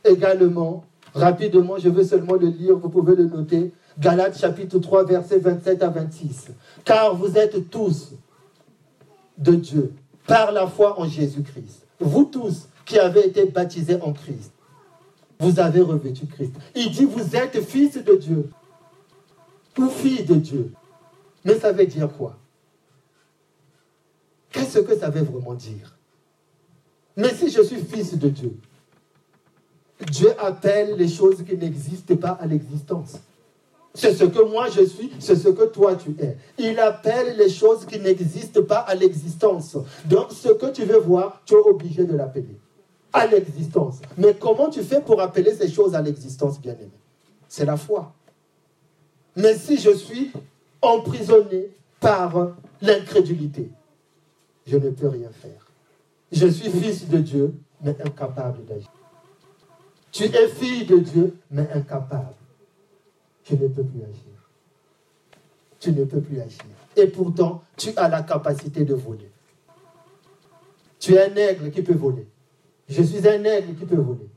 également, 0.03 0.85
rapidement, 1.13 1.77
je 1.77 1.89
veux 1.89 2.03
seulement 2.03 2.35
le 2.35 2.47
lire, 2.47 2.77
vous 2.77 2.89
pouvez 2.89 3.15
le 3.15 3.25
noter, 3.25 3.73
Galates 3.99 4.37
chapitre 4.37 4.79
3, 4.79 5.03
versets 5.03 5.39
27 5.39 5.83
à 5.83 5.89
26. 5.89 6.51
Car 6.85 7.15
vous 7.15 7.37
êtes 7.37 7.69
tous 7.69 8.13
de 9.37 9.55
Dieu 9.55 9.93
par 10.25 10.51
la 10.51 10.67
foi 10.67 10.99
en 10.99 11.05
Jésus-Christ. 11.05 11.85
Vous 11.99 12.23
tous 12.23 12.69
qui 12.85 12.97
avez 12.97 13.27
été 13.27 13.45
baptisés 13.45 14.01
en 14.01 14.13
Christ, 14.13 14.53
vous 15.41 15.59
avez 15.59 15.81
revêtu 15.81 16.27
Christ. 16.27 16.53
Il 16.75 16.91
dit, 16.91 17.05
vous 17.05 17.35
êtes 17.35 17.59
fils 17.61 17.95
de 17.95 18.15
Dieu 18.15 18.49
ou 19.77 19.89
fille 19.89 20.23
de 20.23 20.35
Dieu. 20.35 20.71
Mais 21.43 21.57
ça 21.59 21.71
veut 21.71 21.87
dire 21.87 22.09
quoi? 22.15 22.37
Qu'est-ce 24.51 24.79
que 24.79 24.95
ça 24.95 25.09
veut 25.09 25.23
vraiment 25.23 25.55
dire? 25.55 25.97
Mais 27.17 27.33
si 27.33 27.49
je 27.49 27.63
suis 27.63 27.81
fils 27.81 28.17
de 28.17 28.29
Dieu, 28.29 28.55
Dieu 30.11 30.31
appelle 30.39 30.95
les 30.95 31.07
choses 31.07 31.43
qui 31.43 31.57
n'existent 31.57 32.15
pas 32.15 32.31
à 32.31 32.45
l'existence. 32.45 33.15
C'est 33.95 34.13
ce 34.13 34.23
que 34.25 34.43
moi 34.43 34.69
je 34.69 34.85
suis, 34.85 35.11
c'est 35.19 35.35
ce 35.35 35.49
que 35.49 35.63
toi 35.63 35.95
tu 35.95 36.15
es. 36.19 36.37
Il 36.59 36.79
appelle 36.79 37.35
les 37.37 37.49
choses 37.49 37.85
qui 37.85 37.99
n'existent 37.99 38.63
pas 38.63 38.79
à 38.79 38.93
l'existence. 38.93 39.75
Donc 40.05 40.31
ce 40.31 40.49
que 40.49 40.71
tu 40.71 40.83
veux 40.83 40.99
voir, 40.99 41.41
tu 41.45 41.55
es 41.55 41.57
obligé 41.57 42.05
de 42.05 42.15
l'appeler 42.15 42.57
à 43.13 43.27
l'existence. 43.27 43.99
Mais 44.17 44.33
comment 44.33 44.69
tu 44.69 44.83
fais 44.83 45.01
pour 45.01 45.21
appeler 45.21 45.53
ces 45.53 45.69
choses 45.69 45.95
à 45.95 46.01
l'existence, 46.01 46.59
bien-aimé? 46.59 46.91
C'est 47.47 47.65
la 47.65 47.77
foi. 47.77 48.13
Mais 49.35 49.55
si 49.55 49.77
je 49.77 49.91
suis 49.91 50.31
emprisonné 50.81 51.69
par 51.99 52.55
l'incrédulité, 52.81 53.69
je 54.65 54.77
ne 54.77 54.89
peux 54.89 55.07
rien 55.07 55.29
faire. 55.29 55.67
Je 56.31 56.47
suis 56.47 56.69
fils 56.69 57.07
de 57.07 57.17
Dieu, 57.17 57.53
mais 57.81 57.95
incapable 58.03 58.65
d'agir. 58.65 58.91
Tu 60.11 60.25
es 60.25 60.47
fille 60.49 60.85
de 60.85 60.97
Dieu, 60.97 61.37
mais 61.49 61.69
incapable. 61.73 62.33
Tu 63.43 63.55
ne 63.55 63.67
peux 63.67 63.83
plus 63.83 64.01
agir. 64.01 64.49
Tu 65.79 65.91
ne 65.91 66.05
peux 66.05 66.21
plus 66.21 66.39
agir. 66.39 66.63
Et 66.95 67.07
pourtant, 67.07 67.63
tu 67.77 67.89
as 67.95 68.07
la 68.07 68.21
capacité 68.21 68.83
de 68.83 68.93
voler. 68.93 69.31
Tu 70.99 71.15
es 71.15 71.31
un 71.31 71.35
aigle 71.35 71.71
qui 71.71 71.81
peut 71.81 71.95
voler. 71.95 72.27
Je 72.91 73.03
suis 73.03 73.25
un 73.25 73.41
aigle 73.45 73.73
qui 73.75 73.85
peut 73.85 73.95
voler. 73.95 74.27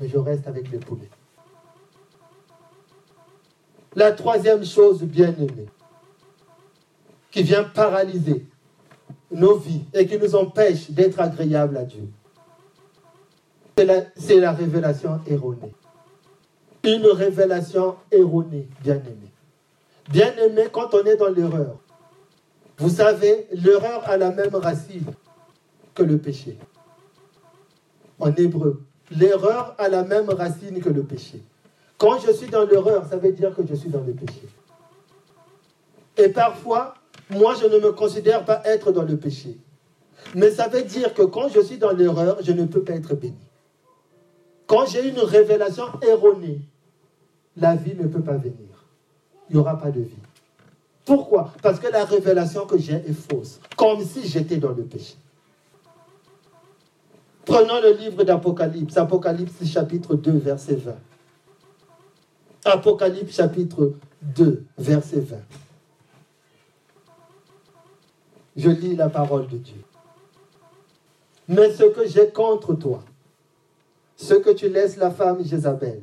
Mais 0.00 0.08
je 0.08 0.18
reste 0.18 0.48
avec 0.48 0.68
les 0.72 0.78
poulets. 0.78 1.08
La 3.94 4.10
troisième 4.10 4.64
chose 4.64 5.02
bien 5.02 5.28
aimée, 5.28 5.68
qui 7.30 7.44
vient 7.44 7.62
paralyser 7.62 8.44
nos 9.30 9.58
vies 9.58 9.84
et 9.94 10.04
qui 10.06 10.18
nous 10.18 10.34
empêche 10.34 10.90
d'être 10.90 11.20
agréables 11.20 11.76
à 11.76 11.84
Dieu. 11.84 12.08
C'est 14.16 14.40
la, 14.40 14.52
révélation 14.52 15.20
erronée. 15.28 15.72
Une 16.82 17.06
révélation 17.06 17.94
erronée, 18.10 18.68
bien-aimé. 18.82 19.30
Bien-aimé, 20.10 20.64
quand 20.72 20.94
on 20.94 21.04
est 21.04 21.16
dans 21.16 21.28
l'erreur, 21.28 21.78
vous 22.78 22.90
savez, 22.90 23.46
l'erreur 23.52 24.08
a 24.08 24.16
la 24.16 24.32
même 24.32 24.56
racine 24.56 25.12
que 25.94 26.02
le 26.02 26.18
péché. 26.18 26.58
En 28.18 28.34
hébreu, 28.34 28.82
l'erreur 29.10 29.74
a 29.78 29.88
la 29.88 30.04
même 30.04 30.30
racine 30.30 30.80
que 30.80 30.88
le 30.88 31.02
péché. 31.02 31.42
Quand 31.98 32.18
je 32.18 32.32
suis 32.32 32.48
dans 32.48 32.64
l'erreur, 32.64 33.06
ça 33.08 33.16
veut 33.16 33.32
dire 33.32 33.54
que 33.54 33.62
je 33.66 33.74
suis 33.74 33.88
dans 33.88 34.02
le 34.02 34.12
péché. 34.12 34.42
Et 36.16 36.28
parfois, 36.28 36.94
moi, 37.30 37.54
je 37.60 37.66
ne 37.66 37.78
me 37.78 37.92
considère 37.92 38.44
pas 38.44 38.62
être 38.64 38.92
dans 38.92 39.04
le 39.04 39.16
péché. 39.16 39.56
Mais 40.34 40.50
ça 40.50 40.68
veut 40.68 40.82
dire 40.82 41.14
que 41.14 41.22
quand 41.22 41.48
je 41.48 41.60
suis 41.60 41.78
dans 41.78 41.92
l'erreur, 41.92 42.38
je 42.42 42.52
ne 42.52 42.64
peux 42.64 42.82
pas 42.82 42.94
être 42.94 43.14
béni. 43.14 43.34
Quand 44.66 44.86
j'ai 44.86 45.08
une 45.08 45.18
révélation 45.18 45.84
erronée, 46.02 46.60
la 47.56 47.76
vie 47.76 47.94
ne 47.94 48.06
peut 48.06 48.22
pas 48.22 48.36
venir. 48.36 48.86
Il 49.50 49.56
n'y 49.56 49.60
aura 49.60 49.78
pas 49.78 49.90
de 49.90 50.00
vie. 50.00 50.16
Pourquoi? 51.04 51.52
Parce 51.62 51.80
que 51.80 51.88
la 51.88 52.04
révélation 52.04 52.64
que 52.66 52.78
j'ai 52.78 52.94
est 52.94 53.12
fausse, 53.12 53.60
comme 53.76 54.02
si 54.02 54.26
j'étais 54.26 54.56
dans 54.56 54.72
le 54.72 54.84
péché. 54.84 55.14
Prenons 57.44 57.80
le 57.80 57.92
livre 57.92 58.22
d'Apocalypse, 58.22 58.96
Apocalypse 58.96 59.64
chapitre 59.66 60.14
2, 60.14 60.32
verset 60.32 60.76
20. 60.76 60.94
Apocalypse 62.64 63.34
chapitre 63.34 63.94
2, 64.22 64.64
verset 64.78 65.20
20. 65.20 65.36
Je 68.56 68.70
lis 68.70 68.94
la 68.94 69.08
parole 69.08 69.48
de 69.48 69.56
Dieu. 69.56 69.82
Mais 71.48 71.72
ce 71.72 71.84
que 71.84 72.06
j'ai 72.06 72.28
contre 72.28 72.74
toi, 72.74 73.02
ce 74.16 74.34
que 74.34 74.50
tu 74.50 74.68
laisses 74.68 74.96
la 74.96 75.10
femme 75.10 75.44
Jézabel, 75.44 76.02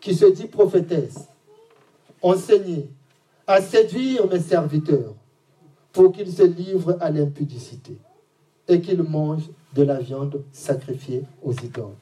qui 0.00 0.14
se 0.14 0.24
dit 0.24 0.46
prophétesse, 0.46 1.28
enseigner, 2.22 2.88
à 3.46 3.60
séduire 3.60 4.26
mes 4.28 4.40
serviteurs 4.40 5.14
pour 5.92 6.12
qu'ils 6.12 6.32
se 6.32 6.44
livrent 6.44 6.96
à 7.00 7.10
l'impudicité 7.10 7.98
et 8.68 8.80
qu'ils 8.80 9.02
mangent 9.02 9.50
de 9.74 9.82
la 9.82 10.00
viande 10.00 10.42
sacrifiée 10.52 11.24
aux 11.42 11.52
idoles. 11.52 11.96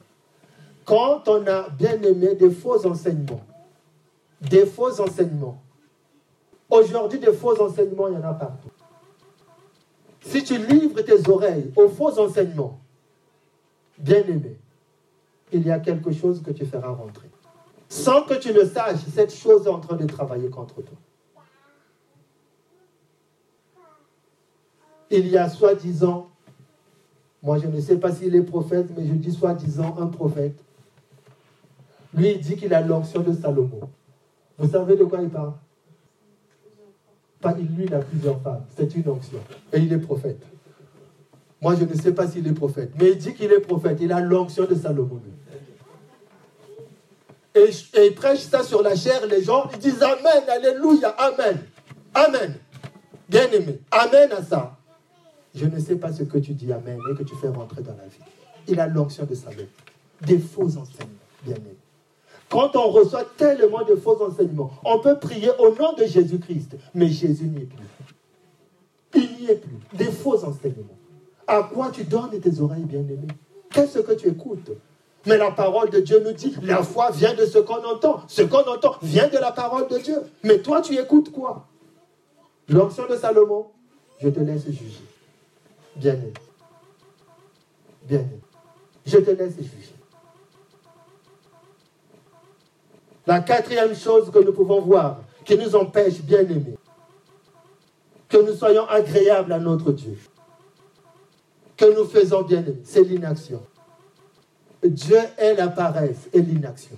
Quand 0.85 1.27
on 1.27 1.45
a 1.47 1.69
bien 1.69 2.01
aimé 2.01 2.35
des 2.35 2.49
faux 2.49 2.85
enseignements, 2.87 3.45
des 4.41 4.65
faux 4.65 4.99
enseignements, 4.99 5.61
aujourd'hui 6.69 7.19
des 7.19 7.33
faux 7.33 7.61
enseignements, 7.61 8.07
il 8.07 8.15
y 8.15 8.17
en 8.17 8.23
a 8.23 8.33
partout. 8.33 8.69
Si 10.21 10.43
tu 10.43 10.57
livres 10.57 11.01
tes 11.01 11.29
oreilles 11.29 11.71
aux 11.75 11.89
faux 11.89 12.19
enseignements, 12.19 12.79
bien 13.97 14.23
aimé, 14.23 14.57
il 15.51 15.65
y 15.65 15.71
a 15.71 15.79
quelque 15.79 16.11
chose 16.11 16.41
que 16.41 16.51
tu 16.51 16.65
feras 16.65 16.91
rentrer. 16.91 17.29
Sans 17.87 18.23
que 18.23 18.35
tu 18.35 18.53
le 18.53 18.65
saches, 18.65 18.99
cette 19.13 19.33
chose 19.33 19.65
est 19.65 19.69
en 19.69 19.79
train 19.79 19.95
de 19.95 20.05
travailler 20.05 20.49
contre 20.49 20.81
toi. 20.81 20.97
Il 25.09 25.27
y 25.27 25.37
a 25.37 25.49
soi-disant, 25.49 26.29
moi 27.41 27.57
je 27.57 27.67
ne 27.67 27.79
sais 27.79 27.97
pas 27.97 28.11
s'il 28.11 28.35
est 28.35 28.43
prophète, 28.43 28.87
mais 28.95 29.05
je 29.05 29.13
dis 29.13 29.31
soi-disant 29.31 29.95
un 29.99 30.07
prophète. 30.07 30.59
Lui, 32.13 32.31
il 32.31 32.39
dit 32.39 32.55
qu'il 32.55 32.73
a 32.73 32.81
l'onction 32.81 33.21
de 33.21 33.33
Salomon. 33.33 33.89
Vous 34.57 34.69
savez 34.69 34.95
de 34.95 35.03
quoi 35.03 35.21
il 35.21 35.29
parle? 35.29 35.53
Pas 37.39 37.53
lui, 37.53 37.85
il 37.85 37.93
a 37.93 37.99
plusieurs 37.99 38.41
femmes. 38.41 38.63
C'est 38.75 38.93
une 38.95 39.07
onction. 39.07 39.39
Et 39.71 39.79
il 39.79 39.93
est 39.93 39.99
prophète. 39.99 40.41
Moi, 41.61 41.75
je 41.75 41.85
ne 41.85 41.93
sais 41.93 42.13
pas 42.13 42.27
s'il 42.27 42.47
est 42.47 42.53
prophète. 42.53 42.91
Mais 42.99 43.11
il 43.11 43.17
dit 43.17 43.33
qu'il 43.33 43.51
est 43.51 43.59
prophète. 43.59 43.99
Il 44.01 44.11
a 44.11 44.19
l'onction 44.19 44.65
de 44.65 44.75
Salomon. 44.75 45.21
Et, 47.55 47.69
il 48.05 48.15
prêche 48.15 48.39
ça 48.39 48.63
sur 48.63 48.81
la 48.81 48.95
chair. 48.95 49.25
Les 49.27 49.43
gens, 49.43 49.69
ils 49.73 49.79
disent 49.79 50.01
Amen, 50.01 50.43
Alléluia, 50.49 51.09
Amen. 51.09 51.57
Amen. 52.13 52.55
Bien 53.29 53.49
aimé. 53.51 53.79
Amen 53.91 54.29
à 54.31 54.43
ça. 54.43 54.78
Je 55.59 55.65
ne 55.65 55.77
sais 55.77 55.97
pas 55.97 56.13
ce 56.13 56.23
que 56.23 56.37
tu 56.37 56.53
dis 56.53 56.71
Amen 56.71 56.99
et 57.11 57.15
que 57.15 57.23
tu 57.23 57.35
fais 57.35 57.49
rentrer 57.49 57.81
dans 57.81 57.95
la 57.97 58.05
vie. 58.05 58.19
Il 58.67 58.79
a 58.79 58.87
l'onction 58.87 59.25
de 59.25 59.35
Salomon. 59.35 59.67
Des 60.21 60.37
faux 60.37 60.77
enseignements, 60.77 61.09
bien 61.43 61.55
aimé. 61.55 61.75
Quand 62.49 62.75
on 62.75 62.89
reçoit 62.89 63.25
tellement 63.35 63.83
de 63.83 63.95
faux 63.95 64.23
enseignements, 64.23 64.71
on 64.85 64.99
peut 64.99 65.17
prier 65.19 65.49
au 65.59 65.75
nom 65.75 65.93
de 65.93 66.05
Jésus-Christ, 66.05 66.77
mais 66.95 67.07
Jésus 67.07 67.45
n'y 67.45 67.63
est 67.63 67.65
plus. 67.65 67.85
Il 69.15 69.29
n'y 69.37 69.51
est 69.51 69.55
plus. 69.55 69.77
Des 69.93 70.11
faux 70.11 70.43
enseignements. 70.45 70.97
À 71.45 71.63
quoi 71.63 71.91
tu 71.91 72.05
donnes 72.05 72.39
tes 72.39 72.59
oreilles, 72.61 72.85
bien-aimées 72.85 73.27
Qu'est-ce 73.71 73.99
que 73.99 74.13
tu 74.13 74.29
écoutes? 74.29 74.71
Mais 75.25 75.37
la 75.37 75.51
parole 75.51 75.89
de 75.89 75.99
Dieu 75.99 76.21
nous 76.23 76.31
dit, 76.31 76.55
la 76.63 76.83
foi 76.83 77.11
vient 77.11 77.33
de 77.33 77.45
ce 77.45 77.59
qu'on 77.59 77.83
entend. 77.83 78.21
Ce 78.27 78.43
qu'on 78.43 78.63
entend 78.63 78.95
vient 79.01 79.27
de 79.27 79.37
la 79.37 79.51
parole 79.51 79.87
de 79.89 79.97
Dieu. 79.97 80.21
Mais 80.43 80.59
toi, 80.59 80.81
tu 80.81 80.97
écoutes 80.97 81.31
quoi? 81.31 81.67
L'onction 82.69 83.03
de 83.09 83.17
Salomon, 83.17 83.67
je 84.21 84.29
te 84.29 84.39
laisse 84.39 84.65
juger. 84.65 85.08
Bien-aimé. 85.95 86.33
Bien-aimé. 88.03 88.39
Je 89.05 89.17
te 89.17 89.31
laisse 89.31 89.55
juger. 89.57 89.95
La 93.25 93.41
quatrième 93.41 93.95
chose 93.95 94.31
que 94.31 94.39
nous 94.39 94.53
pouvons 94.53 94.81
voir, 94.81 95.21
qui 95.45 95.57
nous 95.57 95.75
empêche, 95.75 96.21
bien 96.21 96.41
aimés, 96.41 96.77
que 98.27 98.37
nous 98.37 98.53
soyons 98.53 98.87
agréables 98.87 99.53
à 99.53 99.59
notre 99.59 99.91
Dieu, 99.91 100.17
que 101.77 101.95
nous 101.95 102.05
faisons 102.05 102.41
bien 102.41 102.63
c'est 102.83 103.03
l'inaction. 103.03 103.61
Dieu 104.83 105.19
est 105.37 105.55
la 105.55 105.67
paresse 105.67 106.29
et 106.33 106.41
l'inaction. 106.41 106.97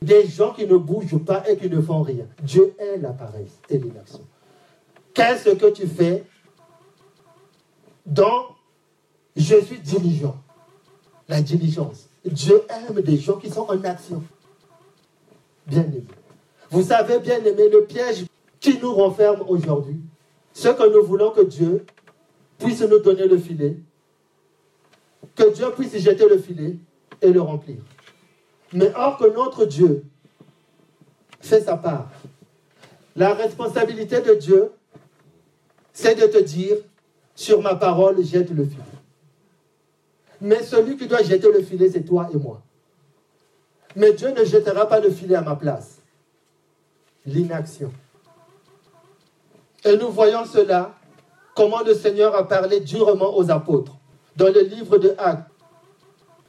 Des 0.00 0.26
gens 0.26 0.52
qui 0.52 0.66
ne 0.66 0.76
bougent 0.76 1.22
pas 1.24 1.48
et 1.48 1.56
qui 1.56 1.68
ne 1.68 1.80
font 1.80 2.02
rien. 2.02 2.26
Dieu 2.42 2.74
est 2.78 2.96
la 2.96 3.10
paresse 3.10 3.58
et 3.68 3.78
l'inaction. 3.78 4.24
Qu'est-ce 5.12 5.50
que 5.50 5.66
tu 5.70 5.86
fais 5.86 6.24
dans 8.06 8.56
je 9.36 9.60
suis 9.60 9.78
diligent 9.78 10.36
La 11.28 11.40
diligence. 11.40 12.08
Dieu 12.24 12.62
aime 12.68 13.00
des 13.00 13.16
gens 13.16 13.38
qui 13.38 13.50
sont 13.50 13.66
en 13.70 13.82
action 13.84 14.22
bien-aimé. 15.66 16.04
Vous 16.70 16.82
savez, 16.82 17.18
bien-aimé, 17.18 17.68
le 17.68 17.84
piège 17.84 18.26
qui 18.58 18.78
nous 18.78 18.92
renferme 18.92 19.42
aujourd'hui, 19.48 20.00
ce 20.52 20.68
que 20.68 20.94
nous 20.94 21.04
voulons 21.04 21.30
que 21.30 21.42
Dieu 21.42 21.86
puisse 22.58 22.82
nous 22.82 22.98
donner 22.98 23.26
le 23.26 23.38
filet, 23.38 23.76
que 25.34 25.52
Dieu 25.54 25.66
puisse 25.76 25.96
jeter 25.96 26.28
le 26.28 26.38
filet 26.38 26.76
et 27.22 27.32
le 27.32 27.40
remplir. 27.40 27.78
Mais 28.72 28.92
or 28.94 29.16
que 29.16 29.32
notre 29.34 29.64
Dieu 29.64 30.04
fait 31.40 31.62
sa 31.62 31.76
part. 31.76 32.10
La 33.16 33.34
responsabilité 33.34 34.20
de 34.20 34.34
Dieu, 34.34 34.70
c'est 35.92 36.14
de 36.14 36.26
te 36.26 36.42
dire, 36.42 36.76
sur 37.40 37.62
ma 37.62 37.74
parole, 37.74 38.22
jette 38.22 38.50
le 38.50 38.64
filet. 38.64 38.82
Mais 40.42 40.62
celui 40.62 40.98
qui 40.98 41.06
doit 41.06 41.22
jeter 41.22 41.50
le 41.50 41.62
filet, 41.62 41.88
c'est 41.88 42.02
toi 42.02 42.28
et 42.34 42.36
moi. 42.36 42.60
Mais 43.96 44.12
Dieu 44.12 44.28
ne 44.28 44.44
jettera 44.44 44.86
pas 44.86 45.00
le 45.00 45.08
filet 45.08 45.36
à 45.36 45.40
ma 45.40 45.56
place. 45.56 46.02
L'inaction. 47.24 47.90
Et 49.86 49.96
nous 49.96 50.10
voyons 50.10 50.44
cela, 50.44 50.94
comment 51.56 51.80
le 51.80 51.94
Seigneur 51.94 52.36
a 52.36 52.46
parlé 52.46 52.80
durement 52.80 53.34
aux 53.34 53.50
apôtres. 53.50 53.96
Dans 54.36 54.52
le 54.52 54.60
livre 54.60 54.98
de 54.98 55.14
Actes, 55.16 55.50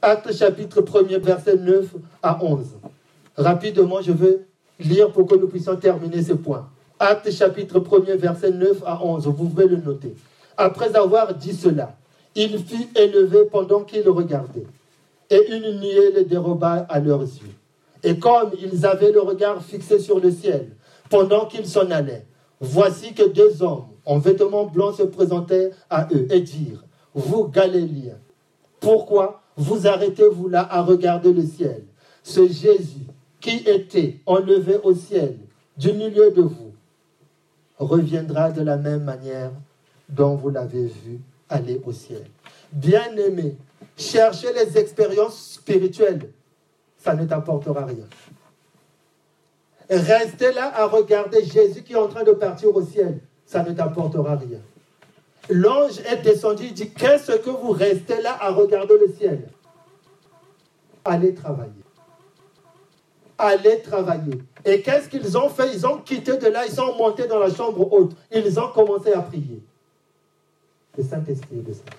Actes 0.02 0.34
chapitre 0.34 0.82
1er, 0.82 1.20
verset 1.20 1.56
9 1.56 1.86
à 2.22 2.44
11. 2.44 2.66
Rapidement, 3.38 4.02
je 4.02 4.12
veux 4.12 4.44
lire 4.78 5.10
pour 5.10 5.26
que 5.26 5.36
nous 5.36 5.48
puissions 5.48 5.76
terminer 5.76 6.22
ce 6.22 6.34
point. 6.34 6.68
Actes 6.98 7.30
chapitre 7.30 7.80
1er, 7.80 8.16
verset 8.16 8.50
9 8.50 8.82
à 8.84 9.02
11. 9.02 9.26
Vous 9.26 9.48
pouvez 9.48 9.66
le 9.66 9.78
noter. 9.78 10.14
Après 10.56 10.94
avoir 10.96 11.34
dit 11.34 11.54
cela, 11.54 11.96
il 12.34 12.58
fut 12.64 12.88
élevé 12.96 13.44
pendant 13.50 13.82
qu'il 13.84 14.08
regardait 14.08 14.66
et 15.30 15.56
une 15.56 15.80
nuée 15.80 16.12
les 16.12 16.24
déroba 16.24 16.86
à 16.88 17.00
leurs 17.00 17.22
yeux. 17.22 17.54
Et 18.02 18.18
comme 18.18 18.50
ils 18.60 18.84
avaient 18.84 19.12
le 19.12 19.20
regard 19.20 19.62
fixé 19.62 19.98
sur 19.98 20.20
le 20.20 20.30
ciel, 20.30 20.68
pendant 21.08 21.46
qu'ils 21.46 21.66
s'en 21.66 21.90
allaient, 21.90 22.26
voici 22.60 23.14
que 23.14 23.28
deux 23.28 23.62
hommes 23.62 23.86
en 24.04 24.18
vêtements 24.18 24.66
blancs 24.66 24.96
se 24.96 25.04
présentaient 25.04 25.70
à 25.88 26.08
eux 26.12 26.26
et 26.30 26.40
dirent, 26.40 26.84
Vous 27.14 27.48
Galiléens, 27.48 28.18
pourquoi 28.80 29.42
vous 29.56 29.86
arrêtez-vous 29.86 30.48
là 30.48 30.66
à 30.70 30.82
regarder 30.82 31.32
le 31.32 31.44
ciel? 31.44 31.84
Ce 32.22 32.46
Jésus 32.46 33.06
qui 33.40 33.62
était 33.66 34.20
enlevé 34.26 34.78
au 34.82 34.94
ciel 34.94 35.36
du 35.76 35.92
milieu 35.92 36.30
de 36.30 36.42
vous 36.42 36.72
reviendra 37.78 38.50
de 38.50 38.62
la 38.62 38.76
même 38.76 39.02
manière 39.02 39.50
dont 40.12 40.36
vous 40.36 40.50
l'avez 40.50 40.86
vu 40.86 41.20
aller 41.48 41.80
au 41.84 41.92
ciel. 41.92 42.24
Bien-aimés, 42.70 43.56
chercher 43.96 44.52
les 44.52 44.78
expériences 44.78 45.54
spirituelles, 45.54 46.30
ça 46.98 47.14
ne 47.14 47.24
t'apportera 47.24 47.84
rien. 47.84 48.06
Rester 49.90 50.52
là 50.52 50.72
à 50.74 50.86
regarder 50.86 51.44
Jésus 51.44 51.82
qui 51.82 51.92
est 51.94 51.96
en 51.96 52.08
train 52.08 52.22
de 52.22 52.32
partir 52.32 52.74
au 52.74 52.82
ciel, 52.82 53.18
ça 53.44 53.62
ne 53.62 53.72
t'apportera 53.72 54.36
rien. 54.36 54.60
L'ange 55.50 55.98
est 56.10 56.22
descendu, 56.22 56.66
il 56.66 56.74
dit, 56.74 56.90
qu'est-ce 56.90 57.32
que 57.32 57.50
vous 57.50 57.72
restez 57.72 58.22
là 58.22 58.36
à 58.40 58.50
regarder 58.52 58.94
le 58.98 59.12
ciel? 59.12 59.48
Allez 61.04 61.34
travailler. 61.34 61.72
Allez 63.36 63.82
travailler. 63.82 64.38
Et 64.64 64.82
qu'est-ce 64.82 65.08
qu'ils 65.08 65.36
ont 65.36 65.48
fait? 65.48 65.74
Ils 65.74 65.84
ont 65.84 65.98
quitté 65.98 66.36
de 66.36 66.46
là, 66.46 66.64
ils 66.64 66.72
sont 66.72 66.94
montés 66.96 67.26
dans 67.26 67.40
la 67.40 67.52
chambre 67.52 67.92
haute. 67.92 68.12
Ils 68.32 68.58
ont 68.60 68.68
commencé 68.68 69.12
à 69.12 69.20
prier. 69.20 69.60
Le 70.96 71.04
Saint-Esprit 71.04 71.58
est 71.58 71.62
descendu. 71.62 71.90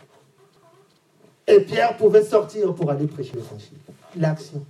Et 1.47 1.59
Pierre 1.61 1.97
pouvait 1.97 2.23
sortir 2.23 2.73
pour 2.73 2.89
aller 2.89 3.07
prêcher. 3.07 3.33
L'action. 4.15 4.63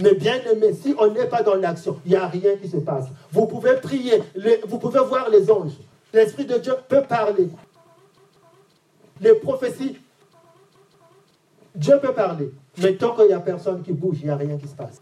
Mais 0.00 0.14
bien 0.14 0.40
aimé, 0.50 0.72
si 0.72 0.94
on 0.98 1.10
n'est 1.12 1.26
pas 1.26 1.42
dans 1.42 1.54
l'action, 1.54 2.00
il 2.04 2.10
n'y 2.10 2.16
a 2.16 2.26
rien 2.26 2.56
qui 2.56 2.68
se 2.68 2.78
passe. 2.78 3.06
Vous 3.30 3.46
pouvez 3.46 3.76
prier, 3.76 4.22
vous 4.66 4.78
pouvez 4.78 5.00
voir 5.00 5.28
les 5.28 5.50
anges. 5.50 5.78
L'Esprit 6.12 6.46
de 6.46 6.58
Dieu 6.58 6.74
peut 6.88 7.02
parler. 7.02 7.48
Les 9.20 9.34
prophéties, 9.34 9.98
Dieu 11.74 11.98
peut 12.00 12.12
parler. 12.12 12.50
Mais 12.78 12.94
tant 12.94 13.14
qu'il 13.14 13.26
n'y 13.26 13.32
a 13.32 13.40
personne 13.40 13.82
qui 13.82 13.92
bouge, 13.92 14.18
il 14.20 14.26
n'y 14.26 14.30
a 14.30 14.36
rien 14.36 14.56
qui 14.56 14.66
se 14.66 14.74
passe. 14.74 15.00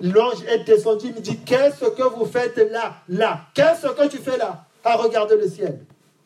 L'ange 0.00 0.42
est 0.48 0.64
descendu, 0.64 1.06
il 1.06 1.14
me 1.14 1.20
dit, 1.20 1.38
qu'est-ce 1.38 1.84
que 1.84 2.02
vous 2.02 2.26
faites 2.26 2.56
là, 2.56 2.96
là 3.08 3.42
Qu'est-ce 3.54 3.86
que 3.86 4.08
tu 4.08 4.18
fais 4.18 4.36
là? 4.36 4.64
À 4.84 4.96
regarder 4.96 5.36
le 5.36 5.48
ciel. 5.48 5.78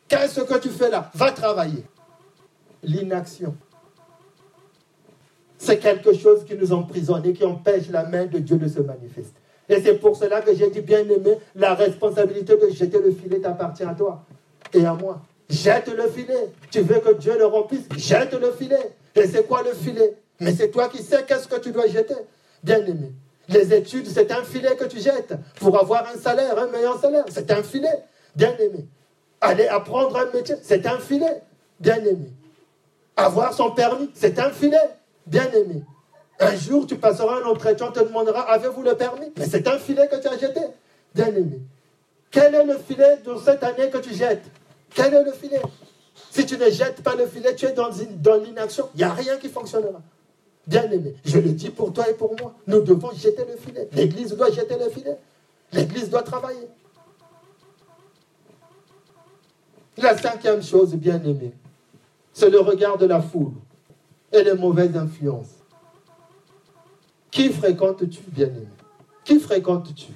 Qu'est-ce 0.07 0.41
que 0.41 0.57
tu 0.59 0.69
fais 0.69 0.89
là? 0.89 1.11
Va 1.13 1.31
travailler 1.31 1.83
l'inaction. 2.83 3.55
C'est 5.57 5.79
quelque 5.79 6.13
chose 6.13 6.45
qui 6.45 6.55
nous 6.55 6.71
emprisonne 6.71 7.25
et 7.25 7.33
qui 7.33 7.43
empêche 7.43 7.89
la 7.89 8.03
main 8.03 8.25
de 8.25 8.37
Dieu 8.39 8.57
de 8.57 8.67
se 8.67 8.79
manifester. 8.79 9.39
Et 9.67 9.81
c'est 9.81 9.95
pour 9.95 10.15
cela 10.15 10.41
que 10.41 10.55
j'ai 10.55 10.69
dit, 10.69 10.81
bien 10.81 10.99
aimé, 10.99 11.39
la 11.55 11.73
responsabilité 11.73 12.55
de 12.55 12.69
jeter 12.69 12.99
le 12.99 13.11
filet 13.11 13.39
t'appartient 13.39 13.83
à 13.83 13.93
toi 13.93 14.23
et 14.73 14.85
à 14.85 14.93
moi. 14.93 15.21
Jette 15.49 15.89
le 15.89 16.07
filet. 16.09 16.51
Tu 16.71 16.81
veux 16.81 16.99
que 16.99 17.13
Dieu 17.15 17.37
le 17.37 17.45
remplisse? 17.45 17.87
Jette 17.97 18.33
le 18.33 18.51
filet. 18.51 18.95
Et 19.15 19.27
c'est 19.27 19.45
quoi 19.47 19.63
le 19.63 19.73
filet? 19.73 20.15
Mais 20.39 20.53
c'est 20.53 20.69
toi 20.69 20.87
qui 20.87 21.01
sais 21.01 21.25
qu'est-ce 21.27 21.47
que 21.47 21.59
tu 21.59 21.71
dois 21.71 21.87
jeter. 21.87 22.15
Bien-aimé. 22.63 23.11
Les 23.49 23.73
études, 23.73 24.07
c'est 24.07 24.31
un 24.31 24.43
filet 24.43 24.75
que 24.75 24.85
tu 24.85 24.99
jettes 24.99 25.33
pour 25.59 25.77
avoir 25.79 26.05
un 26.13 26.17
salaire, 26.17 26.59
un 26.59 26.67
meilleur 26.67 26.99
salaire. 26.99 27.25
C'est 27.29 27.49
un 27.51 27.63
filet. 27.63 28.03
Bien-aimé. 28.35 28.87
Aller 29.41 29.67
apprendre 29.67 30.17
un 30.17 30.31
métier, 30.31 30.55
c'est 30.61 30.85
un 30.87 30.99
filet. 30.99 31.41
Bien-aimé. 31.79 32.31
Avoir 33.15 33.53
son 33.53 33.71
permis, 33.71 34.09
c'est 34.13 34.39
un 34.39 34.51
filet. 34.51 34.77
Bien-aimé. 35.25 35.83
Un 36.39 36.55
jour, 36.55 36.85
tu 36.85 36.95
passeras 36.95 37.41
un 37.41 37.45
entretien, 37.45 37.87
on 37.87 37.91
te 37.91 37.99
demandera 37.99 38.41
Avez-vous 38.41 38.83
le 38.83 38.95
permis? 38.95 39.31
Mais 39.37 39.45
c'est 39.47 39.67
un 39.67 39.77
filet 39.77 40.07
que 40.07 40.21
tu 40.21 40.27
as 40.27 40.37
jeté. 40.37 40.61
Bien-aimé. 41.13 41.61
Quel 42.31 42.53
est 42.53 42.63
le 42.63 42.77
filet 42.77 43.17
de 43.25 43.35
cette 43.43 43.63
année 43.63 43.89
que 43.89 43.97
tu 43.97 44.13
jettes? 44.13 44.43
Quel 44.93 45.13
est 45.13 45.23
le 45.23 45.31
filet? 45.31 45.61
Si 46.31 46.45
tu 46.45 46.57
ne 46.57 46.69
jettes 46.69 47.01
pas 47.01 47.15
le 47.15 47.25
filet, 47.27 47.55
tu 47.55 47.65
es 47.65 47.73
dans, 47.73 47.89
dans 47.89 48.35
l'inaction. 48.35 48.89
Il 48.95 48.97
n'y 48.97 49.03
a 49.03 49.13
rien 49.13 49.37
qui 49.37 49.49
fonctionnera. 49.49 50.01
Bien-aimé, 50.65 51.15
je 51.23 51.39
le 51.39 51.51
dis 51.51 51.69
pour 51.69 51.93
toi 51.93 52.09
et 52.09 52.13
pour 52.13 52.35
moi. 52.39 52.53
Nous 52.67 52.81
devons 52.81 53.11
jeter 53.13 53.45
le 53.49 53.55
filet. 53.55 53.87
L'Église 53.93 54.35
doit 54.35 54.51
jeter 54.51 54.75
le 54.77 54.89
filet. 54.89 55.17
L'Église 55.71 56.09
doit 56.09 56.23
travailler. 56.23 56.67
La 59.97 60.15
cinquième 60.15 60.61
chose, 60.61 60.93
bien-aimé, 60.93 61.53
c'est 62.31 62.51
le 62.51 62.59
regard 62.59 62.97
de 62.97 63.07
la 63.07 63.19
foule 63.19 63.53
et 64.31 64.43
les 64.43 64.53
mauvaises 64.53 64.95
influences. 64.95 65.55
Qui 67.31 67.49
fréquentes-tu, 67.49 68.21
bien-aimé? 68.27 68.67
Qui 69.23 69.39
fréquentes-tu? 69.39 70.11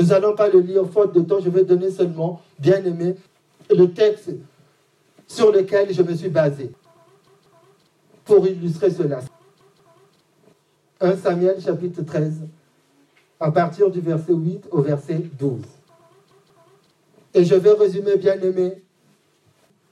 Nous 0.00 0.06
n'allons 0.06 0.34
pas 0.34 0.48
le 0.48 0.58
lire 0.58 0.88
faute 0.90 1.14
de 1.14 1.20
temps, 1.20 1.38
je 1.38 1.48
vais 1.48 1.64
donner 1.64 1.90
seulement, 1.90 2.42
bien-aimé, 2.58 3.14
le 3.70 3.92
texte 3.92 4.30
sur 5.28 5.52
lequel 5.52 5.94
je 5.94 6.02
me 6.02 6.14
suis 6.14 6.28
basé 6.28 6.72
pour 8.24 8.46
illustrer 8.46 8.90
cela. 8.90 9.20
1 11.00 11.16
Samuel 11.16 11.60
chapitre 11.60 12.02
13, 12.02 12.40
à 13.38 13.50
partir 13.52 13.90
du 13.90 14.00
verset 14.00 14.32
8 14.32 14.66
au 14.72 14.82
verset 14.82 15.22
12. 15.38 15.60
Et 17.34 17.44
je 17.44 17.54
vais 17.54 17.72
résumer, 17.72 18.16
bien-aimé. 18.16 18.82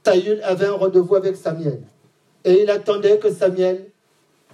Saül 0.05 0.41
avait 0.43 0.66
un 0.66 0.74
rendez-vous 0.74 1.16
avec 1.16 1.36
Samuel. 1.36 1.82
Et 2.45 2.62
il 2.62 2.70
attendait 2.70 3.18
que 3.18 3.30
Samuel 3.30 3.86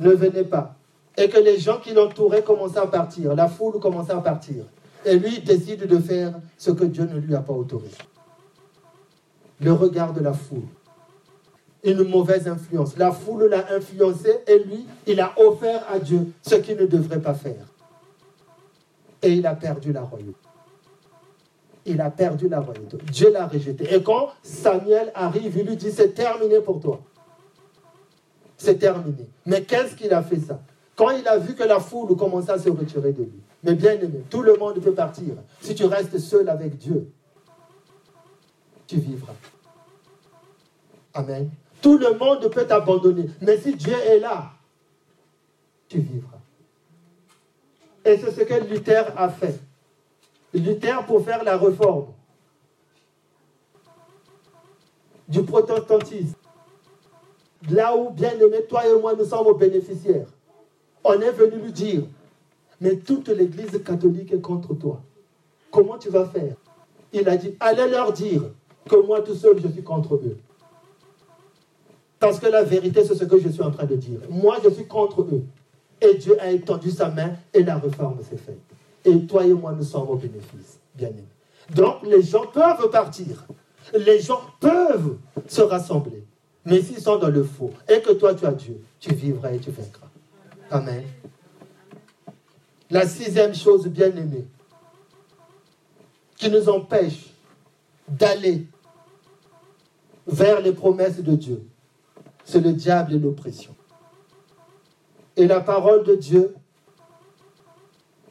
ne 0.01 0.11
venait 0.11 0.45
pas 0.45 0.76
et 1.16 1.28
que 1.28 1.39
les 1.39 1.59
gens 1.59 1.78
qui 1.78 1.95
l'entouraient 1.95 2.43
commençaient 2.43 2.78
à 2.78 2.87
partir, 2.87 3.34
la 3.34 3.49
foule 3.49 3.80
commençait 3.80 4.12
à 4.12 4.20
partir. 4.20 4.64
Et 5.05 5.16
lui, 5.16 5.37
il 5.37 5.45
décide 5.45 5.87
de 5.87 5.99
faire 5.99 6.34
ce 6.59 6.70
que 6.70 6.84
Dieu 6.84 7.05
ne 7.05 7.18
lui 7.18 7.34
a 7.34 7.41
pas 7.41 7.53
autorisé. 7.53 7.97
Le 9.61 9.72
regard 9.72 10.12
de 10.12 10.20
la 10.20 10.32
foule. 10.32 10.66
Une 11.84 12.03
mauvaise 12.03 12.49
influence. 12.49 12.99
La 12.99 13.12
foule 13.12 13.45
l'a 13.45 13.72
influencé 13.74 14.41
et 14.47 14.59
lui, 14.59 14.84
il 15.07 15.20
a 15.20 15.32
offert 15.39 15.84
à 15.91 15.99
Dieu 15.99 16.32
ce 16.43 16.57
qu'il 16.57 16.76
ne 16.76 16.87
devrait 16.87 17.20
pas 17.20 17.34
faire. 17.34 17.64
Et 19.22 19.32
il 19.32 19.47
a 19.47 19.55
perdu 19.55 19.93
la 19.93 20.03
royauté. 20.03 20.45
Il 21.87 22.01
a 22.01 22.11
perdu 22.11 22.49
la 22.49 22.61
royauté. 22.61 22.99
Dieu 23.12 23.32
l'a 23.32 23.47
rejeté. 23.47 23.95
Et 23.95 24.03
quand 24.03 24.30
Samuel 24.43 25.12
arrive, 25.14 25.57
il 25.57 25.66
lui 25.66 25.76
dit, 25.76 25.93
c'est 25.93 26.14
terminé 26.14 26.61
pour 26.61 26.80
toi. 26.80 27.01
C'est 28.59 28.78
terminé. 28.78 29.28
Mais 29.45 29.62
qu'est-ce 29.62 29.95
qu'il 29.95 30.12
a 30.12 30.22
fait 30.22 30.41
ça? 30.41 30.61
Quand 30.97 31.11
il 31.11 31.26
a 31.28 31.39
vu 31.39 31.55
que 31.55 31.62
la 31.62 31.78
foule 31.78 32.16
commençait 32.16 32.51
à 32.53 32.59
se 32.59 32.70
retirer 32.70 33.12
de 33.12 33.22
lui. 33.22 33.41
Mais 33.62 33.74
bien 33.74 33.93
aimé, 33.93 34.22
tout 34.30 34.43
le 34.43 34.57
monde 34.57 34.80
peut 34.80 34.95
partir. 34.95 35.34
Si 35.61 35.74
tu 35.74 35.84
restes 35.84 36.18
seul 36.18 36.49
avec 36.49 36.76
Dieu, 36.76 37.09
tu 38.87 38.97
vivras. 38.97 39.34
Amen. 41.14 41.51
Tout 41.80 41.99
le 41.99 42.16
monde 42.18 42.49
peut 42.51 42.66
t'abandonner. 42.66 43.26
Mais 43.41 43.59
si 43.59 43.74
Dieu 43.74 43.95
est 43.95 44.18
là, 44.18 44.51
tu 45.89 45.99
vivras. 45.99 46.39
Et 48.05 48.16
c'est 48.18 48.30
ce 48.30 48.41
que 48.43 48.64
Luther 48.68 49.12
a 49.16 49.28
fait. 49.28 49.59
Luther, 50.59 51.05
pour 51.07 51.25
faire 51.25 51.45
la 51.45 51.57
réforme 51.57 52.07
du 55.29 55.43
protestantisme, 55.43 56.37
là 57.71 57.97
où, 57.97 58.11
bien 58.11 58.33
aimé, 58.39 58.65
toi 58.69 58.87
et 58.87 59.01
moi, 59.01 59.15
nous 59.15 59.25
sommes 59.25 59.47
aux 59.47 59.55
bénéficiaires 59.55 60.27
on 61.07 61.21
est 61.21 61.31
venu 61.31 61.63
lui 61.63 61.73
dire, 61.73 62.03
mais 62.81 62.97
toute 62.97 63.29
l'église 63.29 63.83
catholique 63.85 64.33
est 64.33 64.41
contre 64.41 64.75
toi. 64.75 65.01
Comment 65.71 65.99
tu 65.99 66.09
vas 66.11 66.27
faire? 66.27 66.55
Il 67.13 67.29
a 67.29 67.37
dit, 67.37 67.55
allez 67.61 67.89
leur 67.89 68.13
dire 68.13 68.43
que 68.89 68.97
moi 68.97 69.21
tout 69.23 69.35
seul, 69.35 69.61
je 69.61 69.69
suis 69.69 69.83
contre 69.83 70.17
eux. 70.17 70.37
Parce 72.19 72.41
que 72.41 72.47
la 72.47 72.63
vérité, 72.63 73.05
c'est 73.05 73.15
ce 73.15 73.25
que 73.25 73.39
je 73.39 73.49
suis 73.49 73.63
en 73.63 73.71
train 73.71 73.85
de 73.85 73.95
dire. 73.95 74.21
Moi, 74.31 74.57
je 74.65 74.71
suis 74.71 74.87
contre 74.87 75.23
eux. 75.23 75.45
Et 76.01 76.15
Dieu 76.15 76.41
a 76.41 76.51
étendu 76.51 76.91
sa 76.91 77.11
main 77.11 77.33
et 77.53 77.63
la 77.63 77.77
réforme 77.77 78.19
s'est 78.23 78.37
faite. 78.37 78.59
Et 79.07 79.27
toi 79.27 79.47
et 79.47 79.53
moi, 79.55 79.73
nous 79.73 79.85
sommes 79.85 80.09
au 80.09 80.17
bénéfice, 80.17 80.81
bien 80.95 81.09
aimé. 81.09 81.25
Donc, 81.75 82.03
les 82.03 82.23
gens 82.23 82.47
peuvent 82.47 82.91
partir. 82.91 83.47
Les 83.95 84.21
gens 84.21 84.41
peuvent 84.61 85.17
se 85.47 85.63
rassembler. 85.63 86.25
Mais 86.65 86.83
s'ils 86.83 87.01
sont 87.01 87.17
dans 87.17 87.29
le 87.29 87.45
faux 87.45 87.71
et 87.89 88.01
que 88.01 88.13
toi, 88.13 88.35
tu 88.35 88.45
as 88.45 88.53
Dieu, 88.53 88.81
tu 88.99 89.15
vivras 89.15 89.53
et 89.53 89.59
tu 89.61 89.71
vaincras. 89.71 90.09
Amen. 90.71 91.05
La 92.91 93.07
sixième 93.07 93.55
chose 93.55 93.87
bien 93.87 94.09
aimée 94.09 94.47
qui 96.37 96.51
nous 96.51 96.69
empêche 96.69 97.31
d'aller 98.09 98.67
vers 100.27 100.61
les 100.61 100.73
promesses 100.73 101.23
de 101.23 101.37
Dieu, 101.37 101.65
c'est 102.45 102.61
le 102.61 102.73
diable 102.73 103.15
et 103.15 103.19
l'oppression. 103.19 103.75
Et 105.37 105.47
la 105.47 105.61
parole 105.61 106.03
de 106.03 106.17
Dieu 106.17 106.55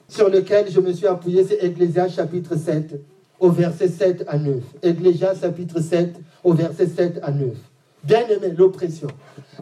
sur 0.08 0.30
lequel 0.30 0.70
je 0.72 0.80
me 0.80 0.93
suis 0.93 1.08
appuyé, 1.08 1.43
c'est 1.43 1.64
Ecclésias 1.64 2.10
chapitre 2.10 2.56
7, 2.56 2.99
au 3.39 3.49
verset 3.49 3.88
7 3.89 4.24
à 4.28 4.38
9. 4.38 4.64
Ecclésias 4.84 5.36
chapitre 5.41 5.80
7, 5.80 6.16
au 6.43 6.53
verset 6.53 6.88
7 6.88 7.20
à 7.24 7.32
9. 7.32 7.49
Bien 8.03 8.28
aimé, 8.28 8.53
l'oppression. 8.56 9.08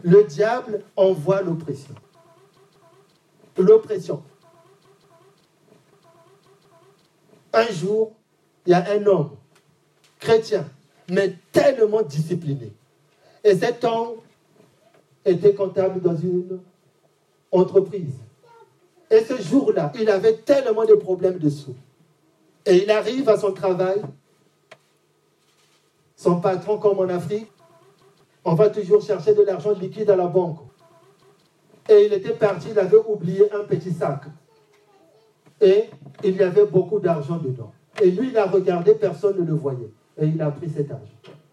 Le 0.02 0.24
diable 0.24 0.82
envoie 0.96 1.40
l'oppression 1.42 1.94
l'oppression. 3.62 4.22
Un 7.52 7.66
jour, 7.68 8.12
il 8.66 8.70
y 8.70 8.74
a 8.74 8.90
un 8.92 9.06
homme 9.06 9.30
chrétien, 10.18 10.68
mais 11.08 11.34
tellement 11.52 12.02
discipliné. 12.02 12.72
Et 13.44 13.54
cet 13.54 13.84
homme 13.84 14.16
était 15.24 15.54
comptable 15.54 16.00
dans 16.00 16.16
une 16.16 16.60
entreprise. 17.52 18.14
Et 19.14 19.24
ce 19.24 19.40
jour-là, 19.40 19.92
il 19.94 20.10
avait 20.10 20.38
tellement 20.38 20.84
de 20.84 20.94
problèmes 20.94 21.38
de 21.38 21.48
sous. 21.48 21.76
Et 22.66 22.82
il 22.82 22.90
arrive 22.90 23.28
à 23.28 23.38
son 23.38 23.52
travail. 23.52 24.02
Son 26.16 26.40
patron, 26.40 26.78
comme 26.78 26.98
en 26.98 27.08
Afrique, 27.08 27.46
on 28.44 28.54
va 28.54 28.70
toujours 28.70 29.02
chercher 29.02 29.34
de 29.34 29.42
l'argent 29.42 29.70
liquide 29.70 30.10
à 30.10 30.16
la 30.16 30.26
banque. 30.26 30.58
Et 31.88 32.06
il 32.06 32.12
était 32.12 32.32
parti, 32.32 32.68
il 32.72 32.78
avait 32.78 32.98
oublié 33.06 33.52
un 33.52 33.62
petit 33.62 33.92
sac. 33.92 34.22
Et 35.60 35.84
il 36.24 36.36
y 36.36 36.42
avait 36.42 36.66
beaucoup 36.66 36.98
d'argent 36.98 37.36
dedans. 37.36 37.72
Et 38.02 38.10
lui, 38.10 38.30
il 38.30 38.36
a 38.36 38.46
regardé, 38.46 38.94
personne 38.94 39.38
ne 39.38 39.44
le 39.44 39.54
voyait. 39.54 39.92
Et 40.20 40.26
il 40.26 40.42
a 40.42 40.50
pris 40.50 40.70
cet 40.70 40.90
argent. 40.90 41.04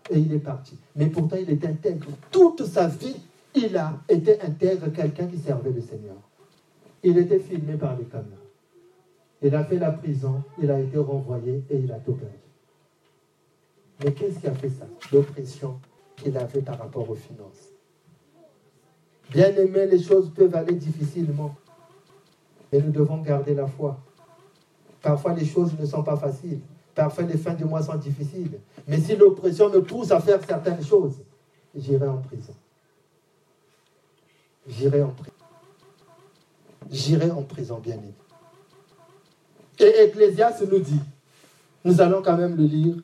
Et 0.10 0.18
il 0.18 0.34
est 0.34 0.40
parti. 0.40 0.80
Mais 0.96 1.08
pourtant, 1.08 1.36
il 1.40 1.50
était 1.52 1.68
intègre. 1.68 2.08
Toute 2.32 2.66
sa 2.66 2.88
vie, 2.88 3.18
il 3.54 3.78
a 3.78 3.94
été 4.10 4.42
intègre, 4.42 4.92
quelqu'un 4.92 5.28
qui 5.28 5.38
servait 5.38 5.70
le 5.70 5.82
Seigneur. 5.82 6.16
Il 7.04 7.18
était 7.18 7.40
filmé 7.40 7.76
par 7.76 7.98
les 7.98 8.06
caméras. 8.06 8.38
Il 9.42 9.56
a 9.56 9.64
fait 9.64 9.80
la 9.80 9.92
prison, 9.92 10.44
il 10.62 10.70
a 10.70 10.80
été 10.80 10.98
renvoyé 10.98 11.64
et 11.70 11.78
il 11.78 11.92
a 11.92 12.00
tout 12.00 12.14
perdu. 12.14 12.36
Mais 14.04 14.14
qu'est-ce 14.14 14.40
qui 14.40 14.48
a 14.48 14.54
fait 14.54 14.70
ça? 14.70 14.86
L'oppression 15.12 15.80
qu'il 16.16 16.38
avait 16.38 16.62
par 16.62 16.78
rapport 16.78 17.10
aux 17.10 17.16
finances. 17.16 17.70
Bien 19.32 19.56
aimé, 19.56 19.88
les 19.88 20.02
choses 20.02 20.32
peuvent 20.34 20.54
aller 20.56 20.76
difficilement. 20.76 21.56
Mais 22.72 22.80
nous 22.80 22.92
devons 22.92 23.18
garder 23.18 23.54
la 23.54 23.68
foi. 23.68 24.00
Parfois, 25.02 25.34
les 25.34 25.46
choses 25.46 25.78
ne 25.80 25.86
sont 25.86 26.04
pas 26.04 26.18
faciles. 26.18 26.62
Parfois, 26.94 27.24
les 27.24 27.38
fins 27.38 27.54
du 27.54 27.66
mois 27.66 27.82
sont 27.82 27.96
difficiles. 27.96 28.60
Mais 28.88 29.00
si 29.00 29.16
l'oppression 29.16 29.70
me 29.70 29.82
pousse 29.82 30.12
à 30.12 30.20
faire 30.20 30.44
certaines 30.44 30.84
choses, 30.84 31.18
j'irai 31.76 32.08
en 32.08 32.18
prison. 32.18 32.54
J'irai 34.68 35.02
en 35.02 35.10
prison. 35.10 35.31
J'irai 36.92 37.32
en 37.32 37.42
prison, 37.44 37.80
bien 37.82 37.96
aimé. 37.96 38.14
Et 39.80 40.04
Ecclésias 40.04 40.62
nous 40.70 40.80
dit, 40.80 41.00
nous 41.86 42.02
allons 42.02 42.22
quand 42.22 42.38
même 42.38 42.56
le 42.58 42.66
lire, 42.66 42.96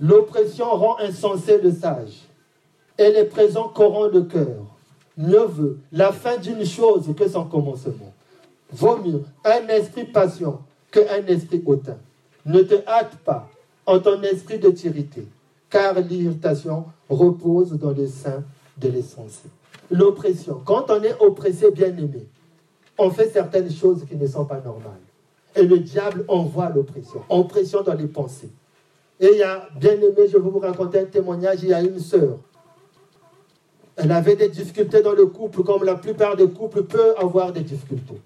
l'oppression 0.00 0.70
rend 0.70 0.98
insensé 0.98 1.60
le 1.60 1.70
sage 1.70 2.22
et 2.98 3.10
les 3.12 3.24
présents 3.24 3.68
corrompent 3.68 4.14
le 4.14 4.22
cœur. 4.22 4.64
Mieux 5.16 5.44
veut 5.44 5.78
la 5.92 6.10
fin 6.10 6.38
d'une 6.38 6.64
chose 6.64 7.14
que 7.16 7.28
son 7.28 7.44
commencement. 7.44 8.12
Vaut 8.72 8.96
mieux 8.96 9.22
un 9.44 9.68
esprit 9.68 10.04
patient 10.04 10.62
qu'un 10.90 11.26
esprit 11.26 11.62
hautain. 11.66 11.98
Ne 12.46 12.62
te 12.62 12.74
hâte 12.88 13.16
pas 13.18 13.48
en 13.84 13.98
ton 14.00 14.20
esprit 14.22 14.58
de 14.58 14.70
tirité, 14.70 15.26
car 15.68 16.00
l'irritation 16.00 16.86
repose 17.08 17.72
dans 17.72 17.90
le 17.90 18.06
sein 18.06 18.42
de 18.78 18.88
l'essence. 18.88 19.42
L'oppression. 19.90 20.62
Quand 20.64 20.90
on 20.90 21.02
est 21.02 21.20
oppressé, 21.20 21.70
bien 21.70 21.88
aimé, 21.88 22.26
on 22.98 23.10
fait 23.10 23.28
certaines 23.30 23.70
choses 23.70 24.04
qui 24.08 24.16
ne 24.16 24.26
sont 24.26 24.44
pas 24.44 24.60
normales. 24.60 25.00
Et 25.54 25.64
le 25.64 25.78
diable 25.78 26.24
envoie 26.28 26.70
l'oppression. 26.70 27.22
Oppression 27.28 27.82
dans 27.82 27.94
les 27.94 28.06
pensées. 28.06 28.50
Et 29.20 29.28
il 29.32 29.38
y 29.38 29.42
a, 29.42 29.68
bien 29.76 29.92
aimé, 29.92 30.26
je 30.26 30.38
vais 30.38 30.38
vous 30.38 30.58
raconter 30.58 31.00
un 31.00 31.04
témoignage, 31.04 31.58
il 31.62 31.68
y 31.68 31.74
a 31.74 31.80
une 31.80 31.98
sœur. 31.98 32.38
Elle 33.96 34.10
avait 34.10 34.36
des 34.36 34.48
difficultés 34.48 35.02
dans 35.02 35.12
le 35.12 35.26
couple, 35.26 35.62
comme 35.62 35.84
la 35.84 35.96
plupart 35.96 36.36
des 36.36 36.48
couples 36.48 36.84
peuvent 36.84 37.14
avoir 37.18 37.52
des 37.52 37.60
difficultés. 37.60 38.20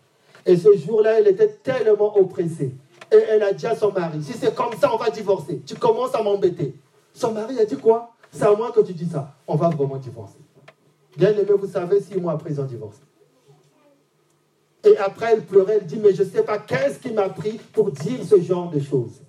Et 0.45 0.57
ce 0.57 0.77
jour-là, 0.77 1.19
elle 1.19 1.27
était 1.27 1.49
tellement 1.49 2.17
oppressée. 2.17 2.73
Et 3.13 3.17
elle 3.17 3.43
a 3.43 3.53
dit 3.53 3.67
à 3.67 3.75
son 3.75 3.93
mari, 3.93 4.23
si 4.23 4.33
c'est 4.33 4.55
comme 4.55 4.73
ça, 4.81 4.93
on 4.95 4.97
va 4.97 5.11
divorcer. 5.11 5.61
Tu 5.67 5.75
commences 5.75 6.15
à 6.15 6.23
m'embêter. 6.23 6.75
Son 7.13 7.33
mari 7.33 7.59
a 7.59 7.65
dit 7.65 7.77
quoi? 7.77 8.13
C'est 8.31 8.45
à 8.45 8.55
moi 8.55 8.71
que 8.73 8.81
tu 8.81 8.93
dis 8.93 9.09
ça. 9.09 9.35
On 9.47 9.57
va 9.57 9.69
vraiment 9.69 9.97
divorcer. 9.97 10.39
Bien 11.17 11.31
aimé, 11.31 11.53
vous 11.59 11.69
savez, 11.69 12.01
six 12.01 12.17
mois 12.21 12.33
après, 12.33 12.51
ils 12.51 12.61
ont 12.61 12.65
divorcé. 12.65 13.01
Et 14.85 14.97
après, 14.99 15.33
elle 15.33 15.43
pleurait, 15.43 15.79
elle 15.81 15.87
dit, 15.87 15.97
mais 15.97 16.15
je 16.15 16.23
ne 16.23 16.29
sais 16.29 16.43
pas 16.43 16.59
qu'est-ce 16.59 16.99
qui 16.99 17.13
m'a 17.13 17.29
pris 17.29 17.59
pour 17.73 17.91
dire 17.91 18.19
ce 18.25 18.41
genre 18.41 18.71
de 18.71 18.79
choses? 18.79 19.23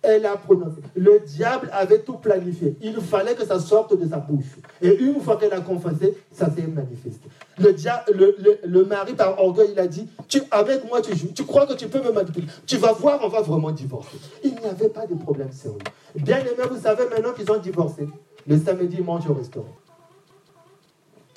Elle 0.00 0.26
a 0.26 0.36
prononcé. 0.36 0.76
Le 0.94 1.20
diable 1.20 1.68
avait 1.72 2.00
tout 2.00 2.14
planifié. 2.14 2.76
Il 2.80 3.00
fallait 3.00 3.34
que 3.34 3.44
ça 3.44 3.58
sorte 3.58 3.98
de 3.98 4.08
sa 4.08 4.18
bouche. 4.18 4.56
Et 4.80 4.96
une 4.96 5.20
fois 5.20 5.36
qu'elle 5.36 5.52
a 5.52 5.60
confessé, 5.60 6.16
ça 6.32 6.46
s'est 6.50 6.66
manifesté. 6.66 7.28
Le, 7.58 7.74
le, 8.14 8.58
le, 8.64 8.84
mari, 8.84 9.14
par 9.14 9.40
orgueil, 9.40 9.70
il 9.72 9.78
a 9.78 9.88
dit 9.88 10.08
tu, 10.28 10.40
Avec 10.52 10.88
moi, 10.88 11.00
tu 11.00 11.16
joues. 11.16 11.32
Tu 11.34 11.44
crois 11.44 11.66
que 11.66 11.74
tu 11.74 11.88
peux 11.88 12.00
me 12.00 12.12
manipuler. 12.12 12.46
Tu 12.64 12.76
vas 12.76 12.92
voir, 12.92 13.20
on 13.24 13.28
va 13.28 13.42
vraiment 13.42 13.72
divorcer. 13.72 14.18
Il 14.44 14.52
n'y 14.52 14.66
avait 14.66 14.88
pas 14.88 15.06
de 15.06 15.14
problème 15.14 15.50
sérieux. 15.50 15.78
Bien 16.14 16.38
aimé, 16.38 16.62
vous 16.70 16.80
savez 16.80 17.04
maintenant 17.08 17.32
qu'ils 17.32 17.50
ont 17.50 17.58
divorcé. 17.58 18.08
Le 18.46 18.58
samedi, 18.58 18.96
ils 19.00 19.04
mangent 19.04 19.28
au 19.28 19.34
restaurant. 19.34 19.66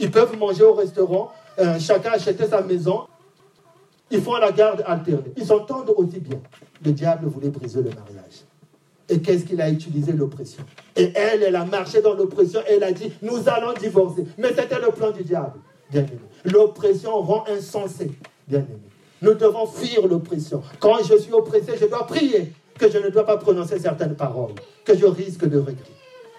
Ils 0.02 0.10
peuvent 0.10 0.36
manger 0.38 0.64
au 0.64 0.74
restaurant. 0.74 1.32
Euh, 1.60 1.80
chacun 1.80 2.12
acheter 2.12 2.48
sa 2.48 2.62
maison. 2.62 3.02
Ils 4.10 4.22
font 4.22 4.36
la 4.36 4.52
garde 4.52 4.84
alternée. 4.86 5.32
Ils 5.38 5.46
s'entendent 5.46 5.94
aussi 5.96 6.20
bien. 6.20 6.40
Le 6.84 6.92
diable 6.92 7.28
voulait 7.28 7.50
briser 7.50 7.82
le 7.82 7.92
mariage. 7.92 8.42
Et 9.08 9.22
qu'est-ce 9.22 9.46
qu'il 9.46 9.62
a 9.62 9.70
utilisé 9.70 10.12
L'oppression? 10.14 10.64
Et 10.96 11.12
elle, 11.16 11.44
elle 11.44 11.56
a 11.56 11.66
marché 11.66 12.02
dans 12.02 12.16
l'oppression 12.16 12.62
et 12.68 12.74
elle 12.74 12.84
a 12.84 12.92
dit, 12.92 13.12
nous 13.22 13.48
allons 13.48 13.74
divorcer. 13.80 14.26
Mais 14.38 14.50
c'était 14.50 14.80
le 14.80 14.92
plan 14.92 15.12
du 15.12 15.24
diable, 15.24 15.60
bien 15.92 16.02
aimé. 16.02 16.20
L'oppression 16.46 17.22
rend 17.22 17.44
insensé, 17.48 18.12
bien 18.48 18.60
aimé. 18.60 18.80
Nous 19.22 19.36
devons 19.36 19.68
fuir 19.68 20.08
l'oppression. 20.08 20.64
Quand 20.80 20.98
je 21.04 21.18
suis 21.18 21.34
oppressé, 21.34 21.74
je 21.80 21.86
dois 21.86 22.08
prier 22.08 22.54
que 22.80 22.90
je 22.90 22.98
ne 22.98 23.10
dois 23.10 23.26
pas 23.26 23.38
prononcer 23.38 23.78
certaines 23.78 24.16
paroles, 24.16 24.56
que 24.84 24.98
je 24.98 25.06
risque 25.06 25.46
de 25.46 25.60
regret. 25.60 25.76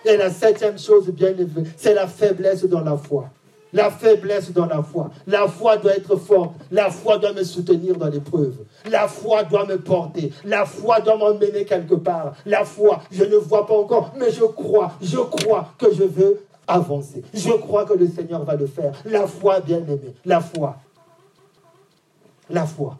Et 0.04 0.16
la 0.16 0.30
septième 0.30 0.78
chose, 0.78 1.08
bien 1.10 1.28
aimée, 1.28 1.68
c'est 1.76 1.94
la 1.94 2.08
faiblesse 2.08 2.64
dans 2.64 2.80
la 2.80 2.96
foi 2.96 3.30
la 3.72 3.90
faiblesse 3.90 4.52
dans 4.52 4.66
la 4.66 4.82
foi. 4.82 5.10
La 5.26 5.48
foi 5.48 5.76
doit 5.76 5.96
être 5.96 6.16
forte. 6.16 6.52
La 6.70 6.90
foi 6.90 7.18
doit 7.18 7.32
me 7.32 7.42
soutenir 7.42 7.96
dans 7.96 8.08
l'épreuve. 8.08 8.64
La 8.90 9.08
foi 9.08 9.44
doit 9.44 9.66
me 9.66 9.78
porter. 9.78 10.32
La 10.44 10.64
foi 10.66 11.00
doit 11.00 11.16
m'emmener 11.16 11.64
quelque 11.64 11.94
part. 11.94 12.34
La 12.44 12.64
foi, 12.64 13.00
je 13.10 13.24
ne 13.24 13.36
vois 13.36 13.66
pas 13.66 13.74
encore, 13.74 14.12
mais 14.18 14.30
je 14.30 14.44
crois, 14.44 14.92
je 15.00 15.18
crois 15.18 15.68
que 15.78 15.92
je 15.92 16.04
veux 16.04 16.44
avancer. 16.66 17.22
Je 17.32 17.52
crois 17.52 17.84
que 17.84 17.94
le 17.94 18.06
Seigneur 18.08 18.44
va 18.44 18.56
le 18.56 18.66
faire. 18.66 18.92
La 19.04 19.26
foi, 19.26 19.60
bien 19.60 19.78
aimée, 19.78 20.14
la 20.24 20.40
foi. 20.40 20.76
La 22.50 22.66
foi. 22.66 22.98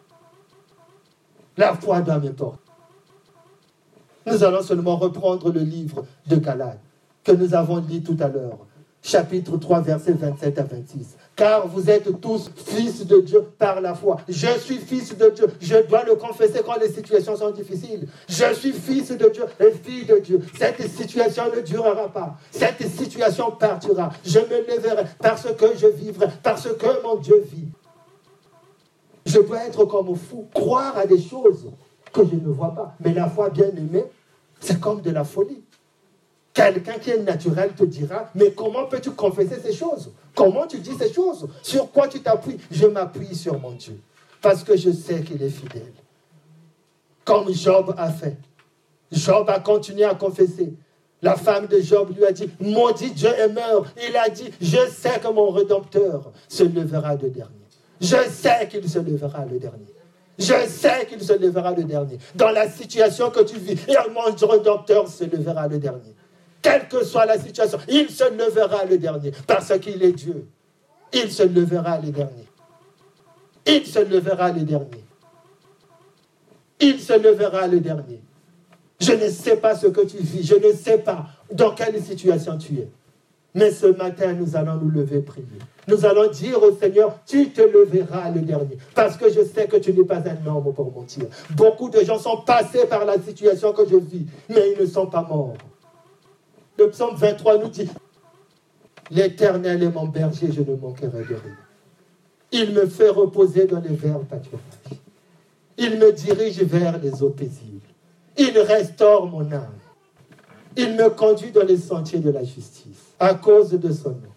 La 1.55 1.75
foi 1.75 2.01
doit 2.01 2.19
me 2.19 2.31
porter. 2.31 2.59
Nous 4.25 4.43
allons 4.43 4.61
seulement 4.61 4.95
reprendre 4.95 5.51
le 5.51 5.59
livre 5.59 6.05
de 6.27 6.37
Galate 6.37 6.79
que 7.23 7.31
nous 7.31 7.53
avons 7.53 7.77
lu 7.77 8.01
tout 8.01 8.17
à 8.19 8.27
l'heure 8.27 8.59
chapitre 9.03 9.57
3, 9.57 9.81
versets 9.81 10.13
27 10.13 10.59
à 10.59 10.63
26. 10.63 11.17
Car 11.35 11.67
vous 11.67 11.89
êtes 11.89 12.21
tous 12.21 12.49
fils 12.55 13.05
de 13.05 13.19
Dieu 13.19 13.43
par 13.59 13.81
la 13.81 13.93
foi. 13.93 14.17
Je 14.29 14.47
suis 14.59 14.77
fils 14.77 15.15
de 15.15 15.29
Dieu. 15.29 15.47
Je 15.59 15.85
dois 15.87 16.03
le 16.05 16.15
confesser 16.15 16.61
quand 16.65 16.79
les 16.79 16.89
situations 16.89 17.35
sont 17.35 17.51
difficiles. 17.51 18.07
Je 18.29 18.53
suis 18.53 18.71
fils 18.71 19.09
de 19.09 19.29
Dieu 19.29 19.43
et 19.59 19.71
fille 19.71 20.05
de 20.05 20.17
Dieu. 20.19 20.41
Cette 20.57 20.81
situation 20.89 21.43
ne 21.53 21.61
durera 21.61 22.07
pas. 22.11 22.37
Cette 22.49 22.87
situation 22.87 23.51
partira. 23.51 24.11
Je 24.25 24.39
me 24.39 24.65
lèverai 24.65 25.03
parce 25.19 25.53
que 25.53 25.77
je 25.77 25.87
vivrai, 25.87 26.27
parce 26.41 26.69
que 26.73 27.03
mon 27.03 27.17
Dieu 27.17 27.43
vit. 27.51 27.67
Je 29.25 29.39
dois 29.39 29.65
être 29.65 29.85
comme 29.85 30.15
fou, 30.15 30.47
croire 30.53 30.97
à 30.97 31.05
des 31.05 31.21
choses 31.21 31.71
que 32.11 32.21
je 32.25 32.35
ne 32.35 32.51
vois 32.51 32.73
pas. 32.73 32.95
Mais 33.03 33.13
la 33.13 33.27
foi 33.27 33.49
bien 33.49 33.69
aimée, 33.69 34.05
c'est 34.59 34.79
comme 34.79 35.01
de 35.01 35.11
la 35.11 35.23
folie. 35.23 35.62
Quelqu'un 36.53 36.99
qui 36.99 37.09
est 37.09 37.17
naturel 37.17 37.71
te 37.73 37.83
dira, 37.83 38.29
mais 38.35 38.51
comment 38.51 38.85
peux-tu 38.85 39.11
confesser 39.11 39.59
ces 39.59 39.73
choses? 39.73 40.11
Comment 40.35 40.67
tu 40.67 40.77
dis 40.77 40.93
ces 40.93 41.11
choses? 41.11 41.47
Sur 41.63 41.91
quoi 41.91 42.07
tu 42.07 42.19
t'appuies? 42.21 42.59
Je 42.69 42.85
m'appuie 42.85 43.33
sur 43.35 43.59
mon 43.59 43.71
Dieu, 43.71 43.99
parce 44.39 44.63
que 44.63 44.77
je 44.77 44.91
sais 44.91 45.21
qu'il 45.21 45.41
est 45.41 45.49
fidèle. 45.49 45.93
Comme 47.25 47.51
Job 47.51 47.95
a 47.97 48.11
fait. 48.11 48.37
Job 49.11 49.49
a 49.49 49.59
continué 49.59 50.03
à 50.03 50.13
confesser. 50.13 50.73
La 51.23 51.35
femme 51.35 51.67
de 51.67 51.79
Job 51.79 52.13
lui 52.15 52.25
a 52.25 52.31
dit, 52.31 52.49
maudit 52.59 53.11
Dieu 53.11 53.29
est 53.29 53.47
mort. 53.47 53.87
Il 54.07 54.15
a 54.15 54.29
dit, 54.29 54.51
je 54.61 54.89
sais 54.89 55.19
que 55.19 55.29
mon 55.29 55.49
Rédempteur 55.49 56.31
se 56.47 56.63
levera 56.63 57.15
le 57.15 57.29
dernier. 57.29 57.55
Je 57.99 58.17
sais 58.29 58.67
qu'il 58.69 58.87
se 58.87 58.99
levera 58.99 59.45
le 59.45 59.57
dernier. 59.57 59.93
Je 60.37 60.67
sais 60.67 61.05
qu'il 61.07 61.23
se 61.23 61.33
levera 61.33 61.71
le 61.71 61.83
dernier. 61.83 62.17
Dans 62.35 62.49
la 62.49 62.69
situation 62.69 63.29
que 63.31 63.41
tu 63.41 63.57
vis, 63.57 63.79
et 63.87 63.95
mon 64.11 64.47
Rédempteur 64.47 65.07
se 65.07 65.23
levera 65.23 65.67
le 65.67 65.79
dernier 65.79 66.13
quelle 66.63 66.87
que 66.87 67.03
soit 67.03 67.27
la 67.27 67.37
situation, 67.37 67.77
il 67.87 68.09
se 68.09 68.23
levera 68.23 68.85
le 68.85 68.97
dernier, 68.97 69.31
parce 69.45 69.77
qu'il 69.79 70.01
est 70.01 70.13
Dieu. 70.13 70.47
Il 71.13 71.31
se 71.31 71.43
levera 71.43 71.99
le 71.99 72.09
dernier. 72.09 72.47
Il 73.67 73.85
se 73.85 73.99
levera 73.99 74.51
le 74.51 74.61
dernier. 74.61 75.03
Il 76.79 76.99
se 76.99 77.13
levera 77.13 77.67
le 77.67 77.79
dernier. 77.79 78.21
Je 78.99 79.11
ne 79.11 79.29
sais 79.29 79.57
pas 79.57 79.75
ce 79.75 79.87
que 79.87 80.01
tu 80.05 80.17
vis, 80.17 80.43
je 80.43 80.55
ne 80.55 80.73
sais 80.73 80.97
pas 80.97 81.27
dans 81.51 81.75
quelle 81.75 82.01
situation 82.01 82.57
tu 82.57 82.75
es. 82.75 82.87
Mais 83.53 83.69
ce 83.69 83.85
matin, 83.87 84.33
nous 84.33 84.55
allons 84.55 84.77
nous 84.77 84.89
lever 84.89 85.19
prier. 85.19 85.45
Nous 85.87 86.05
allons 86.05 86.31
dire 86.31 86.63
au 86.63 86.75
Seigneur, 86.75 87.19
tu 87.25 87.49
te 87.49 87.61
leveras 87.61 88.31
le 88.31 88.39
dernier. 88.41 88.77
Parce 88.95 89.17
que 89.17 89.29
je 89.29 89.43
sais 89.43 89.67
que 89.67 89.77
tu 89.77 89.93
n'es 89.93 90.05
pas 90.05 90.17
un 90.17 90.47
homme 90.47 90.73
pour 90.73 90.91
mentir. 90.91 91.25
Beaucoup 91.51 91.89
de 91.89 92.03
gens 92.03 92.17
sont 92.17 92.37
passés 92.37 92.87
par 92.89 93.05
la 93.05 93.19
situation 93.19 93.73
que 93.73 93.83
je 93.87 93.97
vis, 93.97 94.25
mais 94.49 94.71
ils 94.71 94.81
ne 94.81 94.85
sont 94.87 95.07
pas 95.07 95.21
morts. 95.21 95.53
Le 96.83 96.89
psaume 96.89 97.15
23 97.15 97.59
nous 97.59 97.69
dit 97.69 97.89
L'Éternel 99.09 99.83
est 99.83 99.89
mon 99.89 100.05
berger, 100.05 100.51
je 100.51 100.63
ne 100.63 100.75
manquerai 100.75 101.07
de 101.07 101.35
rien. 101.35 101.57
Il 102.51 102.73
me 102.73 102.87
fait 102.87 103.07
reposer 103.07 103.67
dans 103.67 103.79
les 103.79 103.95
verts 103.95 104.19
pâturages. 104.19 104.99
Il 105.77 105.97
me 105.97 106.11
dirige 106.11 106.61
vers 106.63 106.99
les 106.99 107.23
eaux 107.23 107.29
paisibles. 107.29 107.87
Il 108.37 108.59
restaure 108.59 109.27
mon 109.27 109.49
âme. 109.53 109.79
Il 110.75 110.95
me 110.97 111.09
conduit 111.09 111.51
dans 111.51 111.63
les 111.63 111.77
sentiers 111.77 112.19
de 112.19 112.31
la 112.31 112.43
justice 112.43 113.13
à 113.17 113.33
cause 113.35 113.69
de 113.71 113.91
son 113.93 114.09
nom. 114.09 114.33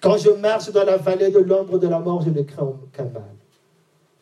Quand 0.00 0.16
je 0.16 0.30
marche 0.30 0.72
dans 0.72 0.84
la 0.84 0.96
vallée 0.96 1.30
de 1.30 1.40
l'ombre 1.40 1.78
de 1.78 1.88
la 1.88 1.98
mort, 1.98 2.22
je 2.22 2.30
ne 2.30 2.40
crains 2.40 2.62
aucun 2.62 3.04
mal. 3.04 3.36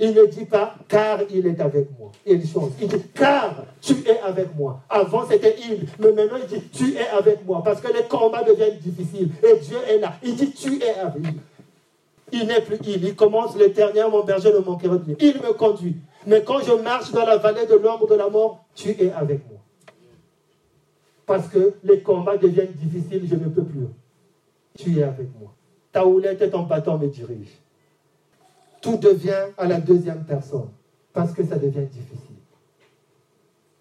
Il 0.01 0.15
ne 0.15 0.27
dit 0.27 0.45
pas 0.45 0.75
car 0.87 1.21
il 1.31 1.47
est 1.47 1.61
avec 1.61 1.89
moi. 1.99 2.13
Il 2.25 2.47
change. 2.47 2.71
Il 2.81 2.87
dit 2.87 3.03
car 3.15 3.65
tu 3.81 3.95
es 4.07 4.21
avec 4.21 4.55
moi. 4.57 4.81
Avant 4.89 5.27
c'était 5.27 5.57
il, 5.59 5.87
mais 5.99 6.13
maintenant 6.13 6.39
il 6.41 6.47
dit 6.47 6.69
tu 6.69 6.95
es 6.95 7.09
avec 7.09 7.45
moi. 7.45 7.63
Parce 7.65 7.81
que 7.81 7.93
les 7.93 8.05
combats 8.05 8.45
deviennent 8.45 8.79
difficiles. 8.79 9.31
Et 9.43 9.57
Dieu 9.59 9.79
est 9.89 9.99
là. 9.99 10.15
Il 10.23 10.37
dit 10.37 10.53
tu 10.53 10.81
es 10.81 10.95
avec 10.95 11.23
moi. 11.23 11.43
Il 12.31 12.47
n'est 12.47 12.61
plus 12.61 12.79
il. 12.87 13.05
Il 13.05 13.17
commence 13.17 13.57
l'éternel, 13.57 14.07
mon 14.11 14.23
berger 14.23 14.53
ne 14.53 14.59
manquera 14.59 14.97
de 14.97 15.17
Il 15.19 15.35
me 15.35 15.53
conduit. 15.55 15.97
Mais 16.27 16.45
quand 16.45 16.61
je 16.61 16.73
marche 16.73 17.11
dans 17.11 17.25
la 17.25 17.39
vallée 17.39 17.67
de 17.67 17.75
l'ombre 17.75 18.07
de 18.07 18.15
la 18.15 18.29
mort, 18.29 18.65
tu 18.75 18.91
es 18.91 19.11
avec 19.13 19.49
moi. 19.49 19.59
Parce 21.27 21.49
que 21.49 21.75
les 21.83 22.01
combats 22.01 22.37
deviennent 22.37 22.73
difficiles, 22.73 23.27
je 23.29 23.35
ne 23.35 23.49
peux 23.49 23.65
plus. 23.65 23.89
Tu 24.79 25.01
es 25.01 25.03
avec 25.03 25.29
moi. 25.41 25.53
Ta 25.91 26.07
houlette 26.07 26.41
et 26.43 26.51
ton 26.51 26.63
bâton 26.63 26.99
me 26.99 27.09
dirigent 27.09 27.51
tout 28.81 28.97
devient 28.97 29.53
à 29.57 29.67
la 29.67 29.81
deuxième 29.81 30.25
personne 30.25 30.69
parce 31.13 31.33
que 31.33 31.45
ça 31.45 31.57
devient 31.57 31.87
difficile. 31.87 32.37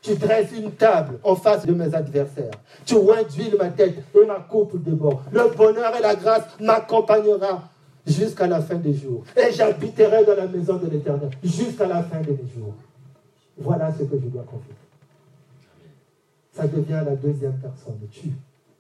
Tu 0.02 0.16
dresses 0.16 0.52
une 0.58 0.72
table 0.72 1.20
en 1.24 1.36
face 1.36 1.66
de 1.66 1.74
mes 1.74 1.93
adversaires. 1.93 2.54
Tu 2.86 2.95
induis 2.95 3.52
ma 3.58 3.70
tête 3.70 3.98
et 4.16 4.26
ma 4.26 4.39
coupe 4.39 4.82
de 4.82 4.91
bord. 4.91 5.24
Le 5.32 5.54
bonheur 5.56 5.95
et 5.98 6.02
la 6.02 6.16
grâce 6.16 6.45
m'accompagnera 6.60 7.70
jusqu'à 8.06 8.48
la 8.48 8.62
fin 8.62 8.76
des 8.76 8.93
jours. 8.93 9.24
Et 9.36 9.52
j'habiterai 9.52 10.24
dans 10.24 10.36
la 10.36 10.48
maison 10.48 10.78
de 10.78 10.88
l'Éternel 10.88 11.30
jusqu'à 11.43 11.88
la 11.88 12.04
fin 12.04 12.22
des 12.22 12.38
jours. 12.56 12.74
Voilà 13.58 13.91
ce 13.91 14.04
que 14.04 14.18
je 14.18 14.28
dois 14.28 14.43
confier. 14.43 14.76
Ça 16.54 16.68
devient 16.68 17.04
la 17.06 17.16
deuxième 17.16 17.58
personne. 17.58 18.00
Tu, 18.10 18.32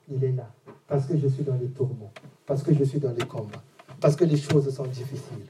il 0.09 0.23
est 0.23 0.31
là. 0.31 0.49
Parce 0.87 1.05
que 1.05 1.17
je 1.17 1.27
suis 1.27 1.43
dans 1.43 1.57
les 1.59 1.67
tourments. 1.67 2.11
Parce 2.45 2.63
que 2.63 2.73
je 2.73 2.83
suis 2.83 2.99
dans 2.99 3.11
les 3.11 3.25
combats. 3.25 3.61
Parce 3.99 4.15
que 4.15 4.23
les 4.23 4.37
choses 4.37 4.73
sont 4.73 4.85
difficiles. 4.85 5.45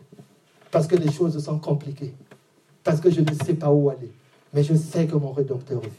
Parce 0.72 0.88
que 0.88 0.96
les 0.96 1.12
choses 1.12 1.44
sont 1.44 1.60
compliquées. 1.60 2.14
Parce 2.84 3.00
que 3.00 3.10
je 3.10 3.22
ne 3.22 3.34
sais 3.34 3.54
pas 3.54 3.70
où 3.70 3.90
aller. 3.90 4.12
Mais 4.54 4.64
je 4.64 4.74
sais 4.74 5.08
que 5.08 5.16
mon 5.16 5.32
Rédempteur 5.32 5.82
vit. 5.82 5.90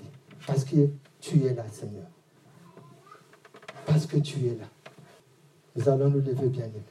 Parce 0.47 0.65
que 0.65 0.89
tu 1.21 1.45
es 1.45 1.55
là, 1.55 1.65
Seigneur. 1.71 2.07
Parce 3.87 4.07
que 4.07 4.17
tu 4.19 4.47
es 4.47 4.57
là. 4.59 4.67
Nous 5.77 5.89
allons 5.89 6.11
nous 6.11 6.21
lever, 6.21 6.49
bien 6.49 6.65
aimés. 6.65 6.83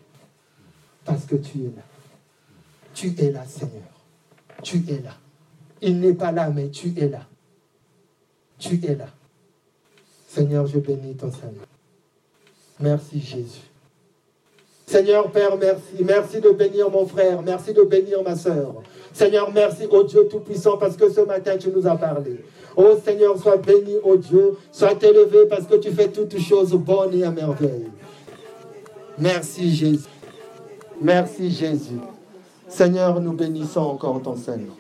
Parce 1.04 1.26
que 1.26 1.36
tu 1.36 1.60
es 1.60 1.74
là. 1.76 1.84
Tu 2.94 3.14
es 3.18 3.32
là, 3.32 3.46
Seigneur. 3.46 3.84
Tu 4.64 4.84
es 4.90 5.02
là. 5.02 5.16
Il 5.82 6.00
n'est 6.00 6.14
pas 6.14 6.32
là, 6.32 6.50
mais 6.50 6.70
tu 6.70 6.94
es 6.98 7.08
là. 7.08 7.28
Tu 8.58 8.84
es 8.86 8.96
là. 8.96 9.08
Seigneur, 10.28 10.66
je 10.68 10.80
bénis 10.80 11.16
ton 11.16 11.32
Seigneur. 11.32 11.66
Merci 12.80 13.20
Jésus. 13.20 13.62
Seigneur 14.90 15.30
Père, 15.32 15.58
merci. 15.58 16.02
Merci 16.04 16.40
de 16.40 16.50
bénir 16.50 16.90
mon 16.90 17.06
frère. 17.06 17.42
Merci 17.42 17.74
de 17.74 17.82
bénir 17.82 18.24
ma 18.24 18.38
soeur. 18.38 18.76
Seigneur, 19.12 19.52
merci 19.54 19.86
au 19.86 20.04
Dieu 20.04 20.28
Tout-Puissant 20.30 20.78
parce 20.78 20.96
que 20.96 21.10
ce 21.10 21.20
matin 21.22 21.58
tu 21.58 21.70
nous 21.70 21.86
as 21.86 21.98
parlé. 21.98 22.38
Oh 22.78 22.96
Seigneur, 23.04 23.38
sois 23.38 23.58
béni, 23.58 23.96
oh 24.04 24.16
Dieu. 24.16 24.54
Sois 24.72 24.94
élevé 25.02 25.46
parce 25.50 25.66
que 25.66 25.76
tu 25.76 25.92
fais 25.92 26.08
toutes 26.08 26.40
choses 26.40 26.72
bonnes 26.72 27.14
et 27.14 27.26
à 27.26 27.32
merveille. 27.32 27.90
Merci 29.18 29.76
Jésus. 29.76 30.06
Merci 31.02 31.52
Jésus. 31.52 32.00
Seigneur, 32.70 33.20
nous 33.20 33.34
bénissons 33.34 33.82
encore 33.82 34.22
ton 34.22 34.38
Seigneur. 34.38 34.74